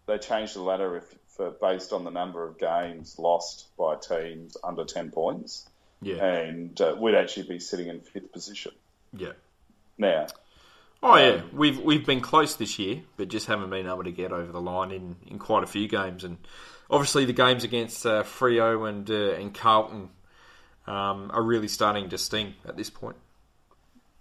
they 0.06 0.18
changed 0.18 0.56
the 0.56 0.62
ladder 0.62 0.98
if 0.98 1.16
for 1.36 1.52
based 1.52 1.94
on 1.94 2.04
the 2.04 2.12
number 2.12 2.46
of 2.46 2.60
games 2.60 3.18
lost 3.18 3.68
by 3.78 3.96
teams 3.96 4.56
under 4.64 4.86
ten 4.86 5.12
points. 5.12 5.68
Yeah. 6.02 6.24
And 6.24 6.80
uh, 6.80 6.96
we'd 7.00 7.16
actually 7.16 7.48
be 7.48 7.60
sitting 7.60 7.88
in 7.88 8.02
fifth 8.02 8.32
position. 8.32 8.74
Yeah. 9.14 9.34
Now, 9.98 10.28
Oh 11.06 11.18
yeah, 11.18 11.42
um, 11.42 11.50
we've 11.52 11.82
we've 11.82 12.06
been 12.06 12.22
close 12.22 12.56
this 12.56 12.80
year, 12.80 13.02
but 13.18 13.28
just 13.28 13.48
haven't 13.48 13.70
been 13.70 13.88
able 13.88 14.06
to 14.06 14.12
get 14.12 14.32
over 14.32 14.50
the 14.50 14.62
line 14.62 14.92
in, 14.92 15.18
in 15.28 15.38
quite 15.38 15.62
a 15.62 15.68
few 15.68 15.90
games. 15.90 16.24
And 16.24 16.38
obviously, 16.90 17.26
the 17.26 17.34
games 17.34 17.66
against 17.66 18.06
uh, 18.06 18.24
Freo 18.24 18.88
and 18.88 19.12
uh, 19.12 19.34
and 19.34 19.54
Carlton 19.54 20.10
um, 20.88 21.32
are 21.34 21.42
really 21.42 21.68
starting 21.68 22.10
to 22.10 22.18
sting 22.18 22.56
at 22.68 22.78
this 22.78 22.90
point. 22.90 23.18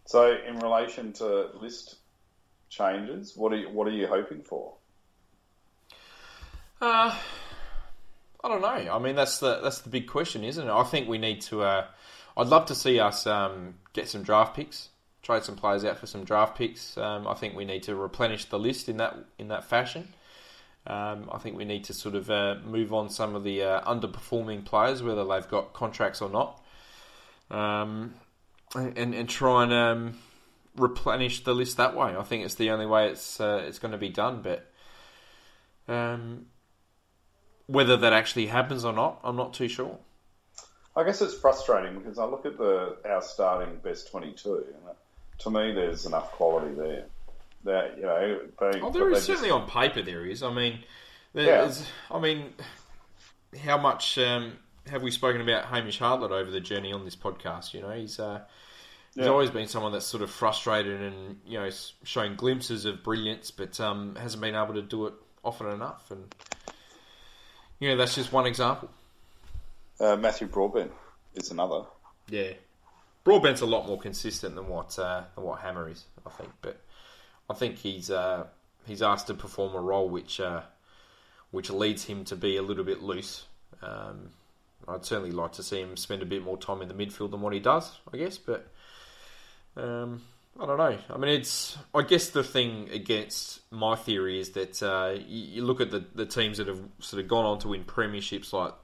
So, 0.06 0.36
in 0.46 0.58
relation 0.58 1.12
to 1.14 1.48
list 1.60 1.96
changes, 2.68 3.36
what 3.36 3.52
are 3.52 3.56
you, 3.56 3.68
what 3.70 3.86
are 3.86 3.92
you 3.92 4.06
hoping 4.06 4.42
for? 4.42 4.74
Uh, 6.80 7.16
I 8.44 8.48
don't 8.48 8.60
know. 8.60 8.68
I 8.68 8.98
mean, 8.98 9.14
that's 9.14 9.38
the 9.38 9.60
that's 9.60 9.80
the 9.80 9.88
big 9.88 10.08
question, 10.08 10.42
isn't 10.44 10.66
it? 10.66 10.72
I 10.72 10.82
think 10.84 11.08
we 11.08 11.18
need 11.18 11.40
to. 11.42 11.62
Uh, 11.62 11.86
I'd 12.36 12.48
love 12.48 12.66
to 12.66 12.74
see 12.74 12.98
us 12.98 13.26
um, 13.26 13.74
get 13.92 14.08
some 14.08 14.22
draft 14.22 14.56
picks 14.56 14.88
trade 15.22 15.44
some 15.44 15.56
players 15.56 15.84
out 15.84 15.98
for 15.98 16.06
some 16.06 16.24
draft 16.24 16.58
picks. 16.58 16.98
Um, 16.98 17.26
I 17.26 17.34
think 17.34 17.54
we 17.54 17.64
need 17.64 17.84
to 17.84 17.94
replenish 17.94 18.46
the 18.46 18.58
list 18.58 18.88
in 18.88 18.98
that 18.98 19.16
in 19.38 19.48
that 19.48 19.64
fashion. 19.64 20.08
Um, 20.86 21.28
I 21.30 21.38
think 21.38 21.56
we 21.56 21.64
need 21.64 21.84
to 21.84 21.94
sort 21.94 22.14
of 22.14 22.30
uh, 22.30 22.56
move 22.64 22.92
on 22.92 23.08
some 23.08 23.34
of 23.36 23.44
the 23.44 23.62
uh, 23.62 23.80
underperforming 23.82 24.64
players, 24.64 25.02
whether 25.02 25.24
they've 25.24 25.48
got 25.48 25.72
contracts 25.72 26.20
or 26.20 26.28
not. 26.28 26.60
Um, 27.50 28.14
and 28.74 29.14
and 29.14 29.28
try 29.28 29.64
and 29.64 29.72
um, 29.72 30.18
replenish 30.76 31.44
the 31.44 31.54
list 31.54 31.76
that 31.76 31.94
way. 31.94 32.16
I 32.16 32.22
think 32.22 32.44
it's 32.44 32.54
the 32.54 32.70
only 32.70 32.86
way 32.86 33.08
it's 33.08 33.40
uh, 33.40 33.62
it's 33.66 33.78
going 33.78 33.92
to 33.92 33.98
be 33.98 34.08
done. 34.08 34.42
But 34.42 34.70
um, 35.88 36.46
whether 37.66 37.96
that 37.96 38.12
actually 38.12 38.46
happens 38.46 38.84
or 38.84 38.92
not, 38.92 39.20
I'm 39.22 39.36
not 39.36 39.54
too 39.54 39.68
sure. 39.68 39.98
I 40.94 41.04
guess 41.04 41.22
it's 41.22 41.34
frustrating 41.34 41.98
because 41.98 42.18
I 42.18 42.24
look 42.24 42.44
at 42.44 42.58
the 42.58 42.96
our 43.04 43.22
starting 43.22 43.76
best 43.82 44.10
22, 44.10 44.54
and 44.54 44.96
to 45.38 45.50
me, 45.50 45.72
there's 45.72 46.06
enough 46.06 46.32
quality 46.32 46.74
there. 46.74 47.06
That 47.64 47.96
you 47.96 48.02
know, 48.02 48.40
being, 48.58 48.82
Oh, 48.84 48.90
there 48.90 49.10
is 49.10 49.22
certainly 49.24 49.50
on 49.50 49.68
paper 49.68 50.02
there 50.02 50.26
is. 50.26 50.42
I 50.42 50.52
mean, 50.52 50.80
there's, 51.32 51.86
I 52.10 52.18
mean, 52.18 52.52
how 53.64 53.78
much 53.78 54.18
um, 54.18 54.58
have 54.88 55.02
we 55.02 55.10
spoken 55.12 55.40
about 55.40 55.66
Hamish 55.66 55.98
Hartlett 55.98 56.32
over 56.32 56.50
the 56.50 56.60
journey 56.60 56.92
on 56.92 57.04
this 57.04 57.14
podcast? 57.16 57.72
You 57.74 57.82
know, 57.82 57.90
he's 57.90 58.18
uh, 58.18 58.40
he's 59.14 59.26
Yeah. 59.26 59.30
always 59.30 59.50
been 59.50 59.68
someone 59.68 59.92
that's 59.92 60.06
sort 60.06 60.22
of 60.24 60.30
frustrated 60.30 61.00
and 61.00 61.40
you 61.46 61.58
know 61.58 61.70
showing 62.02 62.34
glimpses 62.34 62.84
of 62.84 63.04
brilliance, 63.04 63.50
but 63.52 63.78
um, 63.78 64.16
hasn't 64.16 64.40
been 64.42 64.56
able 64.56 64.74
to 64.74 64.82
do 64.82 65.06
it 65.06 65.14
often 65.44 65.68
enough. 65.68 66.10
And 66.10 66.34
you 67.78 67.90
know, 67.90 67.96
that's 67.96 68.14
just 68.16 68.32
one 68.32 68.46
example. 68.46 68.90
uh, 70.00 70.16
Matthew 70.16 70.48
Broadbent 70.48 70.90
is 71.34 71.50
another. 71.52 71.82
Yeah, 72.28 72.52
Broadbent's 73.24 73.60
a 73.60 73.66
lot 73.66 73.86
more 73.86 73.98
consistent 74.00 74.56
than 74.56 74.66
what 74.68 74.98
uh, 74.98 75.22
than 75.36 75.44
what 75.44 75.60
Hammer 75.60 75.88
is, 75.88 76.04
I 76.26 76.30
think. 76.30 76.50
But 76.60 76.80
I 77.51 77.55
think 77.55 77.78
he's 77.78 78.11
uh, 78.11 78.47
he's 78.86 79.03
asked 79.03 79.26
to 79.28 79.34
perform 79.34 79.74
a 79.74 79.80
role 79.80 80.09
which 80.09 80.40
uh, 80.40 80.62
which 81.51 81.70
leads 81.70 82.05
him 82.05 82.24
to 82.26 82.36
be 82.36 82.57
a 82.57 82.62
little 82.62 82.84
bit 82.84 83.03
loose. 83.03 83.47
Um, 83.82 84.30
I'd 84.88 85.05
certainly 85.05 85.30
like 85.30 85.53
to 85.53 85.62
see 85.62 85.80
him 85.80 85.97
spend 85.97 86.22
a 86.22 86.26
bit 86.26 86.43
more 86.43 86.57
time 86.57 86.82
in 86.82 86.88
the 86.88 86.95
midfield 86.95 87.30
than 87.30 87.40
what 87.40 87.53
he 87.53 87.61
does, 87.61 87.99
I 88.12 88.16
guess. 88.16 88.38
But 88.38 88.66
um, 89.76 90.22
I 90.61 90.66
don't 90.66 90.78
know. 90.78 90.99
I 91.11 91.18
mean, 91.18 91.30
it's 91.30 91.78
I 91.95 92.03
guess 92.03 92.30
the 92.30 92.43
thing 92.43 92.88
against 92.93 93.61
my 93.70 93.97
theory 93.97 94.40
is 94.40 94.51
that 94.51 94.82
uh, 94.82 95.18
you, 95.26 95.64
look 95.64 95.80
at 95.80 95.90
the 95.90 96.05
the 96.14 96.26
teams 96.26 96.59
that 96.59 96.68
have 96.68 96.80
sort 96.99 97.22
of 97.22 97.28
gone 97.28 97.45
on 97.45 97.59
to 97.61 97.68
win 97.68 97.84
premierships, 97.84 98.53
like 98.53 98.74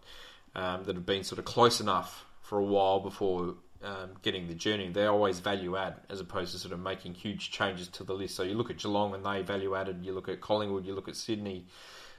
um, 0.54 0.84
that 0.84 0.94
have 0.94 1.06
been 1.06 1.24
sort 1.24 1.38
of 1.38 1.44
close 1.44 1.80
enough 1.80 2.24
for 2.42 2.58
a 2.58 2.64
while 2.64 3.00
before 3.00 3.54
um, 3.82 4.10
getting 4.22 4.48
the 4.48 4.54
journey. 4.54 4.88
They 4.88 5.06
always 5.06 5.40
value 5.40 5.76
add 5.76 5.96
as 6.08 6.20
opposed 6.20 6.52
to 6.52 6.58
sort 6.58 6.72
of 6.72 6.80
making 6.80 7.14
huge 7.14 7.50
changes 7.50 7.88
to 7.88 8.04
the 8.04 8.12
list. 8.12 8.34
So 8.34 8.42
you 8.42 8.54
look 8.54 8.70
at 8.70 8.78
Geelong 8.78 9.14
and 9.14 9.24
they 9.24 9.42
value 9.42 9.74
added. 9.74 10.04
You 10.04 10.12
look 10.12 10.28
at 10.28 10.40
Collingwood. 10.40 10.86
You 10.86 10.94
look 10.94 11.08
at 11.08 11.16
Sydney. 11.16 11.66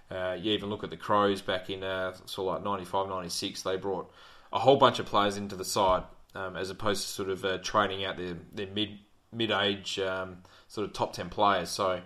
Uh, 0.10 0.36
you 0.40 0.54
even 0.54 0.70
look 0.70 0.84
at 0.84 0.90
the 0.90 0.98
Crows 0.98 1.42
back 1.42 1.70
in 1.70 1.84
uh, 1.84 2.14
sort 2.26 2.48
of 2.48 2.56
like 2.56 2.64
95, 2.64 3.10
96. 3.10 3.62
They 3.62 3.78
brought 3.78 4.12
a 4.52 4.60
whole 4.60 4.78
bunch 4.78 5.00
of 5.00 5.06
players 5.06 5.38
into 5.38 5.56
the 5.56 5.66
side 5.66 6.04
um, 6.34 6.56
as 6.56 6.70
opposed 6.70 7.04
to 7.04 7.08
sort 7.10 7.30
of 7.30 7.46
uh, 7.46 7.58
trading 7.60 8.04
out 8.04 8.18
their, 8.18 8.38
their 8.54 8.68
mid 8.68 9.00
mid 9.32 9.52
age 9.52 10.00
um, 10.00 10.38
sort 10.68 10.88
of 10.88 10.94
top 10.94 11.14
10 11.14 11.30
players. 11.30 11.70
So 11.70 12.02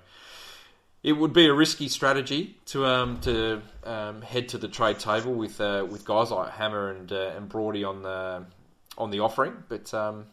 it 1.04 1.14
would 1.14 1.34
be 1.34 1.47
a 1.47 1.54
risky 1.54 1.89
strategy 1.89 2.58
to 2.66 2.86
um, 2.86 3.20
to 3.22 3.62
um, 3.84 4.22
head 4.22 4.49
to 4.49 4.58
the 4.58 4.68
trade 4.68 4.99
table 4.99 5.34
with 5.34 5.60
uh, 5.60 5.86
with 5.89 6.06
guys 6.06 6.32
like 6.32 6.51
Hammer 6.51 6.91
and 6.91 7.12
uh, 7.12 7.34
and 7.36 7.49
Brody 7.49 7.84
on 7.84 8.01
the 8.04 8.45
on 8.98 9.12
the 9.12 9.20
offering, 9.20 9.54
but 9.70 9.94
um, 9.94 10.26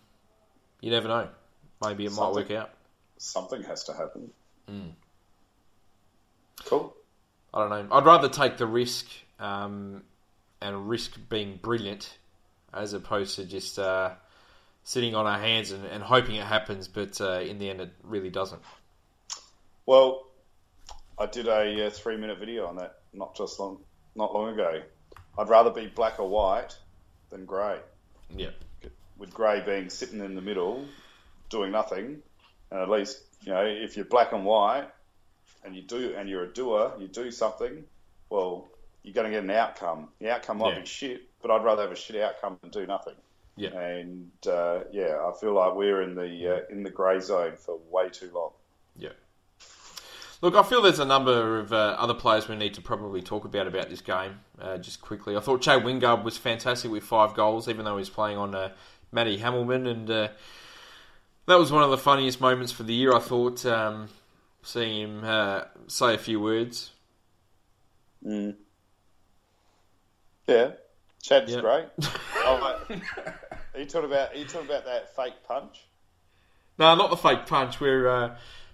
you 0.80 0.90
never 0.90 1.08
know. 1.08 1.28
Maybe 1.82 2.04
it 2.04 2.12
might 2.12 2.32
work 2.32 2.50
out. 2.50 2.70
Something 3.18 3.62
has 3.64 3.84
to 3.84 3.94
happen. 3.94 4.30
Hmm. 4.68 4.88
Cool. 6.64 6.94
I 7.52 7.60
don't 7.60 7.70
know. 7.70 7.96
I'd 7.96 8.04
rather 8.04 8.28
take 8.28 8.58
the 8.58 8.66
risk 8.66 9.06
um, 9.38 10.02
and 10.60 10.88
risk 10.88 11.18
being 11.28 11.58
brilliant 11.60 12.16
as 12.72 12.92
opposed 12.92 13.36
to 13.36 13.44
just 13.44 13.78
uh, 13.78 14.12
sitting 14.84 15.14
on 15.14 15.26
our 15.26 15.38
hands 15.38 15.72
and, 15.72 15.84
and 15.86 16.02
hoping 16.02 16.36
it 16.36 16.46
happens, 16.46 16.86
but 16.86 17.20
uh, 17.20 17.40
in 17.40 17.58
the 17.58 17.68
end, 17.70 17.80
it 17.80 17.90
really 18.02 18.30
doesn't. 18.30 18.62
Well, 19.86 20.26
I 21.18 21.26
did 21.26 21.48
a 21.48 21.86
uh, 21.86 21.90
three 21.90 22.16
minute 22.16 22.38
video 22.38 22.66
on 22.66 22.76
that 22.76 22.98
not 23.12 23.34
just 23.34 23.58
long, 23.58 23.78
not 24.14 24.32
long 24.32 24.52
ago. 24.52 24.82
I'd 25.38 25.48
rather 25.48 25.70
be 25.70 25.86
black 25.86 26.20
or 26.20 26.28
white 26.28 26.76
than 27.30 27.44
grey. 27.44 27.78
Yeah. 28.36 28.50
With 29.18 29.32
grey 29.32 29.62
being 29.64 29.90
sitting 29.90 30.20
in 30.20 30.34
the 30.34 30.40
middle, 30.40 30.84
doing 31.50 31.72
nothing, 31.72 32.22
and 32.70 32.80
at 32.80 32.88
least 32.88 33.20
you 33.42 33.52
know 33.52 33.64
if 33.64 33.96
you're 33.96 34.06
black 34.06 34.32
and 34.32 34.44
white 34.44 34.88
and 35.64 35.74
you 35.76 35.82
do 35.82 36.14
and 36.16 36.28
you're 36.28 36.44
a 36.44 36.52
doer, 36.52 36.92
you 36.98 37.06
do 37.08 37.30
something. 37.30 37.84
Well, 38.30 38.68
you're 39.02 39.14
going 39.14 39.26
to 39.26 39.30
get 39.30 39.42
an 39.44 39.50
outcome. 39.50 40.08
The 40.20 40.30
outcome 40.30 40.58
might 40.58 40.74
Yeah. 40.74 40.80
be 40.80 40.86
shit, 40.86 41.22
but 41.42 41.50
I'd 41.50 41.64
rather 41.64 41.82
have 41.82 41.92
a 41.92 41.96
shit 41.96 42.20
outcome 42.22 42.58
than 42.62 42.70
do 42.70 42.86
nothing. 42.86 43.14
Yeah. 43.56 43.78
And 43.78 44.30
uh, 44.46 44.80
yeah, 44.92 45.18
I 45.26 45.32
feel 45.38 45.52
like 45.52 45.74
we're 45.74 46.02
in 46.02 46.14
the 46.14 46.56
uh, 46.56 46.60
in 46.70 46.82
the 46.82 46.90
grey 46.90 47.20
zone 47.20 47.56
for 47.56 47.78
way 47.90 48.08
too 48.08 48.30
long. 48.32 48.52
Look, 50.42 50.54
I 50.54 50.62
feel 50.62 50.80
there's 50.80 50.98
a 50.98 51.04
number 51.04 51.58
of 51.58 51.72
uh, 51.72 51.96
other 51.98 52.14
players 52.14 52.48
we 52.48 52.56
need 52.56 52.72
to 52.74 52.80
probably 52.80 53.20
talk 53.20 53.44
about 53.44 53.66
about 53.66 53.90
this 53.90 54.00
game. 54.00 54.40
Uh, 54.58 54.78
just 54.78 55.02
quickly, 55.02 55.36
I 55.36 55.40
thought 55.40 55.60
Chad 55.60 55.82
Wingard 55.82 56.24
was 56.24 56.38
fantastic 56.38 56.90
with 56.90 57.04
five 57.04 57.34
goals, 57.34 57.68
even 57.68 57.84
though 57.84 57.96
he 57.96 58.00
was 58.00 58.10
playing 58.10 58.38
on 58.38 58.54
uh, 58.54 58.70
Matty 59.12 59.38
and 59.38 60.10
uh, 60.10 60.28
that 61.46 61.58
was 61.58 61.70
one 61.70 61.82
of 61.82 61.90
the 61.90 61.98
funniest 61.98 62.40
moments 62.40 62.72
for 62.72 62.84
the 62.84 62.94
year. 62.94 63.12
I 63.14 63.18
thought 63.18 63.66
um, 63.66 64.08
seeing 64.62 65.00
him 65.02 65.24
uh, 65.24 65.62
say 65.88 66.14
a 66.14 66.18
few 66.18 66.40
words. 66.40 66.92
Mm. 68.24 68.56
Yeah, 70.46 70.70
Chad's 71.22 71.52
Yeah. 71.52 71.60
great. 71.60 71.86
oh. 72.36 72.80
Are 73.74 73.80
you 73.80 73.86
talking 73.86 74.10
about? 74.10 74.32
Are 74.32 74.36
you 74.36 74.44
talking 74.46 74.68
about 74.68 74.86
that 74.86 75.14
fake 75.14 75.34
punch? 75.46 75.84
No, 76.78 76.94
not 76.94 77.10
the 77.10 77.16
fake 77.16 77.46
punch 77.46 77.78
where 77.78 78.08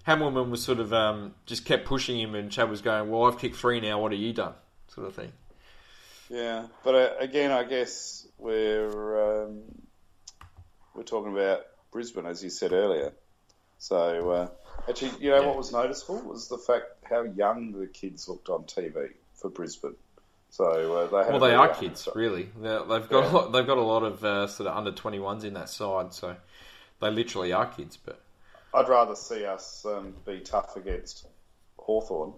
uh, 0.09 0.45
was 0.45 0.63
sort 0.63 0.79
of 0.81 0.93
um, 0.93 1.35
just 1.47 1.65
kept 1.65 1.85
pushing 1.87 2.19
him, 2.19 2.35
and 2.35 2.51
Chad 2.51 2.71
was 2.71 2.81
going, 2.81 3.11
"Well, 3.11 3.25
I've 3.25 3.39
kicked 3.39 3.57
three 3.57 3.81
now. 3.81 4.01
What 4.01 4.13
have 4.13 4.21
you 4.21 4.33
done?" 4.33 4.55
Sort 4.89 5.07
of 5.07 5.15
thing. 5.15 5.33
Yeah, 6.31 6.67
but 6.85 6.95
uh, 6.95 7.11
again, 7.21 7.51
I 7.53 7.65
guess 7.65 8.27
we're 8.39 9.45
um, 9.45 9.61
we're 10.95 11.03
talking 11.05 11.33
about 11.33 11.61
Brisbane, 11.93 12.27
as 12.27 12.43
you 12.43 12.51
said 12.51 12.73
earlier. 12.73 13.13
So 13.79 14.31
uh, 14.31 14.49
actually, 14.89 15.13
you 15.21 15.31
know 15.31 15.41
Yeah. 15.41 15.47
what 15.47 15.57
was 15.57 15.73
noticeable 15.73 16.21
was 16.23 16.49
the 16.49 16.59
fact 16.59 16.87
how 17.09 17.23
young 17.23 17.73
the 17.73 17.87
kids 17.87 18.29
looked 18.29 18.49
on 18.49 18.65
TV 18.65 19.11
for 19.35 19.51
Brisbane. 19.51 19.95
So 20.51 20.65
uh, 20.97 21.07
they 21.09 21.17
had 21.25 21.31
Well, 21.31 21.41
they 21.41 21.55
are 21.55 21.69
kids, 21.69 22.09
really. 22.15 22.49
They're, 22.57 22.83
they've 22.85 23.09
got 23.09 23.25
Yeah. 23.25 23.31
a 23.31 23.33
lot, 23.33 23.53
they've 23.53 23.67
got 23.67 23.79
a 23.79 23.83
lot 23.83 24.03
of 24.03 24.25
uh, 24.25 24.47
sort 24.47 24.69
of 24.69 24.77
under 24.77 24.93
twenty 24.93 25.19
ones 25.19 25.45
in 25.45 25.55
that 25.55 25.69
side, 25.69 26.15
so 26.15 26.37
they 27.01 27.11
literally 27.11 27.53
are 27.53 27.67
kids. 27.67 27.97
But 27.97 28.21
I'd 28.77 28.91
rather 28.91 29.15
see 29.15 29.47
us 29.47 29.87
um, 29.87 30.13
be 30.27 30.41
tough 30.41 30.77
against 30.77 31.27
Hawthorn 31.79 32.35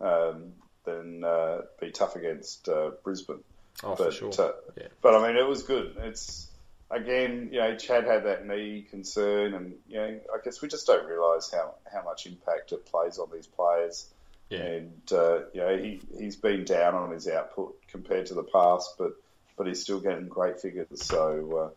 um, 0.00 0.54
than 0.84 1.22
uh, 1.22 1.60
be 1.80 1.92
tough 1.92 2.16
against 2.16 2.68
uh, 2.68 2.90
Brisbane. 3.04 3.44
oh, 3.84 3.94
but, 3.94 4.12
for 4.12 4.32
sure, 4.32 4.32
uh, 4.40 4.52
yeah, 4.76 4.88
But 5.02 5.14
I 5.14 5.28
mean, 5.28 5.36
it 5.36 5.46
was 5.46 5.62
good. 5.62 5.94
It's 6.00 6.50
again, 6.90 7.50
you 7.52 7.60
know, 7.60 7.76
Chad 7.76 8.06
had 8.06 8.24
that 8.24 8.44
knee 8.44 8.86
concern, 8.90 9.54
and 9.54 9.74
you 9.86 9.98
know, 9.98 10.20
I 10.34 10.38
guess 10.44 10.60
we 10.60 10.66
just 10.66 10.88
don't 10.88 11.06
realise 11.06 11.52
how 11.52 11.74
how 11.92 12.02
much 12.02 12.26
impact 12.26 12.72
it 12.72 12.84
plays 12.86 13.18
on 13.18 13.28
these 13.32 13.46
players. 13.46 14.08
yeah, 14.50 14.58
And 14.58 15.12
uh, 15.12 15.38
you 15.52 15.60
know, 15.60 15.76
he 15.76 16.00
he's 16.18 16.34
been 16.34 16.64
down 16.64 16.96
on 16.96 17.12
his 17.12 17.28
output 17.28 17.78
compared 17.86 18.26
to 18.26 18.34
the 18.34 18.42
past, 18.42 18.94
but 18.98 19.12
but 19.56 19.68
he's 19.68 19.80
still 19.80 20.00
getting 20.00 20.26
great 20.26 20.60
figures. 20.60 21.04
So 21.04 21.72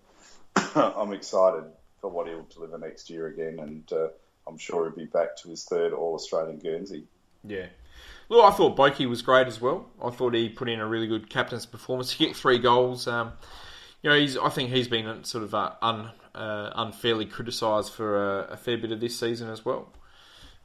uh, 0.55 0.93
I'm 0.97 1.13
excited 1.13 1.65
for 2.01 2.09
what 2.09 2.27
he'll 2.27 2.43
deliver 2.43 2.77
next 2.77 3.09
year 3.09 3.27
again, 3.27 3.59
and 3.59 3.93
uh, 3.93 4.07
I'm 4.47 4.57
sure 4.57 4.85
he'll 4.85 4.95
be 4.95 5.05
back 5.05 5.37
to 5.37 5.49
his 5.49 5.63
third 5.63 5.93
All 5.93 6.15
Australian 6.15 6.59
Guernsey. 6.59 7.05
yeah. 7.45 7.67
Well, 8.29 8.43
I 8.43 8.51
thought 8.51 8.77
Boki 8.77 9.09
was 9.09 9.21
great 9.21 9.47
as 9.47 9.59
well. 9.59 9.87
I 10.01 10.09
thought 10.09 10.33
he 10.33 10.47
put 10.47 10.69
in 10.69 10.79
a 10.79 10.87
really 10.87 11.05
good 11.05 11.29
captain's 11.29 11.65
performance. 11.65 12.11
He 12.11 12.25
kicked 12.25 12.37
three 12.39 12.59
goals. 12.59 13.05
Um, 13.05 13.33
you 14.01 14.09
know, 14.09 14.17
he's. 14.17 14.37
I 14.37 14.47
think 14.47 14.69
he's 14.69 14.87
been 14.87 15.25
sort 15.25 15.43
of 15.43 15.53
uh, 15.53 15.71
un, 15.81 16.11
uh, 16.33 16.71
unfairly 16.75 17.25
criticised 17.25 17.91
for 17.91 18.39
a, 18.39 18.53
a 18.53 18.57
fair 18.57 18.77
bit 18.77 18.93
of 18.93 19.01
this 19.01 19.19
season 19.19 19.49
as 19.49 19.65
well. 19.65 19.91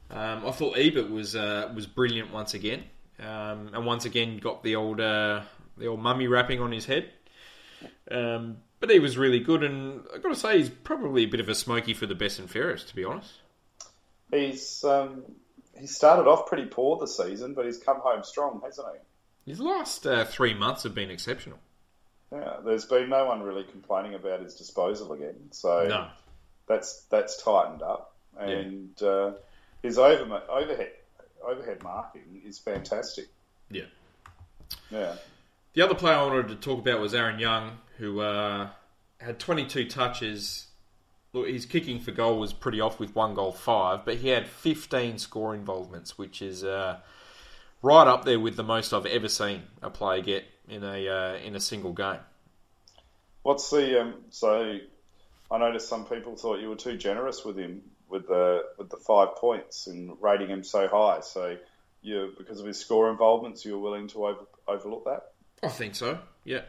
Um, 0.09 0.45
I 0.45 0.51
thought 0.51 0.77
Ebert 0.77 1.09
was 1.09 1.35
uh, 1.35 1.69
was 1.75 1.85
brilliant 1.85 2.31
once 2.31 2.53
again, 2.53 2.85
um, 3.19 3.71
and 3.73 3.85
once 3.85 4.05
again 4.05 4.37
got 4.37 4.63
the 4.63 4.77
old 4.77 5.01
uh, 5.01 5.41
the 5.77 5.87
old 5.87 5.99
mummy 5.99 6.27
wrapping 6.27 6.61
on 6.61 6.71
his 6.71 6.85
head. 6.85 7.11
Um, 8.09 8.57
but 8.79 8.89
he 8.89 8.99
was 8.99 9.17
really 9.17 9.39
good, 9.39 9.63
and 9.63 10.03
I've 10.13 10.21
got 10.23 10.29
to 10.29 10.35
say 10.35 10.57
he's 10.59 10.69
probably 10.69 11.23
a 11.23 11.27
bit 11.27 11.39
of 11.39 11.49
a 11.49 11.55
smoky 11.55 11.93
for 11.93 12.05
the 12.05 12.15
best 12.15 12.39
and 12.39 12.49
fairest, 12.49 12.89
to 12.89 12.95
be 12.95 13.03
honest. 13.03 13.31
He's 14.31 14.83
um, 14.83 15.23
he 15.77 15.87
started 15.87 16.27
off 16.29 16.47
pretty 16.47 16.65
poor 16.65 16.99
this 16.99 17.17
season, 17.17 17.53
but 17.53 17.65
he's 17.65 17.77
come 17.77 17.99
home 17.99 18.23
strong, 18.23 18.61
hasn't 18.63 18.87
he? 18.93 19.51
His 19.51 19.59
last 19.59 20.05
uh, 20.05 20.25
three 20.25 20.53
months 20.53 20.83
have 20.83 20.93
been 20.93 21.09
exceptional. 21.09 21.59
Yeah, 22.31 22.57
there's 22.65 22.85
been 22.85 23.07
no 23.09 23.25
one 23.25 23.41
really 23.41 23.63
complaining 23.63 24.13
about 24.13 24.41
his 24.41 24.55
disposal 24.55 25.13
again, 25.13 25.35
so 25.51 25.87
No, 25.87 26.07
that's 26.67 27.03
that's 27.09 27.41
tightened 27.41 27.81
up, 27.81 28.13
and 28.37 29.01
uh, 29.01 29.31
his 29.81 29.97
over, 29.97 30.41
overhead 30.49 30.91
overhead 31.41 31.81
marking 31.83 32.41
is 32.45 32.59
fantastic. 32.59 33.27
yeah. 33.71 33.83
Yeah, 34.91 35.15
The 35.73 35.81
other 35.81 35.95
player 35.95 36.15
I 36.15 36.23
wanted 36.23 36.49
to 36.49 36.55
talk 36.55 36.79
about 36.79 36.99
was 36.99 37.13
Aaron 37.13 37.39
Young, 37.39 37.77
who 37.97 38.21
uh, 38.21 38.69
had 39.19 39.39
22 39.39 39.87
touches 39.89 40.67
look, 41.33 41.47
his 41.47 41.65
kicking 41.65 41.99
for 41.99 42.11
goal 42.11 42.39
was 42.39 42.53
pretty 42.53 42.81
off 42.81 42.99
with 42.99 43.15
one 43.15 43.33
goal 43.33 43.51
five, 43.51 44.05
but 44.05 44.15
he 44.15 44.29
had 44.29 44.47
15 44.47 45.17
score 45.17 45.53
involvements, 45.53 46.17
which 46.17 46.41
is 46.41 46.63
uh, 46.63 46.97
right 47.81 48.07
up 48.07 48.25
there 48.25 48.39
with 48.39 48.55
the 48.55 48.63
most 48.63 48.93
I've 48.93 49.05
ever 49.05 49.29
seen 49.29 49.63
a 49.81 49.89
player 49.89 50.21
get 50.21 50.45
in 50.67 50.83
a 50.83 51.07
uh, 51.07 51.37
in 51.37 51.55
a 51.55 51.59
single 51.59 51.93
game. 51.93 52.19
What's 53.43 53.69
the 53.69 54.01
um, 54.01 54.15
so? 54.29 54.79
I 55.49 55.57
noticed 55.57 55.87
some 55.87 56.05
people 56.05 56.35
thought 56.35 56.59
you 56.59 56.67
were 56.67 56.75
too 56.75 56.97
generous 56.97 57.45
with 57.45 57.57
him 57.57 57.81
with 58.09 58.27
the 58.27 58.63
with 58.77 58.89
the 58.89 58.97
five 58.97 59.35
points 59.35 59.87
and 59.87 60.17
rating 60.19 60.49
him 60.49 60.63
so 60.63 60.87
high. 60.87 61.21
So 61.21 61.57
you 62.01 62.33
because 62.37 62.59
of 62.59 62.65
his 62.65 62.77
score 62.77 63.09
involvements, 63.09 63.63
you 63.63 63.73
were 63.73 63.79
willing 63.79 64.07
to 64.09 64.27
over, 64.27 64.45
overlook 64.67 65.05
that. 65.05 65.31
I 65.63 65.69
think 65.69 65.95
so. 65.95 66.19
Yeah, 66.43 66.61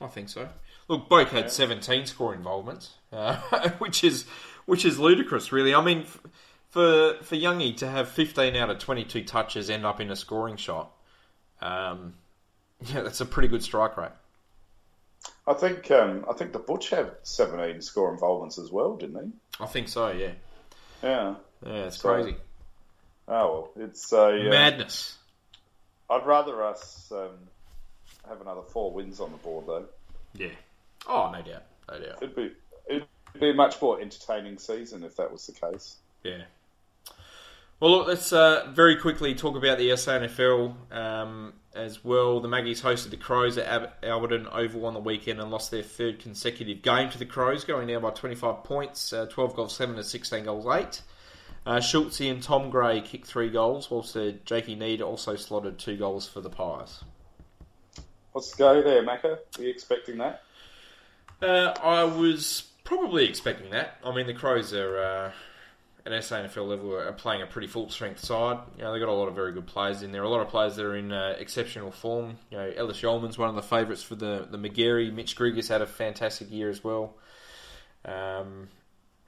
I 0.00 0.06
think 0.06 0.28
so. 0.28 0.48
Look, 0.88 1.08
Boak 1.08 1.28
had 1.28 1.50
17 1.52 2.06
score 2.06 2.34
involvements, 2.34 2.90
uh, 3.12 3.36
which 3.78 4.02
is 4.02 4.24
which 4.66 4.84
is 4.84 4.98
ludicrous, 4.98 5.52
really. 5.52 5.74
I 5.74 5.82
mean, 5.84 6.00
f- 6.02 6.20
for 6.70 7.14
for 7.22 7.36
Youngie 7.36 7.76
to 7.78 7.88
have 7.88 8.08
15 8.08 8.56
out 8.56 8.70
of 8.70 8.78
22 8.78 9.24
touches 9.24 9.68
end 9.70 9.84
up 9.84 10.00
in 10.00 10.10
a 10.10 10.16
scoring 10.16 10.56
shot, 10.56 10.90
um, 11.60 12.14
yeah, 12.86 13.02
that's 13.02 13.20
a 13.20 13.26
pretty 13.26 13.48
good 13.48 13.62
strike 13.62 13.96
rate. 13.96 14.10
I 15.46 15.52
think 15.54 15.90
um, 15.90 16.24
I 16.28 16.32
think 16.32 16.52
the 16.52 16.58
Butch 16.58 16.90
had 16.90 17.10
17 17.24 17.82
score 17.82 18.12
involvements 18.12 18.58
as 18.58 18.70
well, 18.70 18.96
didn't 18.96 19.22
he? 19.24 19.62
I 19.62 19.66
think 19.66 19.88
so. 19.88 20.10
Yeah, 20.10 20.32
Yeah. 21.02 21.34
yeah, 21.64 21.72
it's 21.84 21.98
So- 22.00 22.12
crazy. 22.14 22.36
Oh 23.28 23.70
well, 23.76 23.86
it's 23.86 24.12
a. 24.12 24.46
uh, 24.46 24.50
Madness. 24.50 25.16
I'd 26.08 26.26
rather 26.26 26.64
us 26.64 27.12
um, 27.12 27.30
have 28.28 28.40
another 28.40 28.62
four 28.62 28.92
wins 28.92 29.20
on 29.20 29.30
the 29.32 29.38
board 29.38 29.66
though. 29.66 29.86
Yeah. 30.34 30.48
Oh, 31.06 31.30
no 31.32 31.42
doubt, 31.42 31.62
no 31.90 31.98
doubt. 31.98 32.22
It'd 32.22 32.36
be 32.36 32.52
it'd 32.88 33.06
be 33.38 33.50
a 33.50 33.54
much 33.54 33.80
more 33.80 34.00
entertaining 34.00 34.58
season 34.58 35.02
if 35.02 35.16
that 35.16 35.30
was 35.30 35.46
the 35.46 35.52
case. 35.52 35.96
Yeah. 36.22 36.42
Well, 37.80 37.92
look, 37.92 38.08
let's 38.08 38.30
uh, 38.30 38.70
very 38.74 38.96
quickly 38.96 39.34
talk 39.34 39.56
about 39.56 39.78
the 39.78 39.88
SANFL 39.88 40.92
um, 40.92 41.54
as 41.74 42.04
well. 42.04 42.40
The 42.40 42.48
Maggies 42.48 42.82
hosted 42.82 43.08
the 43.08 43.16
Crows 43.16 43.56
at 43.56 43.66
Ab- 43.66 44.02
Alberton 44.02 44.46
Oval 44.52 44.84
on 44.84 44.92
the 44.92 45.00
weekend 45.00 45.40
and 45.40 45.50
lost 45.50 45.70
their 45.70 45.82
third 45.82 46.18
consecutive 46.18 46.82
game 46.82 47.08
to 47.08 47.16
the 47.16 47.24
Crows, 47.24 47.64
going 47.64 47.88
down 47.88 48.02
by 48.02 48.10
25 48.10 48.64
points, 48.64 49.14
uh, 49.14 49.24
12 49.30 49.56
goals 49.56 49.76
7 49.76 49.96
to 49.96 50.04
16 50.04 50.44
goals 50.44 50.66
8. 50.66 51.00
Uh, 51.64 51.80
Schultze 51.80 52.20
and 52.20 52.42
Tom 52.42 52.68
Gray 52.68 53.00
kicked 53.00 53.26
three 53.26 53.48
goals, 53.48 53.90
whilst 53.90 54.14
uh, 54.14 54.32
Jakey 54.44 54.76
Neade 54.76 55.00
also 55.00 55.34
slotted 55.36 55.78
two 55.78 55.96
goals 55.96 56.28
for 56.28 56.42
the 56.42 56.50
Pies. 56.50 57.02
Let's 58.34 58.54
go 58.54 58.82
there, 58.82 59.02
Macca. 59.02 59.38
Are 59.58 59.62
you 59.62 59.70
expecting 59.70 60.18
that? 60.18 60.42
Uh, 61.42 61.74
I 61.82 62.04
was 62.04 62.64
probably 62.84 63.28
expecting 63.28 63.70
that. 63.70 63.98
I 64.04 64.14
mean, 64.14 64.26
the 64.26 64.34
Crows 64.34 64.72
are 64.74 64.98
uh, 64.98 65.32
at 66.06 66.12
SANFL 66.12 66.68
level 66.68 66.94
are 66.94 67.12
playing 67.12 67.42
a 67.42 67.46
pretty 67.46 67.66
full 67.66 67.88
strength 67.90 68.20
side. 68.20 68.58
You 68.76 68.84
know, 68.84 68.92
they've 68.92 69.00
got 69.00 69.08
a 69.08 69.12
lot 69.12 69.28
of 69.28 69.34
very 69.34 69.52
good 69.52 69.66
players 69.66 70.02
in 70.02 70.12
there. 70.12 70.22
A 70.22 70.28
lot 70.28 70.40
of 70.40 70.48
players 70.48 70.76
that 70.76 70.84
are 70.84 70.96
in 70.96 71.12
uh, 71.12 71.34
exceptional 71.38 71.90
form. 71.90 72.38
You 72.50 72.58
know, 72.58 72.72
Ellis 72.76 73.02
Yolmen's 73.02 73.38
one 73.38 73.48
of 73.48 73.54
the 73.54 73.62
favourites 73.62 74.02
for 74.02 74.14
the 74.14 74.46
the 74.50 74.58
Magarey. 74.58 75.12
Mitch 75.12 75.36
Grigas 75.36 75.68
had 75.68 75.82
a 75.82 75.86
fantastic 75.86 76.50
year 76.50 76.70
as 76.70 76.82
well. 76.84 77.14
Um, 78.04 78.68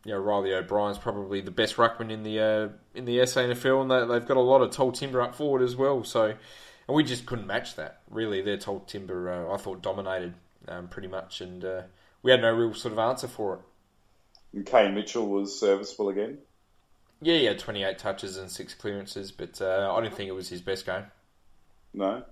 you 0.05 0.13
know, 0.13 0.19
Riley 0.19 0.53
O'Brien's 0.53 0.99
probably 0.99 1.41
the 1.41 1.51
best 1.51 1.77
ruckman 1.77 2.11
in 2.11 2.23
the 2.23 2.41
uh, 2.41 2.69
in 2.95 3.05
the 3.05 3.19
SANFL, 3.19 3.83
and 3.83 3.91
they, 3.91 4.13
they've 4.13 4.27
got 4.27 4.37
a 4.37 4.41
lot 4.41 4.63
of 4.63 4.71
tall 4.71 4.93
timber 4.93 5.21
up 5.21 5.35
forward 5.35 5.63
as 5.63 5.77
well. 5.77 6.03
So, 6.05 6.35
and 6.93 6.97
we 6.99 7.05
just 7.05 7.25
couldn't 7.25 7.47
match 7.47 7.75
that. 7.77 8.03
Really, 8.11 8.43
their 8.43 8.59
tall 8.59 8.81
timber, 8.81 9.31
uh, 9.33 9.55
I 9.55 9.57
thought, 9.57 9.83
dominated 9.83 10.35
um, 10.69 10.89
pretty 10.89 11.09
much, 11.09 11.41
and 11.41 11.65
uh, 11.65 11.83
we 12.23 12.31
had 12.31 12.43
no 12.43 12.53
real 12.53 12.75
sort 12.75 12.93
of 12.93 12.99
answer 12.99 13.29
for 13.29 13.55
it. 13.55 13.61
And 14.53 14.67
Kane 14.67 14.95
Mitchell 14.95 15.27
was 15.27 15.59
serviceable 15.59 16.11
again. 16.11 16.39
Yeah, 17.23 17.39
he 17.39 17.45
had 17.47 17.59
28 17.59 17.99
touches 17.99 18.37
and 18.37 18.51
six 18.51 18.75
clearances, 18.75 19.33
but 19.33 19.63
uh, 19.63 19.95
I 19.97 20.03
didn't 20.03 20.17
think 20.17 20.29
it 20.29 20.33
was 20.35 20.51
his 20.51 20.61
best 20.61 20.85
game. 20.85 21.05
No. 21.95 22.25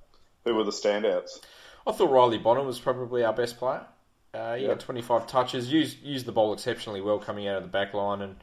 Who 0.45 0.55
were 0.55 0.65
the 0.65 0.71
standouts? 0.71 1.41
I 1.87 1.93
thought 1.93 2.11
Riley 2.11 2.39
Bonner 2.39 2.63
was 2.63 2.79
probably 2.79 3.25
our 3.25 3.33
best 3.33 3.57
player. 3.59 3.87
Uh, 4.35 4.57
he 4.57 4.63
Yeah. 4.65 4.71
had 4.71 4.81
25 4.81 5.27
touches, 5.27 5.73
used 5.73 6.03
used 6.03 6.27
the 6.27 6.33
ball 6.33 6.53
exceptionally 6.53 7.01
well 7.01 7.19
coming 7.19 7.49
out 7.49 7.57
of 7.57 7.63
the 7.63 7.69
back 7.69 7.95
line, 7.95 8.21
and 8.21 8.37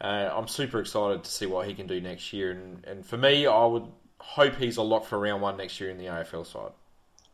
uh, 0.00 0.30
I'm 0.34 0.48
super 0.48 0.80
excited 0.80 1.24
to 1.24 1.30
see 1.30 1.46
what 1.46 1.66
he 1.68 1.74
can 1.74 1.86
do 1.86 2.00
next 2.00 2.32
year. 2.32 2.50
And, 2.52 2.84
and 2.84 3.06
for 3.06 3.16
me, 3.16 3.46
I 3.46 3.64
would 3.66 3.86
hope 4.20 4.56
he's 4.56 4.76
a 4.76 4.82
lock 4.82 5.04
for 5.04 5.18
round 5.18 5.42
one 5.42 5.56
next 5.56 5.80
year 5.80 5.90
in 5.90 5.98
the 5.98 6.06
AFL 6.06 6.46
side. 6.46 6.72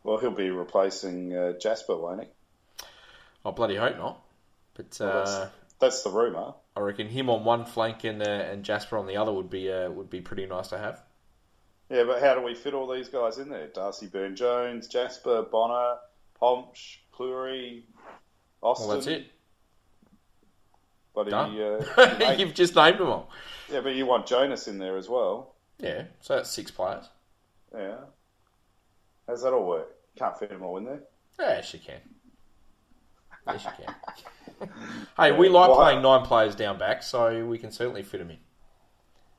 Well, 0.03 0.17
he'll 0.17 0.31
be 0.31 0.49
replacing 0.49 1.35
uh, 1.35 1.53
Jasper, 1.53 1.97
won't 1.97 2.21
he? 2.23 2.27
I 3.43 3.51
bloody 3.51 3.75
hope 3.75 3.97
not. 3.97 4.21
But 4.75 4.97
Well, 4.99 5.13
that's, 5.13 5.31
uh, 5.31 5.49
that's 5.79 6.03
the 6.03 6.09
rumour. 6.09 6.53
I 6.75 6.79
reckon 6.81 7.07
him 7.07 7.29
on 7.29 7.45
one 7.45 7.65
flank 7.65 8.03
and 8.03 8.21
uh, 8.21 8.29
and 8.29 8.63
Jasper 8.63 8.97
on 8.97 9.07
the 9.07 9.17
other 9.17 9.31
would 9.31 9.49
be 9.49 9.71
uh, 9.71 9.89
would 9.89 10.09
be 10.09 10.21
pretty 10.21 10.45
nice 10.45 10.67
to 10.69 10.77
have. 10.77 11.01
Yeah, 11.89 12.03
but 12.03 12.21
how 12.21 12.33
do 12.35 12.41
we 12.41 12.55
fit 12.55 12.73
all 12.73 12.91
these 12.91 13.09
guys 13.09 13.37
in 13.37 13.49
there? 13.49 13.67
Darcy 13.67 14.07
Byrne-Jones, 14.07 14.87
Jasper, 14.87 15.43
Bonner, 15.43 15.97
Hombsch, 16.41 16.97
Clurey, 17.13 17.83
Austin. 18.61 18.87
Well, 18.87 18.97
that's 18.97 19.07
it. 19.07 19.27
But 21.13 21.29
Done. 21.29 21.55
uh, 21.61 22.35
You've 22.39 22.55
just 22.55 22.75
named 22.75 22.97
them 22.97 23.07
all. 23.07 23.29
yeah, 23.71 23.81
but 23.81 23.93
you 23.95 24.05
want 24.05 24.25
Jonas 24.25 24.67
in 24.67 24.79
there 24.79 24.97
as 24.97 25.07
well. 25.07 25.54
Yeah, 25.79 26.03
so 26.21 26.35
that's 26.35 26.49
six 26.51 26.71
players. 26.71 27.09
Yeah. 27.73 27.97
How's 29.27 29.43
that 29.43 29.53
all 29.53 29.67
work? 29.67 29.89
Can't 30.17 30.37
fit 30.37 30.49
them 30.49 30.63
all 30.63 30.77
in 30.77 30.85
there. 30.85 31.01
Yes, 31.39 31.73
you 31.73 31.79
can. 31.79 31.99
Yes, 33.47 33.65
you 33.65 33.85
can. 33.85 34.69
hey, 35.17 35.31
we 35.33 35.49
like 35.49 35.69
Well, 35.69 35.77
playing 35.77 36.01
nine 36.01 36.25
players 36.25 36.55
down 36.55 36.77
back, 36.79 37.03
so 37.03 37.45
we 37.45 37.57
can 37.57 37.71
certainly 37.71 38.03
fit 38.03 38.19
them 38.19 38.31
in. 38.31 38.37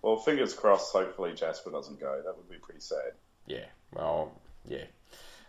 Well, 0.02 0.16
fingers 0.18 0.54
crossed. 0.54 0.92
Hopefully, 0.92 1.32
Jasper 1.34 1.70
doesn't 1.70 1.98
go. 1.98 2.20
That 2.24 2.36
would 2.36 2.48
be 2.48 2.58
pretty 2.58 2.80
sad. 2.80 3.12
Yeah, 3.46 3.64
well, 3.92 4.32
yeah. 4.68 4.84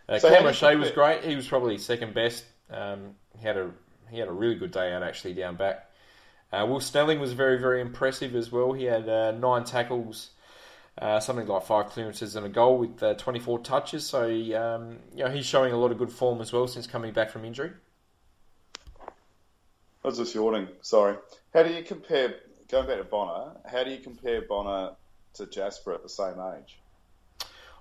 Uh, 0.08 0.18
So 0.18 0.28
Cam 0.28 0.36
how 0.36 0.38
do 0.38 0.44
you 0.44 0.50
O'Shea 0.50 0.76
was 0.76 0.90
great. 0.90 1.22
He 1.24 1.36
was 1.36 1.46
probably 1.46 1.78
second 1.78 2.14
best. 2.14 2.44
Um, 2.70 3.14
he 3.36 3.46
had 3.46 3.56
a 3.56 3.70
he 4.10 4.18
had 4.18 4.28
a 4.28 4.32
really 4.32 4.54
good 4.54 4.70
day 4.70 4.92
out 4.92 5.02
actually 5.02 5.34
down 5.34 5.56
back. 5.56 5.90
Uh, 6.50 6.64
Will 6.68 6.80
Snelling 6.80 7.20
was 7.20 7.34
very 7.34 7.58
very 7.58 7.80
impressive 7.80 8.34
as 8.34 8.50
well. 8.50 8.72
He 8.72 8.84
had 8.84 9.08
uh, 9.08 9.32
nine 9.32 9.64
tackles, 9.64 10.30
uh, 11.00 11.20
something 11.20 11.46
like 11.46 11.62
five 11.62 11.86
clearances 11.86 12.36
and 12.36 12.44
a 12.44 12.48
goal 12.48 12.78
with 12.78 13.02
uh, 13.02 13.14
24 13.14 13.60
touches. 13.60 14.06
So 14.06 14.24
um, 14.24 14.98
you 15.14 15.24
know 15.24 15.30
he's 15.30 15.46
showing 15.46 15.72
a 15.72 15.76
lot 15.76 15.92
of 15.92 15.98
good 15.98 16.12
form 16.12 16.40
as 16.40 16.52
well 16.52 16.66
since 16.66 16.86
coming 16.86 17.12
back 17.12 17.30
from 17.30 17.44
injury. 17.44 17.72
I 20.04 20.08
was 20.08 20.18
just 20.18 20.34
yawning. 20.34 20.68
Sorry. 20.82 21.16
How 21.52 21.62
do 21.62 21.72
you 21.72 21.82
compare? 21.82 22.34
Going 22.68 22.86
back 22.86 22.98
to 22.98 23.04
Bonner, 23.04 23.52
how 23.64 23.82
do 23.82 23.90
you 23.90 23.98
compare 23.98 24.42
Bonner 24.42 24.90
to 25.34 25.46
Jasper 25.46 25.94
at 25.94 26.02
the 26.02 26.08
same 26.08 26.34
age? 26.54 26.78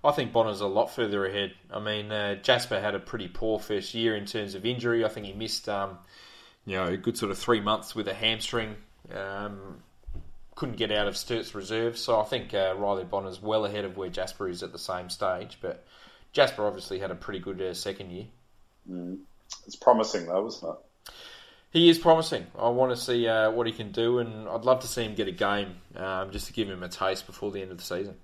I 0.03 0.11
think 0.11 0.32
Bonner's 0.32 0.61
a 0.61 0.68
lot 0.68 0.91
further 0.91 1.26
ahead. 1.26 1.53
I 1.70 1.80
mean, 1.80 2.11
uh, 2.11 2.36
Jasper 2.36 2.80
had 2.80 2.95
a 2.95 2.99
pretty 2.99 3.28
poor 3.28 3.59
first 3.59 3.93
year 3.93 4.15
in 4.15 4.26
terms 4.26 4.55
of 4.55 4.65
injury. 4.65 5.03
I 5.03 5.09
think 5.09 5.26
he 5.26 5.34
missed, 5.34 5.68
um, 5.68 5.97
you 6.65 6.78
know, 6.78 6.86
a 6.86 6.97
good 6.97 7.18
sort 7.18 7.32
of 7.32 7.38
three 7.38 7.59
months 7.59 7.95
with 7.95 8.07
a 8.07 8.13
hamstring. 8.13 8.76
Um, 9.13 9.84
couldn't 10.58 10.76
get 10.76 10.91
out 10.91 11.08
of 11.08 11.16
Sturt's 11.16 11.53
reserve, 11.53 11.97
so 11.97 12.20
I 12.20 12.24
think 12.24 12.53
uh, 12.53 12.74
Riley 12.76 13.03
Bonner's 13.03 13.39
well 13.39 13.64
ahead 13.64 13.86
of 13.86 13.95
where 13.95 14.10
Jasper 14.10 14.49
is 14.49 14.64
at 14.64 14.72
the 14.72 14.80
same 14.80 15.10
stage. 15.10 15.60
But 15.62 15.86
Jasper 16.34 16.66
obviously 16.66 16.97
had 16.97 17.12
a 17.12 17.16
pretty 17.16 17.39
good 17.39 17.62
uh, 17.62 17.76
second 17.76 18.12
year. 18.12 18.26
It's 19.68 19.76
promising 19.76 20.26
though, 20.26 20.47
isn't 20.47 20.68
it? 20.68 21.14
He 21.70 21.89
is 21.89 21.99
promising. 21.99 22.47
I 22.58 22.70
want 22.70 22.91
to 22.91 22.97
see 22.97 23.28
uh, 23.28 23.51
what 23.51 23.68
he 23.68 23.74
can 23.74 23.91
do, 23.91 24.18
and 24.18 24.49
I'd 24.49 24.66
love 24.66 24.80
to 24.80 24.88
see 24.88 25.03
him 25.03 25.14
get 25.14 25.28
a 25.28 25.32
game 25.32 25.76
um, 25.95 26.32
just 26.32 26.47
to 26.47 26.53
give 26.53 26.68
him 26.68 26.82
a 26.82 26.89
taste 26.89 27.28
before 27.28 27.51
the 27.51 27.62
end 27.62 27.72
of 27.72 27.78
the 27.78 27.84
season. 27.84 28.16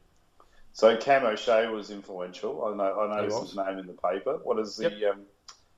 So 0.72 0.98
Cam 0.98 1.26
O'Shea 1.26 1.68
was 1.68 1.92
influential. 1.92 2.66
I 2.66 2.76
know. 2.76 3.00
I 3.00 3.22
noticed 3.22 3.42
his 3.42 3.56
name 3.56 3.78
in 3.78 3.86
the 3.86 3.94
paper. 3.94 4.40
What 4.44 4.58
is 4.58 4.78
the? 4.78 5.12
Um, 5.12 5.22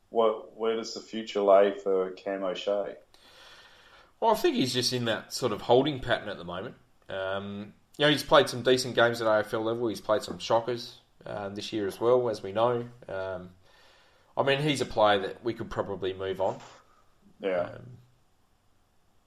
what? 0.10 0.58
Where 0.58 0.78
does 0.78 0.94
the 0.94 1.02
future 1.02 1.42
lay 1.42 1.78
for 1.84 2.12
Cam 2.12 2.46
O'Shea? 2.46 2.96
Well, 4.20 4.32
I 4.32 4.36
think 4.36 4.56
he's 4.56 4.74
just 4.74 4.94
in 4.94 5.06
that 5.06 5.34
sort 5.34 5.52
of 5.52 5.62
holding 5.62 6.00
pattern 6.00 6.30
at 6.30 6.38
the 6.38 6.44
moment. 6.44 6.76
Um, 7.10 7.74
you 7.98 8.06
know, 8.06 8.12
he's 8.12 8.24
played 8.24 8.50
some 8.50 8.62
decent 8.62 8.96
games 8.96 9.22
at 9.22 9.28
AFL 9.28 9.64
level. 9.64 9.88
He's 9.88 10.02
played 10.02 10.24
some 10.24 10.40
shockers 10.40 11.00
uh, 11.26 11.50
this 11.50 11.72
year 11.72 11.88
as 11.88 12.00
well, 12.00 12.30
as 12.30 12.42
we 12.42 12.52
know. 12.52 12.86
Um, 13.08 13.50
I 14.38 14.44
mean, 14.44 14.60
he's 14.60 14.82
a 14.82 14.86
player 14.86 15.20
that 15.20 15.44
we 15.44 15.54
could 15.54 15.70
probably 15.70 16.14
move 16.14 16.42
on. 16.42 16.58
Yeah. 17.40 17.62
Um, 17.62 17.98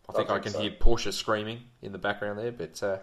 I 0.09 0.13
think 0.15 0.31
I, 0.31 0.39
can 0.39 0.53
so. 0.53 0.61
hear 0.61 0.71
Porsche 0.71 1.13
screaming 1.13 1.65
in 1.83 1.93
the 1.93 1.99
background 1.99 2.39
there, 2.39 2.53
but 2.53 2.83
uh, 2.83 2.99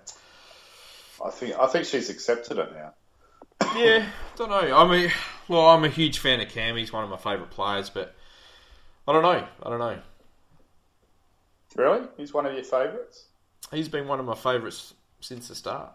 I 1.24 1.30
think. 1.30 1.56
I 1.56 1.68
think 1.68 1.86
she's 1.86 2.10
accepted 2.10 2.58
it 2.58 2.74
now. 2.74 2.94
yeah, 3.78 4.06
don't 4.36 4.50
know. 4.50 4.76
I 4.76 4.90
mean, 4.90 5.12
well, 5.48 5.68
I'm 5.68 5.84
a 5.84 5.90
huge 5.90 6.20
fan 6.20 6.42
of 6.42 6.50
Cam. 6.50 6.76
He's 6.76 6.92
one 6.92 7.04
of 7.04 7.10
my 7.10 7.18
favourite 7.18 7.52
players, 7.52 7.90
but 7.90 8.16
I 9.08 9.14
don't 9.14 9.22
know. 9.22 9.48
I 9.64 9.70
don't 9.70 9.80
know. 9.80 10.00
Really? 11.76 12.08
He's 12.18 12.34
one 12.34 12.46
of 12.46 12.54
your 12.54 12.64
favourites? 12.64 13.26
He's 13.72 13.90
been 13.90 14.08
one 14.08 14.20
of 14.20 14.26
my 14.26 14.36
favourites 14.36 14.94
since 15.20 15.48
the 15.48 15.56
start. 15.56 15.92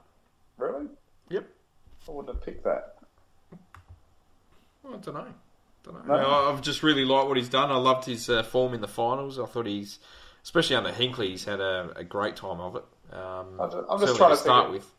Really? 0.59 0.87
Yep. 1.31 1.49
I 2.09 2.11
wouldn't 2.11 2.35
have 2.35 2.45
picked 2.45 2.65
that. 2.65 2.97
I 4.87 4.97
don't 4.97 5.07
know. 5.15 5.27
Don't 5.85 6.07
know. 6.07 6.15
No? 6.17 6.23
No, 6.23 6.29
I've 6.53 6.63
just 6.63 6.83
really 6.83 7.05
liked 7.05 7.29
what 7.29 7.37
he's 7.37 7.49
done. 7.49 7.71
I 7.71 7.77
loved 7.77 8.05
his 8.07 8.29
uh, 8.29 8.43
form 8.43 8.75
in 8.75 8.81
the 8.81 8.89
finals. 8.89 9.39
I 9.39 9.47
thought 9.47 9.67
he's 9.67 9.99
especially 10.43 10.77
under 10.77 10.91
Hinkley, 10.91 11.29
he's 11.29 11.45
had 11.45 11.61
a, 11.61 11.93
a 11.97 12.05
great 12.05 12.37
time 12.37 12.61
of 12.61 12.77
it. 12.77 12.85
Um, 13.13 13.61
I'm 13.61 13.71
just- 13.71 13.87
I'm 13.91 14.01
just 14.01 14.17
trying 14.17 14.31
to 14.31 14.37
start 14.37 14.65
think 14.67 14.79
with. 14.83 14.91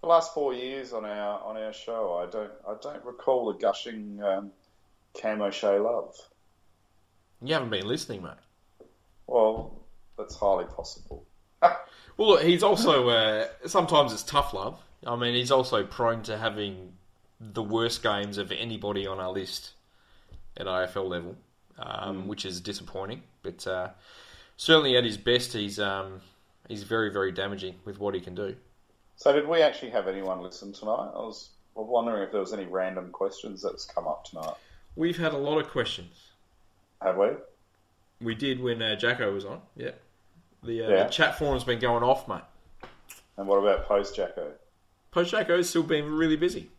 The 0.00 0.06
last 0.06 0.32
four 0.32 0.54
years 0.54 0.92
on 0.92 1.04
our 1.04 1.40
on 1.40 1.56
our 1.56 1.72
show, 1.72 2.14
I 2.24 2.30
don't 2.30 2.52
I 2.68 2.74
don't 2.80 3.04
recall 3.04 3.50
a 3.50 3.54
gushing 3.58 4.22
um, 4.22 4.52
Cam 5.14 5.42
O'Shea 5.42 5.78
love. 5.80 6.14
You 7.42 7.54
haven't 7.54 7.70
been 7.70 7.86
listening, 7.86 8.22
mate. 8.22 8.32
Well, 9.26 9.74
that's 10.18 10.36
highly 10.36 10.66
possible. 10.66 11.24
Well, 12.18 12.30
look, 12.30 12.42
he's 12.42 12.64
also 12.64 13.10
uh, 13.10 13.46
sometimes 13.66 14.12
it's 14.12 14.24
tough 14.24 14.52
love. 14.52 14.80
I 15.06 15.14
mean, 15.14 15.36
he's 15.36 15.52
also 15.52 15.84
prone 15.84 16.24
to 16.24 16.36
having 16.36 16.94
the 17.40 17.62
worst 17.62 18.02
games 18.02 18.38
of 18.38 18.50
anybody 18.50 19.06
on 19.06 19.20
our 19.20 19.30
list 19.30 19.74
at 20.56 20.66
AFL 20.66 21.08
level, 21.08 21.36
um, 21.78 22.26
which 22.26 22.44
is 22.44 22.60
disappointing. 22.60 23.22
But 23.42 23.64
uh, 23.68 23.90
certainly 24.56 24.96
at 24.96 25.04
his 25.04 25.16
best, 25.16 25.52
he's 25.52 25.78
um, 25.78 26.20
he's 26.68 26.82
very 26.82 27.12
very 27.12 27.30
damaging 27.30 27.76
with 27.84 28.00
what 28.00 28.14
he 28.14 28.20
can 28.20 28.34
do. 28.34 28.56
So, 29.16 29.32
did 29.32 29.48
we 29.48 29.62
actually 29.62 29.90
have 29.90 30.08
anyone 30.08 30.42
listen 30.42 30.72
tonight? 30.72 31.10
I 31.14 31.18
was 31.18 31.50
wondering 31.74 32.22
if 32.22 32.32
there 32.32 32.40
was 32.40 32.52
any 32.52 32.66
random 32.66 33.10
questions 33.10 33.62
that's 33.62 33.84
come 33.84 34.06
up 34.06 34.24
tonight. 34.24 34.54
We've 34.96 35.18
had 35.18 35.32
a 35.32 35.38
lot 35.38 35.58
of 35.58 35.68
questions. 35.70 36.14
Have 37.02 37.16
we? 37.16 37.28
We 38.20 38.34
did 38.34 38.60
when 38.60 38.82
uh, 38.82 38.96
Jacko 38.96 39.32
was 39.32 39.44
on. 39.44 39.60
Yeah, 39.76 39.92
the, 40.62 40.84
uh, 40.84 40.88
Yeah. 40.90 41.04
the 41.04 41.10
chat 41.10 41.38
forum's 41.38 41.64
been 41.64 41.78
going 41.78 42.02
off, 42.02 42.26
mate. 42.28 42.42
And 43.36 43.46
what 43.46 43.56
about 43.58 43.86
post 43.86 44.16
Jacko? 44.16 44.52
Post 45.10 45.30
Jacko's 45.30 45.68
still 45.70 45.82
been 45.82 46.12
really 46.12 46.36
busy. 46.36 46.70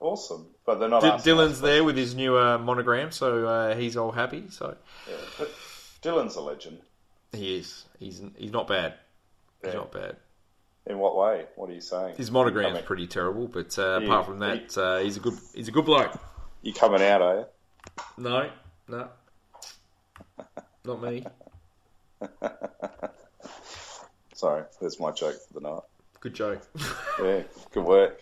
Awesome, 0.00 0.46
but 0.66 0.78
they're 0.80 0.88
not. 0.88 1.00
D- 1.02 1.30
Dylan's 1.30 1.60
there 1.60 1.82
with 1.84 1.96
his 1.96 2.14
new 2.14 2.36
uh, 2.36 2.58
monogram, 2.58 3.10
so 3.10 3.46
uh, 3.46 3.74
he's 3.76 3.96
all 3.96 4.10
happy. 4.12 4.44
So 4.50 4.76
Yeah, 5.08 5.16
but 5.38 5.50
Dylan's 6.02 6.36
a 6.36 6.40
legend. 6.42 6.80
he 7.32 7.56
is. 7.58 7.86
He's 7.98 8.20
he's 8.36 8.50
not 8.52 8.66
bad. 8.66 8.94
He's 9.64 9.72
not 9.72 9.92
bad. 9.92 10.16
In 10.86 10.98
what 10.98 11.16
way? 11.16 11.46
What 11.56 11.70
are 11.70 11.72
you 11.72 11.80
saying? 11.80 12.16
His 12.16 12.30
monogram's 12.30 12.68
Coming- 12.72 12.84
pretty 12.84 13.06
terrible, 13.06 13.46
but 13.48 13.78
uh, 13.78 14.00
Yeah, 14.02 14.06
apart 14.08 14.26
from 14.26 14.40
that, 14.40 14.76
uh, 14.76 14.98
he's 14.98 15.16
a 15.16 15.20
good 15.20 15.38
he's 15.54 15.68
a 15.68 15.72
good 15.72 15.86
bloke. 15.86 16.12
You 16.60 16.74
coming 16.74 17.00
out, 17.02 17.22
are 17.22 17.34
you? 17.38 17.44
No, 18.18 18.50
no, 18.88 19.08
not 20.84 21.02
me. 21.02 21.24
Sorry, 24.34 24.64
there's 24.80 24.98
my 25.00 25.10
joke 25.12 25.36
for 25.46 25.54
the 25.54 25.60
night. 25.60 25.82
Good 26.20 26.34
joke. 26.34 26.62
Yeah, 27.22 27.42
good 27.70 27.84
work. 27.84 28.20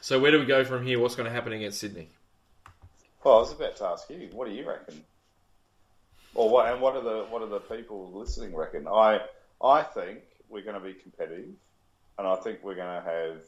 so 0.00 0.20
where 0.20 0.30
do 0.30 0.38
we 0.38 0.46
go 0.46 0.64
from 0.64 0.86
here? 0.86 1.00
What's 1.00 1.16
going 1.16 1.26
to 1.26 1.32
happen 1.32 1.52
against 1.52 1.80
Sydney? 1.80 2.08
Well, 3.24 3.34
I 3.34 3.38
was 3.40 3.52
about 3.52 3.74
to 3.78 3.84
ask 3.86 4.08
you, 4.10 4.28
what 4.32 4.46
do 4.46 4.54
you 4.54 4.68
reckon? 4.68 5.02
Or 6.36 6.48
what? 6.50 6.70
And 6.72 6.80
what 6.80 6.94
are 6.94 7.02
the 7.02 7.26
what 7.30 7.42
are 7.42 7.48
the 7.48 7.58
people 7.58 8.12
listening 8.12 8.54
reckon? 8.54 8.86
I 8.86 9.22
I 9.60 9.82
think 9.82 10.20
we're 10.48 10.62
going 10.62 10.80
to 10.80 10.86
be 10.86 10.94
competitive, 10.94 11.50
and 12.16 12.28
I 12.28 12.36
think 12.36 12.60
we're 12.62 12.76
going 12.76 13.02
to 13.02 13.10
have 13.10 13.38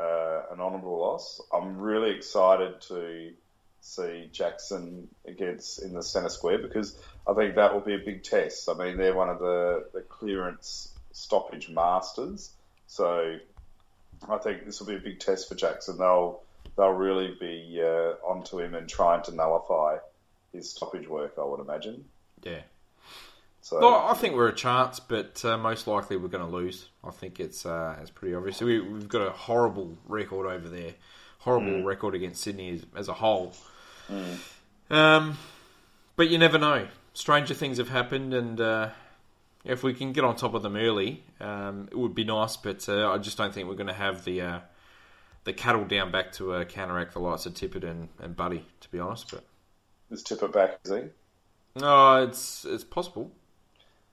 uh, 0.00 0.42
an 0.54 0.60
honourable 0.60 0.98
loss. 0.98 1.42
I'm 1.52 1.76
really 1.78 2.16
excited 2.16 2.80
to 2.88 3.32
see 3.86 4.28
Jackson 4.32 5.08
against 5.26 5.82
in 5.82 5.94
the 5.94 6.02
centre 6.02 6.28
square 6.28 6.58
because 6.58 6.98
I 7.26 7.34
think 7.34 7.54
that 7.54 7.72
will 7.72 7.80
be 7.80 7.94
a 7.94 7.98
big 7.98 8.24
test. 8.24 8.68
I 8.68 8.74
mean, 8.74 8.96
they're 8.96 9.14
one 9.14 9.28
of 9.28 9.38
the, 9.38 9.86
the 9.94 10.00
clearance 10.00 10.92
stoppage 11.12 11.68
masters, 11.68 12.50
so 12.88 13.38
I 14.28 14.38
think 14.38 14.64
this 14.66 14.80
will 14.80 14.88
be 14.88 14.96
a 14.96 15.00
big 15.00 15.20
test 15.20 15.48
for 15.48 15.54
Jackson. 15.54 15.98
They'll 15.98 16.40
they'll 16.76 16.90
really 16.90 17.36
be 17.38 17.80
uh, 17.80 18.14
onto 18.26 18.58
him 18.58 18.74
and 18.74 18.88
trying 18.88 19.22
to 19.24 19.34
nullify 19.34 19.98
his 20.52 20.70
stoppage 20.70 21.08
work. 21.08 21.34
I 21.38 21.44
would 21.44 21.60
imagine. 21.60 22.04
Yeah. 22.42 22.60
So 23.62 23.80
Well, 23.80 24.06
I 24.08 24.14
think 24.14 24.34
we're 24.34 24.48
a 24.48 24.54
chance, 24.54 25.00
but 25.00 25.44
uh, 25.44 25.58
most 25.58 25.86
likely 25.86 26.16
we're 26.16 26.28
going 26.28 26.48
to 26.48 26.54
lose. 26.54 26.88
I 27.02 27.10
think 27.10 27.40
it's 27.40 27.64
uh, 27.64 27.96
it's 28.00 28.10
pretty 28.10 28.34
obvious. 28.34 28.60
We, 28.60 28.80
we've 28.80 29.08
got 29.08 29.22
a 29.22 29.30
horrible 29.30 29.96
record 30.06 30.46
over 30.46 30.68
there, 30.68 30.94
horrible 31.38 31.82
record 31.84 32.14
against 32.14 32.42
Sydney 32.42 32.70
as, 32.70 32.86
as 32.96 33.08
a 33.08 33.14
whole. 33.14 33.54
Um, 34.90 35.38
but 36.16 36.28
you 36.28 36.38
never 36.38 36.58
know. 36.58 36.88
Stranger 37.14 37.54
things 37.54 37.78
have 37.78 37.88
happened, 37.88 38.34
and 38.34 38.60
uh, 38.60 38.90
if 39.64 39.82
we 39.82 39.94
can 39.94 40.12
get 40.12 40.24
on 40.24 40.36
top 40.36 40.54
of 40.54 40.62
them 40.62 40.76
early, 40.76 41.24
um, 41.40 41.88
it 41.90 41.98
would 41.98 42.14
be 42.14 42.24
nice. 42.24 42.56
But 42.56 42.88
uh, 42.88 43.10
I 43.10 43.18
just 43.18 43.36
don't 43.36 43.52
think 43.52 43.68
we're 43.68 43.74
going 43.74 43.86
to 43.86 43.92
have 43.92 44.24
the 44.24 44.40
uh, 44.40 44.60
the 45.44 45.52
cattle 45.52 45.84
down 45.84 46.10
back 46.10 46.32
to 46.32 46.52
uh, 46.52 46.64
counteract 46.64 47.12
the 47.12 47.20
likes 47.20 47.46
of 47.46 47.54
Tippett 47.54 47.84
and, 47.84 48.08
and 48.20 48.36
Buddy, 48.36 48.64
to 48.80 48.90
be 48.90 48.98
honest. 48.98 49.30
But 49.30 49.44
is 50.10 50.22
Tipper 50.22 50.48
back? 50.48 50.78
Is 50.84 50.90
he? 50.90 51.80
no, 51.80 52.22
it's 52.22 52.64
it's 52.64 52.84
possible. 52.84 53.30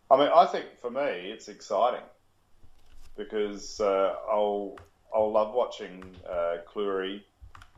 I 0.10 0.18
mean, 0.18 0.30
I 0.34 0.46
think 0.46 0.66
for 0.82 0.92
me 0.92 1.32
it's 1.32 1.48
exciting 1.48 2.04
because 3.18 3.80
uh, 3.80 4.16
I'll 4.30 4.78
I'll 5.14 5.32
love 5.32 5.54
watching 5.54 6.04
uh, 6.30 6.58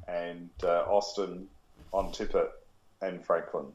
and 0.07 0.49
uh, 0.63 0.83
Austin 0.87 1.47
on 1.95 2.11
Tippett 2.11 2.49
and 3.01 3.25
Franklin. 3.25 3.67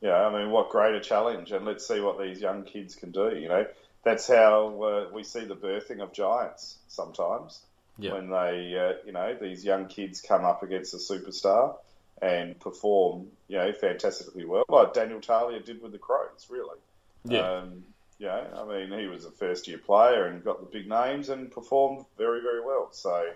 Yeah, 0.00 0.26
I 0.26 0.32
mean, 0.36 0.50
what 0.50 0.70
greater 0.70 1.00
challenge! 1.00 1.52
And 1.52 1.64
let's 1.64 1.86
see 1.86 2.00
what 2.00 2.20
these 2.20 2.40
young 2.40 2.64
kids 2.64 2.94
can 2.94 3.12
do. 3.12 3.34
You 3.36 3.48
know, 3.48 3.66
that's 4.04 4.28
how 4.28 4.82
uh, 4.82 5.14
we 5.14 5.22
see 5.24 5.44
the 5.44 5.56
birthing 5.56 6.00
of 6.00 6.12
giants 6.12 6.76
sometimes. 6.88 7.60
Yeah. 7.98 8.14
When 8.14 8.30
they, 8.30 8.76
uh, 8.76 9.06
you 9.06 9.12
know, 9.12 9.36
these 9.40 9.64
young 9.64 9.86
kids 9.86 10.20
come 10.20 10.44
up 10.44 10.62
against 10.62 10.94
a 10.94 10.96
superstar 10.96 11.76
and 12.20 12.58
perform, 12.58 13.28
you 13.48 13.58
know, 13.58 13.72
fantastically 13.72 14.44
well, 14.44 14.64
like 14.68 14.94
Daniel 14.94 15.20
Talia 15.20 15.60
did 15.60 15.82
with 15.82 15.92
the 15.92 15.98
Crows, 15.98 16.46
really. 16.50 16.78
Yeah. 17.24 17.58
Um, 17.58 17.84
yeah, 18.18 18.44
I 18.56 18.64
mean, 18.64 18.98
he 18.98 19.06
was 19.06 19.24
a 19.24 19.30
first 19.30 19.68
year 19.68 19.78
player 19.78 20.26
and 20.26 20.44
got 20.44 20.60
the 20.60 20.66
big 20.66 20.88
names 20.88 21.28
and 21.28 21.50
performed 21.50 22.04
very, 22.16 22.40
very 22.40 22.64
well. 22.64 22.88
So, 22.92 23.30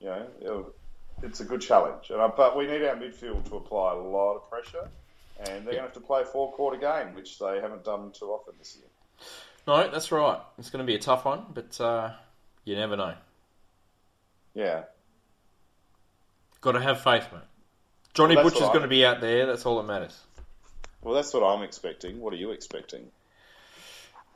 you 0.00 0.06
know, 0.06 0.72
it's 1.22 1.40
a 1.40 1.44
good 1.44 1.60
challenge. 1.60 2.10
And, 2.10 2.20
uh, 2.20 2.30
but 2.36 2.56
we 2.56 2.66
need 2.66 2.82
our 2.84 2.96
midfield 2.96 3.48
to 3.48 3.56
apply 3.56 3.92
a 3.92 3.96
lot 3.96 4.36
of 4.36 4.50
pressure, 4.50 4.88
and 5.40 5.64
they're 5.66 5.74
going 5.74 5.76
to 5.76 5.82
have 5.82 5.92
to 5.94 6.00
play 6.00 6.22
a 6.22 6.24
four 6.24 6.52
quarter 6.52 6.78
game, 6.78 7.14
which 7.14 7.38
they 7.38 7.60
haven't 7.60 7.84
done 7.84 8.12
too 8.12 8.26
often 8.26 8.54
this 8.58 8.76
year. 8.76 8.88
No, 9.66 9.90
that's 9.90 10.10
right. 10.10 10.40
It's 10.58 10.70
going 10.70 10.84
to 10.84 10.86
be 10.86 10.96
a 10.96 10.98
tough 10.98 11.24
one, 11.24 11.44
but 11.54 11.80
uh, 11.80 12.10
you 12.64 12.74
never 12.74 12.96
know. 12.96 13.14
Yeah. 14.54 14.82
Got 16.60 16.72
to 16.72 16.80
have 16.80 17.02
faith, 17.02 17.26
mate. 17.32 17.42
Johnny 18.14 18.36
Well, 18.36 18.44
Butcher's 18.44 18.68
going 18.68 18.82
to 18.82 18.88
be 18.88 19.06
out 19.06 19.20
there. 19.20 19.46
That's 19.46 19.64
all 19.64 19.76
that 19.78 19.84
matters. 19.84 20.18
Well, 21.00 21.14
that's 21.14 21.32
what 21.32 21.42
I'm 21.42 21.62
expecting. 21.62 22.20
What 22.20 22.32
are 22.32 22.36
you 22.36 22.50
expecting? 22.50 23.06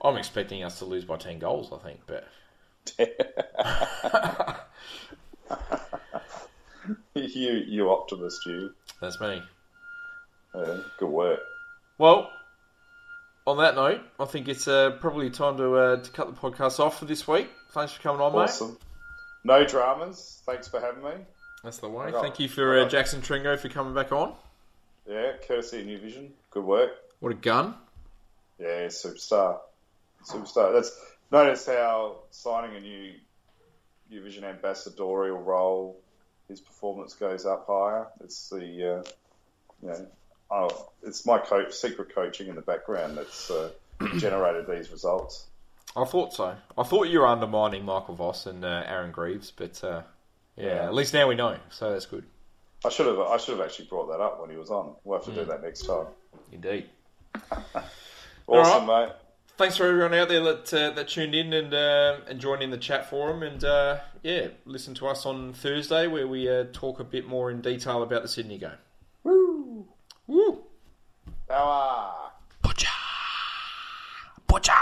I'm 0.02 0.16
expecting 0.16 0.64
us 0.64 0.78
to 0.78 0.84
lose 0.84 1.04
by 1.04 1.16
ten 1.16 1.38
goals. 1.38 1.72
I 1.72 1.78
think, 1.78 2.00
but 2.06 2.28
you, 7.14 7.52
you 7.66 7.90
optimist, 7.90 8.44
you. 8.46 8.72
that's 9.00 9.20
me. 9.20 9.42
Yeah, 10.54 10.78
good 10.98 11.10
work. 11.10 11.40
Well, 11.98 12.30
on 13.46 13.58
that 13.58 13.74
note, 13.74 14.00
I 14.18 14.24
think 14.24 14.48
it's 14.48 14.66
uh, 14.68 14.92
probably 15.00 15.30
time 15.30 15.56
to 15.58 15.74
uh, 15.76 15.96
to 16.02 16.10
cut 16.10 16.26
the 16.26 16.40
podcast 16.40 16.80
off 16.80 16.98
for 16.98 17.04
this 17.04 17.26
week. 17.28 17.48
Thanks 17.72 17.92
for 17.92 18.02
coming 18.02 18.20
on, 18.20 18.32
mate. 18.32 18.38
Awesome. 18.40 18.78
No 19.44 19.64
dramas. 19.64 20.42
Thanks 20.46 20.68
for 20.68 20.80
having 20.80 21.04
me. 21.04 21.24
That's 21.62 21.78
the 21.78 21.88
way. 21.88 22.10
Got- 22.10 22.22
Thank 22.22 22.40
you 22.40 22.48
for 22.48 22.80
uh, 22.80 22.88
Jackson 22.88 23.22
Trengove 23.22 23.60
for 23.60 23.68
coming 23.68 23.94
back 23.94 24.12
on. 24.12 24.34
Yeah, 25.08 25.32
courtesy 25.46 25.80
of 25.80 25.86
New 25.86 25.98
Vision. 25.98 26.32
Good 26.50 26.64
work. 26.64 26.90
What 27.20 27.32
a 27.32 27.36
gun! 27.36 27.74
Yeah, 28.58 28.86
superstar. 28.86 29.58
Superstar. 30.24 30.72
That's 30.72 30.98
notice 31.30 31.66
how 31.66 32.16
signing 32.30 32.76
a 32.76 32.80
new 32.80 33.12
New 34.10 34.22
Vision 34.22 34.44
ambassadorial 34.44 35.38
role, 35.38 35.96
his 36.48 36.60
performance 36.60 37.14
goes 37.14 37.44
up 37.46 37.66
higher. 37.68 38.06
It's 38.22 38.48
the 38.50 38.58
uh, 38.58 39.02
you 39.82 39.88
know, 39.88 40.06
oh, 40.50 40.88
it's 41.02 41.26
my 41.26 41.38
coach, 41.38 41.72
secret 41.74 42.14
coaching 42.14 42.48
in 42.48 42.54
the 42.54 42.62
background 42.62 43.16
that's 43.18 43.50
uh, 43.50 43.70
generated 44.18 44.66
these 44.68 44.90
results. 44.90 45.46
I 45.96 46.04
thought 46.04 46.34
so. 46.34 46.54
I 46.76 46.82
thought 46.82 47.08
you 47.08 47.20
were 47.20 47.26
undermining 47.26 47.84
Michael 47.84 48.14
Voss 48.16 48.46
and 48.46 48.64
uh, 48.64 48.82
Aaron 48.86 49.12
Greaves, 49.12 49.50
but 49.50 49.82
uh, 49.82 50.02
yeah, 50.56 50.66
Yeah. 50.66 50.84
at 50.86 50.94
least 50.94 51.14
now 51.14 51.26
we 51.28 51.34
know. 51.34 51.56
So 51.70 51.90
that's 51.92 52.06
good. 52.06 52.24
I 52.84 52.90
should 52.90 53.06
have 53.06 53.18
I 53.18 53.36
should 53.38 53.56
have 53.58 53.66
actually 53.66 53.86
brought 53.86 54.08
that 54.08 54.20
up 54.20 54.40
when 54.40 54.50
he 54.50 54.56
was 54.56 54.70
on. 54.70 54.94
We'll 55.04 55.18
have 55.18 55.26
to 55.26 55.32
do 55.34 55.44
that 55.46 55.62
next 55.62 55.86
time. 55.86 56.06
Indeed. 56.52 56.86
Awesome, 58.48 58.86
mate. 58.86 59.08
thanks 59.56 59.76
for 59.76 59.86
everyone 59.86 60.14
out 60.14 60.28
there 60.28 60.40
that 60.44 60.72
uh, 60.72 60.90
that 60.90 61.08
tuned 61.08 61.34
in 61.34 61.52
and 61.52 61.74
uh, 61.74 62.18
and 62.28 62.38
joined 62.40 62.62
in 62.62 62.70
the 62.70 62.78
chat 62.78 63.10
forum 63.10 63.42
and 63.42 63.64
uh, 63.64 63.98
yeah, 64.26 64.48
listen 64.64 64.92
to 64.92 65.06
us 65.06 65.24
on 65.24 65.52
Thursday 65.52 66.08
where 66.08 66.26
we 66.26 66.50
uh, 66.50 66.64
talk 66.72 66.98
a 66.98 67.04
bit 67.04 67.28
more 67.28 67.48
in 67.48 67.60
detail 67.60 68.02
about 68.02 68.22
the 68.22 68.28
Sydney 68.28 68.58
game. 68.58 68.82
Woo! 69.22 69.86
Woo! 70.26 70.64
Power! 71.48 72.32
Butcher, 72.60 72.88
butcher. 74.48 74.72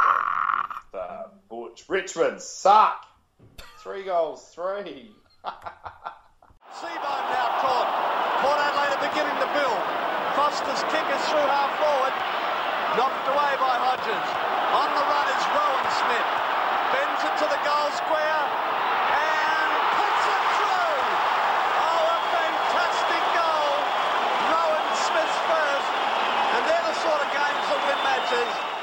The 0.93 1.29
Butch 1.51 1.85
Richmond 1.89 2.41
suck. 2.41 3.05
Three 3.83 4.05
goals, 4.05 4.49
three. 4.49 5.13
Seabold 6.81 7.25
now 7.29 7.49
caught. 7.61 7.89
Port 8.41 8.57
Adelaide 8.65 8.97
are 8.97 9.05
beginning 9.13 9.39
to 9.45 9.49
build. 9.53 9.81
Foster's 10.41 10.89
kick 10.89 11.05
is 11.05 11.23
through 11.29 11.49
half 11.53 11.69
forward. 11.77 12.17
Knocked 12.97 13.29
away 13.29 13.53
by 13.61 13.77
Hodges. 13.77 14.27
On 14.73 14.89
the 14.89 15.05
run 15.05 15.29
is 15.37 15.45
Rowan 15.53 15.89
Smith. 16.01 16.31
Bends 16.97 17.21
it 17.29 17.35
to 17.45 17.47
the 17.53 17.61
goal 17.61 17.93
square 17.93 18.74
passes. 28.35 28.65